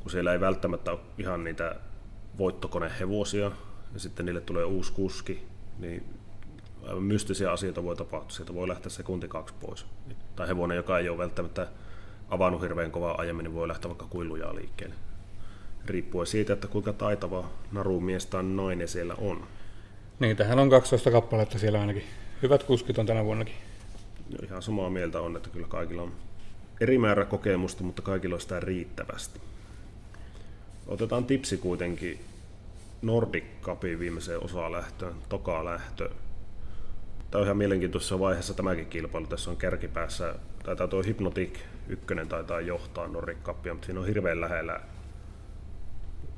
kun 0.00 0.10
siellä 0.10 0.32
ei 0.32 0.40
välttämättä 0.40 0.92
ole 0.92 1.00
ihan 1.18 1.44
niitä 1.44 1.76
voittokonehevosia 2.38 3.52
ja 3.94 4.00
sitten 4.00 4.26
niille 4.26 4.40
tulee 4.40 4.64
uusi 4.64 4.92
kuski, 4.92 5.46
niin 5.78 6.04
aivan 6.86 7.02
mystisiä 7.02 7.52
asioita 7.52 7.84
voi 7.84 7.96
tapahtua. 7.96 8.30
Sieltä 8.30 8.54
voi 8.54 8.68
lähteä 8.68 8.90
sekunti 8.90 9.28
kaksi 9.28 9.54
pois. 9.60 9.86
Tai 10.36 10.48
hevonen, 10.48 10.76
joka 10.76 10.98
ei 10.98 11.08
ole 11.08 11.18
välttämättä 11.18 11.68
avannut 12.28 12.62
hirveän 12.62 12.90
kovaa 12.90 13.14
aiemmin, 13.18 13.44
niin 13.44 13.54
voi 13.54 13.68
lähteä 13.68 13.88
vaikka 13.88 14.06
kuilujaa 14.10 14.54
liikkeelle. 14.54 14.94
Riippuen 15.86 16.26
siitä, 16.26 16.52
että 16.52 16.68
kuinka 16.68 16.92
taitava 16.92 17.48
narumies 17.72 18.26
tai 18.26 18.42
nainen 18.42 18.88
siellä 18.88 19.14
on. 19.18 19.46
Niin, 20.20 20.36
tähän 20.36 20.58
on 20.58 20.70
12 20.70 21.10
kappaletta 21.10 21.58
siellä 21.58 21.80
ainakin. 21.80 22.04
Hyvät 22.42 22.62
kuskit 22.62 22.98
on 22.98 23.06
tänä 23.06 23.24
vuonnakin. 23.24 23.54
Ihan 24.42 24.62
samaa 24.62 24.90
mieltä 24.90 25.20
on, 25.20 25.36
että 25.36 25.50
kyllä 25.50 25.66
kaikilla 25.66 26.02
on 26.02 26.12
eri 26.80 26.98
määrä 26.98 27.24
kokemusta, 27.24 27.84
mutta 27.84 28.02
kaikilla 28.02 28.34
on 28.34 28.40
sitä 28.40 28.60
riittävästi. 28.60 29.40
Otetaan 30.86 31.24
tipsi 31.24 31.56
kuitenkin 31.56 32.24
Nordic 33.02 33.44
Cupin 33.62 33.98
viimeiseen 33.98 34.44
osalähtöön, 34.44 35.14
toka 35.28 35.64
lähtö. 35.64 36.10
Tämä 37.30 37.40
on 37.40 37.46
ihan 37.46 37.56
mielenkiintoisessa 37.56 38.18
vaiheessa 38.18 38.54
tämäkin 38.54 38.86
kilpailu. 38.86 39.26
Tässä 39.26 39.50
on 39.50 39.56
kärkipäässä, 39.56 40.34
taitaa 40.64 40.88
tuo 40.88 41.02
Hypnotic 41.02 41.58
ykkönen 41.88 42.28
taitaa 42.28 42.60
johtaa 42.60 43.08
Nordic 43.08 43.38
Cupia, 43.42 43.74
mutta 43.74 43.86
siinä 43.86 44.00
on 44.00 44.06
hirveän 44.06 44.40
lähellä, 44.40 44.80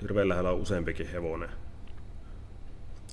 hirveän 0.02 0.28
lähellä 0.28 0.50
on 0.50 0.60
useampikin 0.60 1.10
hevonen. 1.10 1.50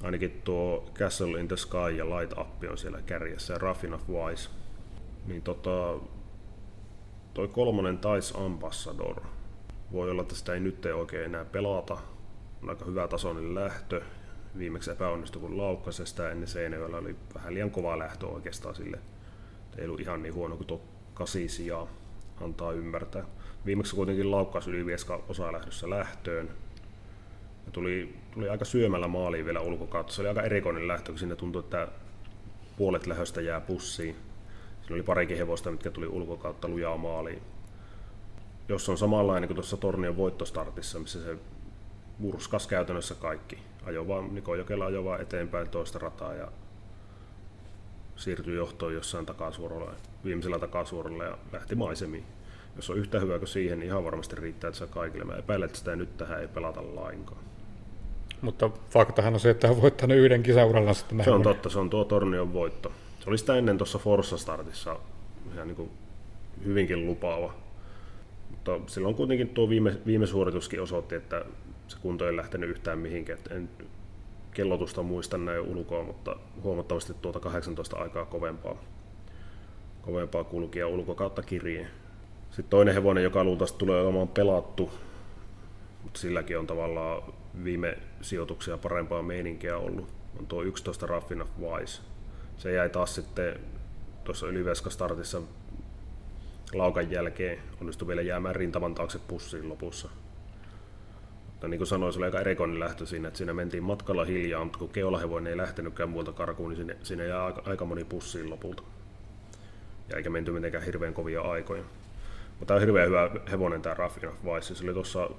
Ainakin 0.04 0.42
tuo 0.44 0.92
Castle 0.94 1.40
in 1.40 1.48
the 1.48 1.58
Sky 1.58 1.92
ja 1.98 2.06
Light 2.06 2.38
Up 2.38 2.64
on 2.72 2.78
siellä 2.78 3.02
kärjessä 3.02 3.54
ja 3.54 3.60
Raffin 3.60 3.94
of 3.94 4.10
Wise. 4.10 4.50
Niin 5.26 5.42
tota, 5.42 6.00
toi 7.34 7.48
kolmonen 7.48 7.98
Tais 7.98 8.34
Ambassador. 8.36 9.22
Voi 9.92 10.12
olla, 10.12 10.22
että 10.22 10.36
sitä 10.36 10.54
ei 10.54 10.60
nyt 10.60 10.86
ei 10.86 10.92
oikein 10.92 11.26
enää 11.26 11.46
pelata. 11.46 11.98
On 12.64 12.70
aika 12.70 12.86
hyvä 12.86 13.08
tasoinen 13.08 13.56
lähtö. 13.56 14.02
Viimeksi 14.58 14.92
epäonnistui 14.92 15.42
kun 15.42 15.58
laukkasi 15.58 16.06
sitä 16.06 16.32
ennen 16.32 16.48
Seinäjoella 16.48 16.98
oli 16.98 17.16
vähän 17.36 17.54
liian 17.54 17.72
kova 17.72 18.00
lähtö 18.00 18.28
oikeastaan 18.28 18.76
sille. 18.76 19.00
Ei 19.78 19.86
ollut 19.86 20.00
ihan 20.00 20.24
niin 20.24 20.34
huono 20.34 20.56
kuin 20.58 20.68
tuo 20.68 20.82
kasi 21.14 21.48
antaa 22.42 22.72
ymmärtää. 22.72 23.24
Viimeksi 23.66 23.96
kuitenkin 23.96 24.32
laukkaus 24.32 24.68
Ylivieska 24.68 25.24
osalähdössä 25.30 25.90
lähtöön. 25.90 26.50
Ja 27.66 27.72
tuli, 27.72 28.16
tuli 28.34 28.50
aika 28.50 28.66
syömällä 28.66 29.08
maaliin 29.08 29.46
vielä 29.46 29.62
ulkokautta. 29.62 30.14
Se 30.14 30.22
oli 30.22 30.30
aika 30.30 30.42
erikoinen 30.42 30.88
lähtö, 30.88 31.12
kun 31.12 31.20
siinä 31.20 31.36
tuntui, 31.36 31.60
että 31.60 31.88
puolet 32.78 33.08
lähöstä 33.08 33.42
jää 33.42 33.62
pussiin. 33.62 34.16
Siinä 34.92 35.00
oli 35.00 35.04
parikin 35.04 35.38
hevosta, 35.38 35.72
mitkä 35.72 35.92
tuli 35.92 36.08
ulkokautta 36.08 36.68
lujaa 36.68 36.98
maaliin. 36.98 37.42
Jos 38.70 38.90
on 38.90 38.98
samanlainen 38.98 39.48
kuin 39.48 39.56
tuossa 39.56 39.78
Tornion 39.78 40.18
voittostartissa, 40.18 41.00
missä 41.00 41.24
se 41.24 41.38
murskas 42.20 42.68
käytännössä 42.68 43.16
kaikki. 43.16 43.58
Ajo 43.86 44.08
vaan, 44.08 44.36
Niko 44.36 44.56
Jokela 44.56 44.86
ajoi 44.86 45.04
vaan 45.04 45.22
eteenpäin 45.22 45.70
toista 45.70 46.00
rataa 46.00 46.34
ja 46.34 46.48
siirtyi 48.16 48.56
johtoon 48.56 48.94
jossain 48.94 49.26
takasuoralla, 49.26 49.92
viimeisellä 50.26 50.60
takasuoralla 50.60 51.24
ja 51.24 51.38
lähti 51.52 51.76
maisemiin. 51.76 52.26
Jos 52.76 52.90
on 52.90 52.98
yhtä 52.98 53.20
hyvä 53.20 53.38
kuin 53.38 53.48
siihen, 53.48 53.80
niin 53.80 53.88
ihan 53.88 54.04
varmasti 54.04 54.36
riittää, 54.36 54.68
että 54.68 54.80
se 54.80 54.88
kaikille. 54.88 55.24
Mä 55.24 55.36
epäilen, 55.36 55.66
että 55.66 55.78
sitä 55.78 55.96
nyt 55.96 56.18
tähän 56.18 56.42
ei 56.42 56.48
pelata 56.48 56.96
lainkaan. 56.96 57.42
Mutta 58.42 58.70
faktahan 58.90 59.34
on 59.34 59.40
se, 59.40 59.50
että 59.50 59.68
hän 59.68 59.76
on 59.76 59.82
voittanut 59.82 60.18
yhden 60.18 60.44
kisauralla 60.44 60.94
sitten. 60.94 61.24
Se 61.24 61.32
on 61.32 61.44
totta, 61.44 61.70
se 61.70 61.80
on 61.80 61.90
tuo 61.90 62.06
Tornion 62.06 62.54
voitto. 62.54 62.92
Se 63.22 63.30
oli 63.30 63.38
sitä 63.38 63.56
ennen 63.56 63.78
tuossa 63.78 64.00
Forssa-startissa 64.00 65.00
ihan 65.54 65.68
niin 65.68 65.76
kuin 65.76 65.92
hyvinkin 66.66 67.06
lupaava. 67.06 67.54
Mutta 68.50 68.80
silloin 68.88 69.16
kuitenkin 69.16 69.50
tuo 69.50 69.70
viime, 69.70 69.98
viime 70.06 70.28
suorituskin 70.28 70.82
osoitti, 70.82 71.16
että 71.16 71.46
se 71.88 71.98
kunto 72.02 72.28
ei 72.28 72.36
lähtenyt 72.36 72.70
yhtään 72.70 73.00
mihinkään. 73.00 73.40
Et 73.40 73.52
En 73.52 73.70
kellotusta 74.54 75.04
muista 75.04 75.38
näin 75.38 75.62
ulkoa, 75.62 76.04
mutta 76.04 76.36
huomattavasti 76.64 77.14
tuota 77.14 77.40
18 77.40 77.98
aikaa 77.98 78.26
kovempaa, 78.26 78.76
kovempaa 80.02 80.44
kulkia 80.44 80.88
ulkokautta 80.88 81.44
kirjeen. 81.44 81.88
Sitten 82.50 82.70
toinen 82.70 82.94
hevonen, 82.94 83.24
joka 83.24 83.44
luultavasti 83.44 83.78
tulee 83.78 84.02
olemaan 84.02 84.28
pelattu, 84.28 84.92
mutta 86.04 86.20
silläkin 86.20 86.60
on 86.60 86.68
tavallaan 86.68 87.24
viime 87.64 87.98
sijoituksia 88.22 88.78
parempaa 88.78 89.22
meininkiä 89.22 89.78
ollut, 89.78 90.10
on 90.40 90.48
tuo 90.48 90.64
11 90.64 91.08
Raffin 91.08 91.42
of 91.42 91.50
Wise. 91.60 92.11
Se 92.62 92.72
jäi 92.72 92.90
taas 92.90 93.16
sitten 93.16 93.60
tuossa 94.24 94.48
Yliveska-startissa 94.48 95.42
laukan 96.74 97.12
jälkeen, 97.12 97.60
onnistui 97.82 98.08
vielä 98.08 98.22
jäämään 98.22 98.56
rintaman 98.56 98.96
taakse 98.96 99.20
pussiin 99.20 99.70
lopussa. 99.70 100.10
Mutta 101.46 101.68
niin 101.68 101.78
kuin 101.78 101.88
sanoin, 101.88 102.14
se 102.14 102.20
oli 102.20 102.26
aika 102.26 102.40
erikoinen 102.40 102.80
lähtö 102.80 103.06
siinä, 103.06 103.28
että 103.28 103.38
siinä 103.38 103.54
mentiin 103.54 103.84
matkalla 103.84 104.26
hiljaa, 104.26 104.64
mutta 104.64 104.80
kun 104.80 104.90
keulahevonen 104.90 105.52
ei 105.52 105.58
lähtenytkään 105.58 106.10
muilta 106.10 106.32
karkuun, 106.32 106.70
niin 106.70 106.78
sinne, 106.78 106.98
siinä 107.04 107.24
jää 107.24 107.46
aika, 107.46 107.62
aika 107.66 107.86
moni 107.86 108.04
pussiin 108.04 108.50
lopulta. 108.50 108.84
Ja 110.10 110.18
eikä 110.18 110.30
menty 110.30 110.52
mitenkään 110.52 110.84
hirveän 110.84 111.14
kovia 111.14 111.42
aikoja. 111.42 111.84
Mutta 112.50 112.66
tämä 112.66 112.76
on 112.76 112.82
hirveän 112.82 113.08
hyvä 113.08 113.30
hevonen 113.52 113.82
tämä 113.82 113.96
Raffin 113.96 114.30
of 114.30 114.36
Wise. 114.46 114.76
Se 114.76 114.84
oli 114.84 114.94
tuossa 114.94 115.30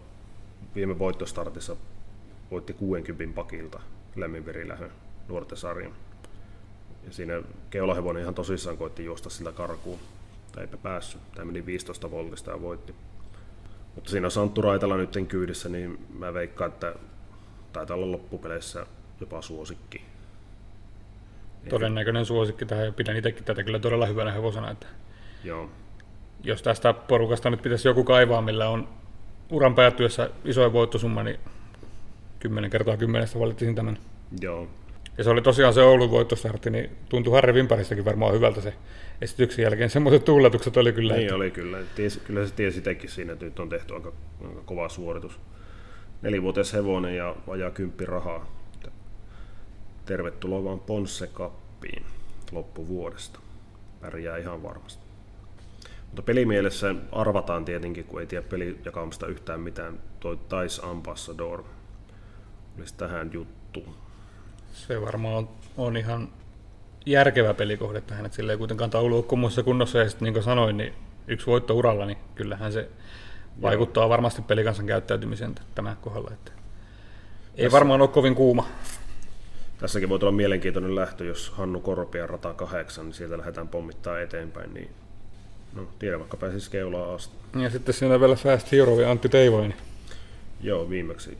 viime 0.75 0.99
voittostartissa 0.99 1.77
voitti 2.51 2.73
60 2.73 3.35
pakilta 3.35 3.81
Lemminverilähön 4.17 4.93
nuorten 5.29 5.59
sarjan. 5.59 5.93
Ja 7.07 7.13
siinä 7.13 7.43
keulahevonen 7.71 8.23
ihan 8.23 8.35
tosissaan 8.35 8.77
koitti 8.77 9.05
juosta 9.05 9.31
sillä 9.31 9.53
karkuun. 9.53 9.99
Tai 10.53 10.63
eipä 10.63 10.77
päässyt. 10.77 11.21
Tämä 11.35 11.45
meni 11.45 11.67
15 11.67 12.11
voltista 12.11 12.51
ja 12.51 12.63
voitti. 12.63 12.95
Mutta 13.95 14.11
siinä 14.11 14.31
Santtu 14.31 14.63
Raitala 14.63 14.97
nyt 14.97 15.17
kyydissä, 15.29 15.69
niin 15.69 16.07
mä 16.19 16.35
veikkaan, 16.35 16.71
että 16.73 16.95
taitaa 17.73 17.97
olla 17.97 18.13
loppupeleissä 18.13 18.87
jopa 19.21 19.43
suosikki. 19.43 20.03
Todennäköinen 21.69 22.27
suosikki 22.27 22.67
tähän 22.67 22.85
ja 22.85 22.93
pidän 22.93 23.17
itsekin 23.17 23.45
tätä 23.45 23.65
kyllä 23.65 23.79
todella 23.79 24.07
hyvänä 24.07 24.33
hevosena. 24.33 24.71
Että 24.71 24.87
Joo. 25.45 25.71
Jos 26.45 26.63
tästä 26.63 26.93
porukasta 26.93 27.51
nyt 27.51 27.63
pitäisi 27.63 27.89
joku 27.89 28.05
kaivaa, 28.05 28.43
millä 28.43 28.69
on 28.69 28.89
uran 29.51 29.75
päättyessä 29.75 30.31
isoin 30.45 30.73
voittosumma, 30.73 31.23
niin 31.23 31.41
10 32.39 32.71
kertaa 32.71 32.97
kymmenestä 32.97 33.39
valitsin 33.39 33.75
tämän. 33.75 33.99
Joo. 34.41 34.69
Ja 35.19 35.25
se 35.25 35.31
oli 35.31 35.43
tosiaan 35.43 35.75
se 35.75 35.83
Oulun 35.83 36.11
voittostartti, 36.11 36.71
niin 36.71 36.91
tuntui 37.09 37.33
Harri 37.33 37.55
Vimparistakin 37.55 38.05
varmaan 38.05 38.35
hyvältä 38.35 38.61
se 38.61 38.75
esityksen 39.21 39.63
jälkeen. 39.63 39.91
Semmoiset 39.91 40.25
tuuletukset 40.25 40.77
oli 40.77 40.93
kyllä. 40.93 41.15
Niin 41.15 41.23
että... 41.23 41.35
oli 41.35 41.51
kyllä. 41.51 41.79
Ties, 41.95 42.21
kyllä 42.25 42.47
se 42.47 42.55
tiesi 42.55 42.79
itsekin 42.79 43.11
siinä, 43.11 43.33
että 43.33 43.45
nyt 43.45 43.59
on 43.59 43.69
tehty 43.69 43.95
aika, 43.95 44.13
aika 44.49 44.63
kova 44.65 44.89
suoritus. 44.89 45.41
Nelivuotes 46.23 46.73
hevonen 46.73 47.17
ja 47.17 47.37
vajaa 47.47 47.71
kymppi 47.71 48.05
rahaa. 48.07 48.47
Tervetuloa 50.07 50.65
vaan 50.65 50.81
Ponsse 50.81 51.27
Kappiin 51.27 52.05
loppuvuodesta. 52.53 53.41
Pärjää 54.01 54.37
ihan 54.37 54.63
varmasti. 54.63 55.03
Mutta 56.07 56.23
pelimielessä 56.23 56.95
arvataan 57.13 57.65
tietenkin, 57.65 58.05
kun 58.05 58.21
ei 58.21 58.27
tiedä 58.27 58.47
pelijakamista 58.49 59.27
yhtään 59.27 59.61
mitään, 59.61 60.01
toi 60.21 60.39
Tais 60.49 60.81
Ambassador 60.85 61.65
olisi 62.79 62.95
tähän 62.95 63.31
juttu. 63.33 63.85
Se 64.73 65.01
varmaan 65.01 65.35
on, 65.35 65.49
on 65.77 65.97
ihan 65.97 66.29
järkevä 67.07 67.55
pelikohde 67.55 68.01
tähän, 68.01 68.27
että 68.27 68.37
sillä 68.37 68.53
ei 68.53 68.59
kuitenkaan 68.59 68.91
taulu 68.91 69.17
ole 69.17 69.23
kummoisessa 69.23 69.63
kunnossa, 69.63 69.99
ja 69.99 70.09
sitten 70.09 70.27
niin 70.27 70.35
kuin 70.35 70.43
sanoin, 70.43 70.77
niin 70.77 70.95
yksi 71.27 71.47
voitto 71.47 71.75
uralla, 71.75 72.07
niin 72.07 72.19
kyllähän 72.35 72.73
se 72.73 72.89
vaikuttaa 73.63 74.03
Joo. 74.03 74.09
varmasti 74.09 74.43
pelikansan 74.43 74.87
käyttäytymiseen 74.87 75.55
tämän 75.75 75.97
kohdalla. 76.01 76.31
Että 76.33 76.53
ei 77.55 77.65
Tässä, 77.65 77.73
varmaan 77.73 78.01
ole 78.01 78.09
kovin 78.09 78.35
kuuma. 78.35 78.67
Tässäkin 79.79 80.09
voi 80.09 80.19
olla 80.23 80.33
mielenkiintoinen 80.33 80.95
lähtö, 80.95 81.25
jos 81.25 81.51
Hannu 81.51 81.81
Korpia 81.81 82.27
rata 82.27 82.55
kahdeksan, 82.55 83.05
niin 83.05 83.15
sieltä 83.15 83.39
lähdetään 83.39 83.69
pommittaa 83.69 84.21
eteenpäin, 84.21 84.75
niin 84.75 84.91
no, 85.75 85.89
tiedä 85.99 86.19
vaikka 86.19 86.37
pääsisi 86.37 86.71
keulaan 86.71 87.15
asti. 87.15 87.37
Ja 87.63 87.71
sitten 87.71 87.95
siinä 87.95 88.21
vielä 88.21 88.35
Fast 88.35 88.73
Hero 88.73 89.01
ja 89.01 89.11
Antti 89.11 89.29
Teivoinen. 89.29 89.75
Joo, 90.61 90.91
viimeksi 90.91 91.39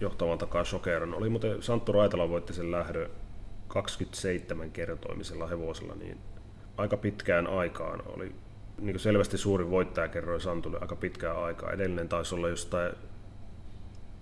johtavan 0.00 0.38
takaa 0.38 0.64
Shokeran. 0.64 1.14
Oli 1.14 1.28
muuten 1.28 1.62
Santtu 1.62 1.92
Raitala 1.92 2.28
voitti 2.28 2.52
sen 2.52 2.72
lähdön 2.72 3.10
27 3.68 4.70
kertoimisella 4.70 5.46
hevosella, 5.46 5.94
niin 5.94 6.18
aika 6.76 6.96
pitkään 6.96 7.46
aikaan 7.46 8.02
oli 8.06 8.32
niin 8.78 8.98
selvästi 8.98 9.38
suuri 9.38 9.70
voittaja 9.70 10.08
kerroin 10.08 10.40
Santulle 10.40 10.78
aika 10.80 10.96
pitkään 10.96 11.44
aikaa. 11.44 11.72
Edellinen 11.72 12.08
taisi 12.08 12.34
olla 12.34 12.48
jostain, 12.48 12.92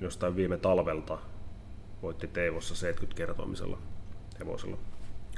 jostain 0.00 0.36
viime 0.36 0.56
talvelta 0.56 1.18
voitti 2.02 2.26
Teivossa 2.26 2.74
70 2.74 3.16
kertoimisella 3.16 3.78
hevosella. 4.40 4.76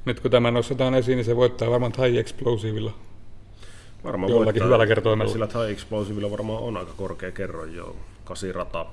Nyt 0.04 0.20
kun 0.20 0.30
tämä 0.30 0.50
nostetaan 0.50 0.94
esiin, 0.94 1.16
niin 1.16 1.24
se 1.24 1.36
voittaa 1.36 1.70
varmaan 1.70 1.92
High 1.98 2.18
Explosivilla. 2.18 2.92
Varmaan 4.04 4.32
Jollakin 4.32 4.46
voittaa, 4.46 4.66
hyvällä 4.66 4.86
kertoimella. 4.86 5.32
Sillä 5.32 5.46
High 5.46 5.72
Explosivilla 5.72 6.30
varmaan 6.30 6.62
on 6.62 6.76
aika 6.76 6.92
korkea 6.96 7.30
kerroin 7.30 7.74
jo. 7.74 7.96
Kasirata 8.24 8.86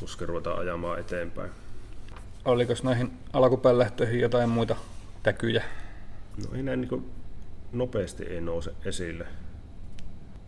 tuskin 0.00 0.28
ruvetaan 0.28 0.58
ajamaan 0.58 0.98
eteenpäin. 0.98 1.50
Oliko 2.44 2.72
näihin 2.82 3.12
alkupäälähtöihin 3.32 4.20
jotain 4.20 4.48
muita 4.48 4.76
täkyjä? 5.22 5.64
No 6.36 6.56
ei 6.56 6.62
näin 6.62 6.80
niin 6.80 7.10
nopeasti 7.72 8.24
ei 8.24 8.40
nouse 8.40 8.72
esille. 8.84 9.26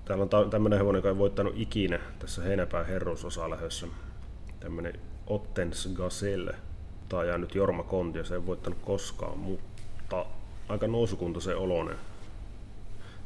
Täällä 0.05 0.26
on 0.32 0.50
tämmöinen 0.50 0.78
hevonen, 0.78 0.98
joka 0.98 1.09
ei 1.09 1.18
voittanut 1.18 1.55
ikinä 1.57 1.98
tässä 2.18 2.42
heinäpään 2.42 2.86
herruusosa 2.86 3.50
lähdössä. 3.50 3.86
Tämmöinen 4.61 5.00
Ottens 5.26 5.88
Gazelle. 5.94 6.55
Tämä 7.09 7.20
on 7.20 7.28
jäänyt 7.28 7.55
Jorma 7.55 7.82
Konti 7.82 8.18
ja 8.18 8.24
se 8.24 8.34
ei 8.34 8.46
voittanut 8.46 8.78
koskaan, 8.82 9.38
mutta 9.38 10.26
aika 10.68 10.86
nousukuntoisen 10.86 11.57
oloinen. 11.57 11.96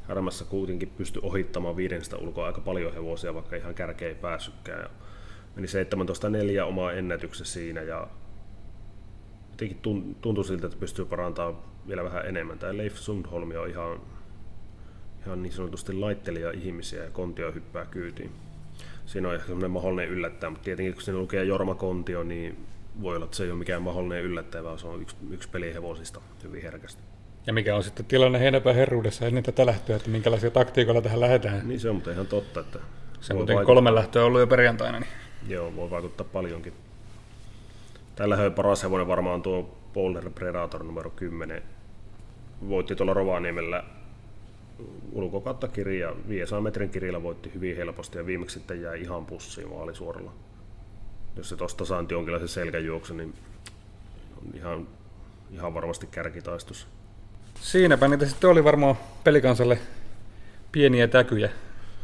Härmässä 0.09 0.45
kuitenkin 0.45 0.93
pystyi 0.97 1.23
ohittamaan 1.25 1.77
viidestä 1.77 2.17
ulkoa 2.17 2.47
aika 2.47 2.61
paljon 2.61 2.95
hevosia, 2.95 3.35
vaikka 3.35 3.57
ihan 3.57 3.75
kärkeä 3.75 4.09
ei 4.09 4.15
päässytkään. 4.15 4.91
Meni 5.57 5.69
17.4 6.61 6.65
omaa 6.65 6.93
ennätyksessä 6.93 7.53
siinä 7.55 7.83
ja 7.83 8.09
jotenkin 9.51 9.79
tuntui 10.21 10.45
siltä, 10.45 10.67
että 10.67 10.79
pystyy 10.79 11.05
parantamaan 11.05 11.57
vielä 11.89 12.05
vähän 12.05 12.27
enemmän. 12.27 12.59
Tämä 12.59 12.77
Leif 12.77 12.97
Sundholm 12.97 13.51
on 13.63 13.71
ihan, 13.71 14.01
ihan 15.27 15.43
niin 15.43 15.53
sanotusti 15.53 15.93
laittelija 15.93 16.51
ihmisiä 16.51 17.05
ja 17.05 17.11
Kontio 17.11 17.53
hyppää 17.53 17.87
kyytiin. 17.87 18.31
Siinä 19.07 19.29
on 19.29 19.35
ehkä 19.35 19.47
semmoinen 19.47 19.71
mahdollinen 19.71 20.11
yllättäjä, 20.11 20.51
mutta 20.51 20.65
tietenkin 20.65 20.95
kun 20.95 21.03
siinä 21.03 21.19
lukee 21.19 21.45
Jorma 21.45 21.75
Kontio, 21.75 22.23
niin 22.23 22.67
voi 23.03 23.17
olla, 23.17 23.25
että 23.25 23.37
se 23.37 23.45
ei 23.45 23.51
ole 23.51 23.59
mikään 23.59 23.83
mahdollinen 23.83 24.25
yllättäjä, 24.25 24.65
vaan 24.65 24.79
se 24.79 24.87
on 24.87 25.03
yksi, 25.03 25.17
yksi 25.31 25.49
pelihevosista 25.49 26.21
hyvin 26.43 26.63
herkästi. 26.63 27.03
Ja 27.47 27.53
mikä 27.53 27.77
on 27.77 27.83
sitten 27.83 28.07
tilanne 28.07 28.41
heinäpää 28.41 28.73
herruudessa 28.73 29.27
ennen 29.27 29.43
tätä 29.43 29.67
lähtöä, 29.67 29.97
että 29.97 30.11
minkälaisia 30.11 30.51
taktiikoilla 30.51 31.03
tähän 31.03 31.21
lähdetään? 31.21 31.69
Niin 31.69 31.81
se 31.81 31.89
on 31.89 31.95
mutta 31.95 32.11
ihan 32.11 32.27
totta, 32.27 32.61
että... 32.61 32.79
Se 33.21 33.35
on 33.35 33.47
kolme 33.67 33.95
lähtöä 33.95 34.25
ollut 34.25 34.41
jo 34.41 34.47
perjantaina. 34.47 35.01
Niin... 35.01 35.11
Joo, 35.49 35.77
voi 35.77 35.91
vaikuttaa 35.91 36.27
paljonkin. 36.33 36.73
Tällä 38.17 38.51
paras 38.51 38.83
hevonen 38.83 39.09
varmaan 39.09 39.43
tuo 39.43 39.79
Boulder 39.95 40.31
Predator 40.31 40.83
numero 40.83 41.11
10. 41.11 41.63
Voitti 42.69 42.97
tuolla 42.97 43.15
Rovaniemellä 43.15 43.85
ulkokautta 45.13 45.69
kirja, 45.69 46.15
500 46.29 46.61
metrin 46.61 46.91
kirjalla 46.91 47.23
voitti 47.23 47.55
hyvin 47.55 47.77
helposti 47.77 48.19
ja 48.19 48.27
viimeksi 48.27 48.59
sitten 48.59 48.83
jäi 48.83 49.03
ihan 49.03 49.27
pussiin 49.27 49.69
maalisuoralla. 49.69 50.33
Jos 51.37 51.49
se 51.49 51.57
tuosta 51.57 51.85
saanti 51.85 52.15
jonkinlaisen 52.15 52.49
selkäjuoksu, 52.49 53.15
niin 53.15 53.35
on 54.37 54.55
ihan, 54.55 54.89
ihan 55.51 55.75
varmasti 55.75 56.07
kärkitaistus. 56.07 56.87
Siinäpä 57.61 58.09
niitä 58.09 58.27
sitten 58.27 58.51
oli 58.51 58.65
varmaan 58.65 58.97
pelikansalle 59.25 59.79
pieniä 60.73 61.09
täkyjä. 61.09 61.51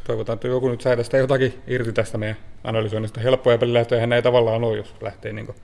Toivotaan, 0.05 0.35
että 0.35 0.49
joku 0.49 0.69
nyt 0.69 0.81
tästä 0.81 1.17
jotakin 1.17 1.63
irti 1.67 1.93
tästä 1.93 2.19
meidän 2.19 2.37
analysoinnista. 2.65 3.21
Helppoja 3.21 3.59
pelilähtöjä 3.59 4.15
ei 4.15 4.23
tavallaan 4.23 4.65
ole, 4.65 4.77
jos 4.77 4.95
lähtee 5.01 5.33
niin 5.33 5.55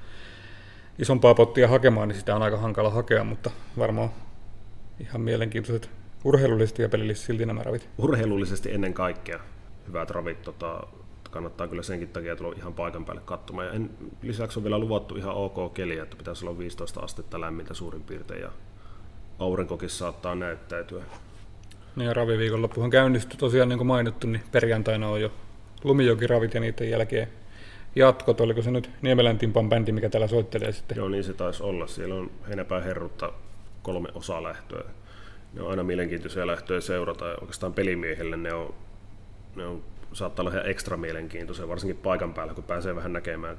isompaa 0.98 1.34
pottia 1.34 1.68
hakemaan, 1.68 2.08
niin 2.08 2.18
sitä 2.18 2.36
on 2.36 2.42
aika 2.42 2.56
hankala 2.56 2.90
hakea, 2.90 3.24
mutta 3.24 3.50
varmaan 3.78 4.10
ihan 5.00 5.20
mielenkiintoiset 5.20 5.90
urheilullisesti 6.24 6.82
ja 6.82 6.88
pelillisesti 6.88 7.26
silti 7.26 7.46
nämä 7.46 7.62
ravit. 7.62 7.88
Urheilullisesti 7.98 8.74
ennen 8.74 8.94
kaikkea 8.94 9.40
hyvät 9.88 10.10
ravit. 10.10 10.42
Tota, 10.42 10.82
kannattaa 11.30 11.68
kyllä 11.68 11.82
senkin 11.82 12.08
takia 12.08 12.36
tulla 12.36 12.54
ihan 12.56 12.74
paikan 12.74 13.04
päälle 13.04 13.22
katsomaan. 13.24 13.66
Ja 13.66 13.72
en, 13.72 13.90
lisäksi 14.22 14.58
on 14.58 14.64
vielä 14.64 14.78
luvattu 14.78 15.16
ihan 15.16 15.34
ok 15.34 15.74
keli, 15.74 15.98
että 15.98 16.16
pitäisi 16.16 16.46
olla 16.46 16.58
15 16.58 17.00
astetta 17.00 17.40
lämmintä 17.40 17.74
suurin 17.74 18.02
piirtein 18.02 18.42
ja 18.42 18.50
aurinkokin 19.38 19.90
saattaa 19.90 20.34
näyttäytyä. 20.34 21.02
Niin 21.98 22.06
ja 22.06 22.14
raviviikonloppuhan 22.14 22.90
käynnistyi 22.90 23.38
tosiaan 23.38 23.68
niin 23.68 23.78
kuin 23.78 23.86
mainittu, 23.86 24.26
niin 24.26 24.42
perjantaina 24.52 25.08
on 25.08 25.20
jo 25.20 25.32
lumijokiravit 25.84 26.54
ja 26.54 26.60
niiden 26.60 26.90
jälkeen 26.90 27.28
jatkot. 27.96 28.40
Oliko 28.40 28.62
se 28.62 28.70
nyt 28.70 28.90
Niemelän 29.02 29.38
Timpan 29.38 29.68
bändi, 29.68 29.92
mikä 29.92 30.08
täällä 30.08 30.26
soittelee 30.26 30.72
sitten? 30.72 30.96
Joo, 30.96 31.08
niin 31.08 31.24
se 31.24 31.34
taisi 31.34 31.62
olla. 31.62 31.86
Siellä 31.86 32.14
on 32.14 32.30
Heinäpää 32.48 32.80
herrutta 32.80 33.32
kolme 33.82 34.08
osalähtöä. 34.14 34.84
Ne 35.54 35.62
on 35.62 35.70
aina 35.70 35.82
mielenkiintoisia 35.82 36.46
lähtöjä 36.46 36.80
seurata. 36.80 37.26
Ja 37.26 37.36
oikeastaan 37.40 37.74
pelimiehille 37.74 38.36
ne 38.36 38.52
on, 38.52 38.74
ne 39.56 39.66
on, 39.66 39.82
saattaa 40.12 40.42
olla 40.42 40.52
ihan 40.52 40.70
ekstra 40.70 40.96
mielenkiintoisia, 40.96 41.68
varsinkin 41.68 41.96
paikan 41.96 42.34
päällä, 42.34 42.54
kun 42.54 42.64
pääsee 42.64 42.96
vähän 42.96 43.12
näkemään, 43.12 43.58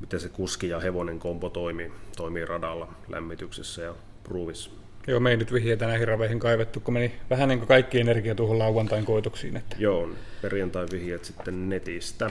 miten 0.00 0.20
se 0.20 0.28
kuski 0.28 0.68
ja 0.68 0.80
hevonen 0.80 1.18
kompo 1.18 1.50
toimii, 1.50 1.92
toimii 2.16 2.44
radalla, 2.44 2.88
lämmityksessä 3.08 3.82
ja 3.82 3.94
pruuvissa. 4.24 4.83
Joo, 5.06 5.20
me 5.20 5.30
ei 5.30 5.36
nyt 5.36 5.52
vihjeitä 5.52 5.86
näihin 5.86 6.08
raveihin 6.08 6.38
kaivettu, 6.38 6.80
kun 6.80 6.94
meni 6.94 7.14
vähän 7.30 7.48
niin 7.48 7.58
kuin 7.58 7.68
kaikki 7.68 8.00
energia 8.00 8.34
tuohon 8.34 8.58
lauantain 8.58 9.04
koitoksiin. 9.04 9.56
Että. 9.56 9.76
Joo, 9.78 10.08
perjantai 10.42 10.86
vihjeet 10.92 11.24
sitten 11.24 11.68
netistä. 11.68 12.30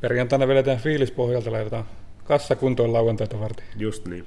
Perjantaina 0.00 0.48
vedetään 0.48 0.78
fiilispohjalta, 0.78 1.52
laitetaan 1.52 1.84
kassa 2.24 2.56
kuntoon 2.56 2.92
lauantaita 2.92 3.40
varten. 3.40 3.64
Just 3.76 4.06
niin. 4.06 4.24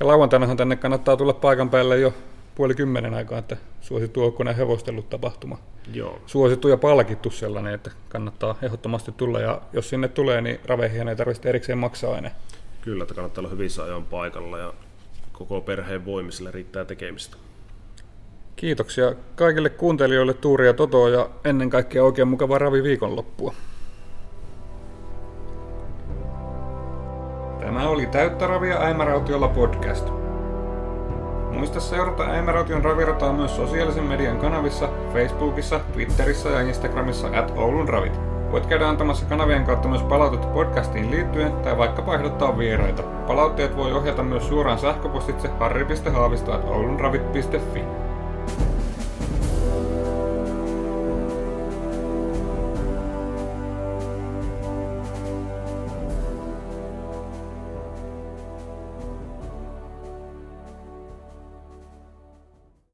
Ja 0.00 0.06
lauantainahan 0.06 0.56
tänne 0.56 0.76
kannattaa 0.76 1.16
tulla 1.16 1.32
paikan 1.32 1.70
päälle 1.70 1.98
jo 1.98 2.14
puoli 2.54 2.74
kymmenen 2.74 3.14
aikaa, 3.14 3.38
että 3.38 3.56
suosittu 3.80 4.22
Oukkonen 4.22 4.56
hevostellut 4.56 5.10
tapahtuma. 5.10 5.58
Joo. 5.92 6.22
Suosittu 6.26 6.68
ja 6.68 6.76
palkittu 6.76 7.30
sellainen, 7.30 7.74
että 7.74 7.90
kannattaa 8.08 8.58
ehdottomasti 8.62 9.12
tulla. 9.12 9.40
Ja 9.40 9.62
jos 9.72 9.88
sinne 9.88 10.08
tulee, 10.08 10.40
niin 10.40 10.60
raveihin 10.64 11.08
ei 11.08 11.16
tarvitse 11.16 11.48
erikseen 11.48 11.78
maksaa 11.78 12.14
aina. 12.14 12.30
Kyllä, 12.80 13.02
että 13.02 13.14
kannattaa 13.14 13.42
olla 13.42 13.50
hyvissä 13.50 13.82
ajoin 13.82 14.04
paikalla 14.04 14.58
ja 14.58 14.72
koko 15.32 15.60
perheen 15.60 16.04
voimisilla 16.04 16.50
riittää 16.50 16.84
tekemistä. 16.84 17.36
Kiitoksia 18.56 19.14
kaikille 19.34 19.70
kuuntelijoille 19.70 20.34
Tuuri 20.34 20.66
ja 20.66 20.74
Toto 20.74 21.08
ja 21.08 21.30
ennen 21.44 21.70
kaikkea 21.70 22.04
oikein 22.04 22.28
mukavaa 22.28 22.58
ravi 22.58 22.82
viikonloppua. 22.82 23.54
oli 27.92 28.06
Täyttä 28.06 28.46
ravia 28.46 28.80
Äimärautiolla 28.80 29.48
podcast. 29.48 30.08
Muista 31.50 31.80
seurata 31.80 32.24
Äimäraution 32.24 32.84
ravirataa 32.84 33.32
myös 33.32 33.56
sosiaalisen 33.56 34.04
median 34.04 34.38
kanavissa, 34.38 34.88
Facebookissa, 35.12 35.80
Twitterissä 35.92 36.48
ja 36.48 36.60
Instagramissa 36.60 37.28
at 37.32 37.52
Oulun 37.56 37.88
ravit. 37.88 38.31
Voit 38.52 38.66
käydä 38.66 38.88
antamassa 38.88 39.26
kanavien 39.26 39.64
kautta 39.64 39.88
myös 39.88 40.02
palautetta 40.02 40.46
podcastiin 40.46 41.10
liittyen 41.10 41.52
tai 41.52 41.78
vaikkapa 41.78 42.14
ehdottaa 42.14 42.58
vieraita. 42.58 43.02
Palautteet 43.02 43.76
voi 43.76 43.92
ohjata 43.92 44.22
myös 44.22 44.48
suoraan 44.48 44.78
sähköpostitse 44.78 45.48
harri.haavisto.oulunravit.fi. 45.48 47.84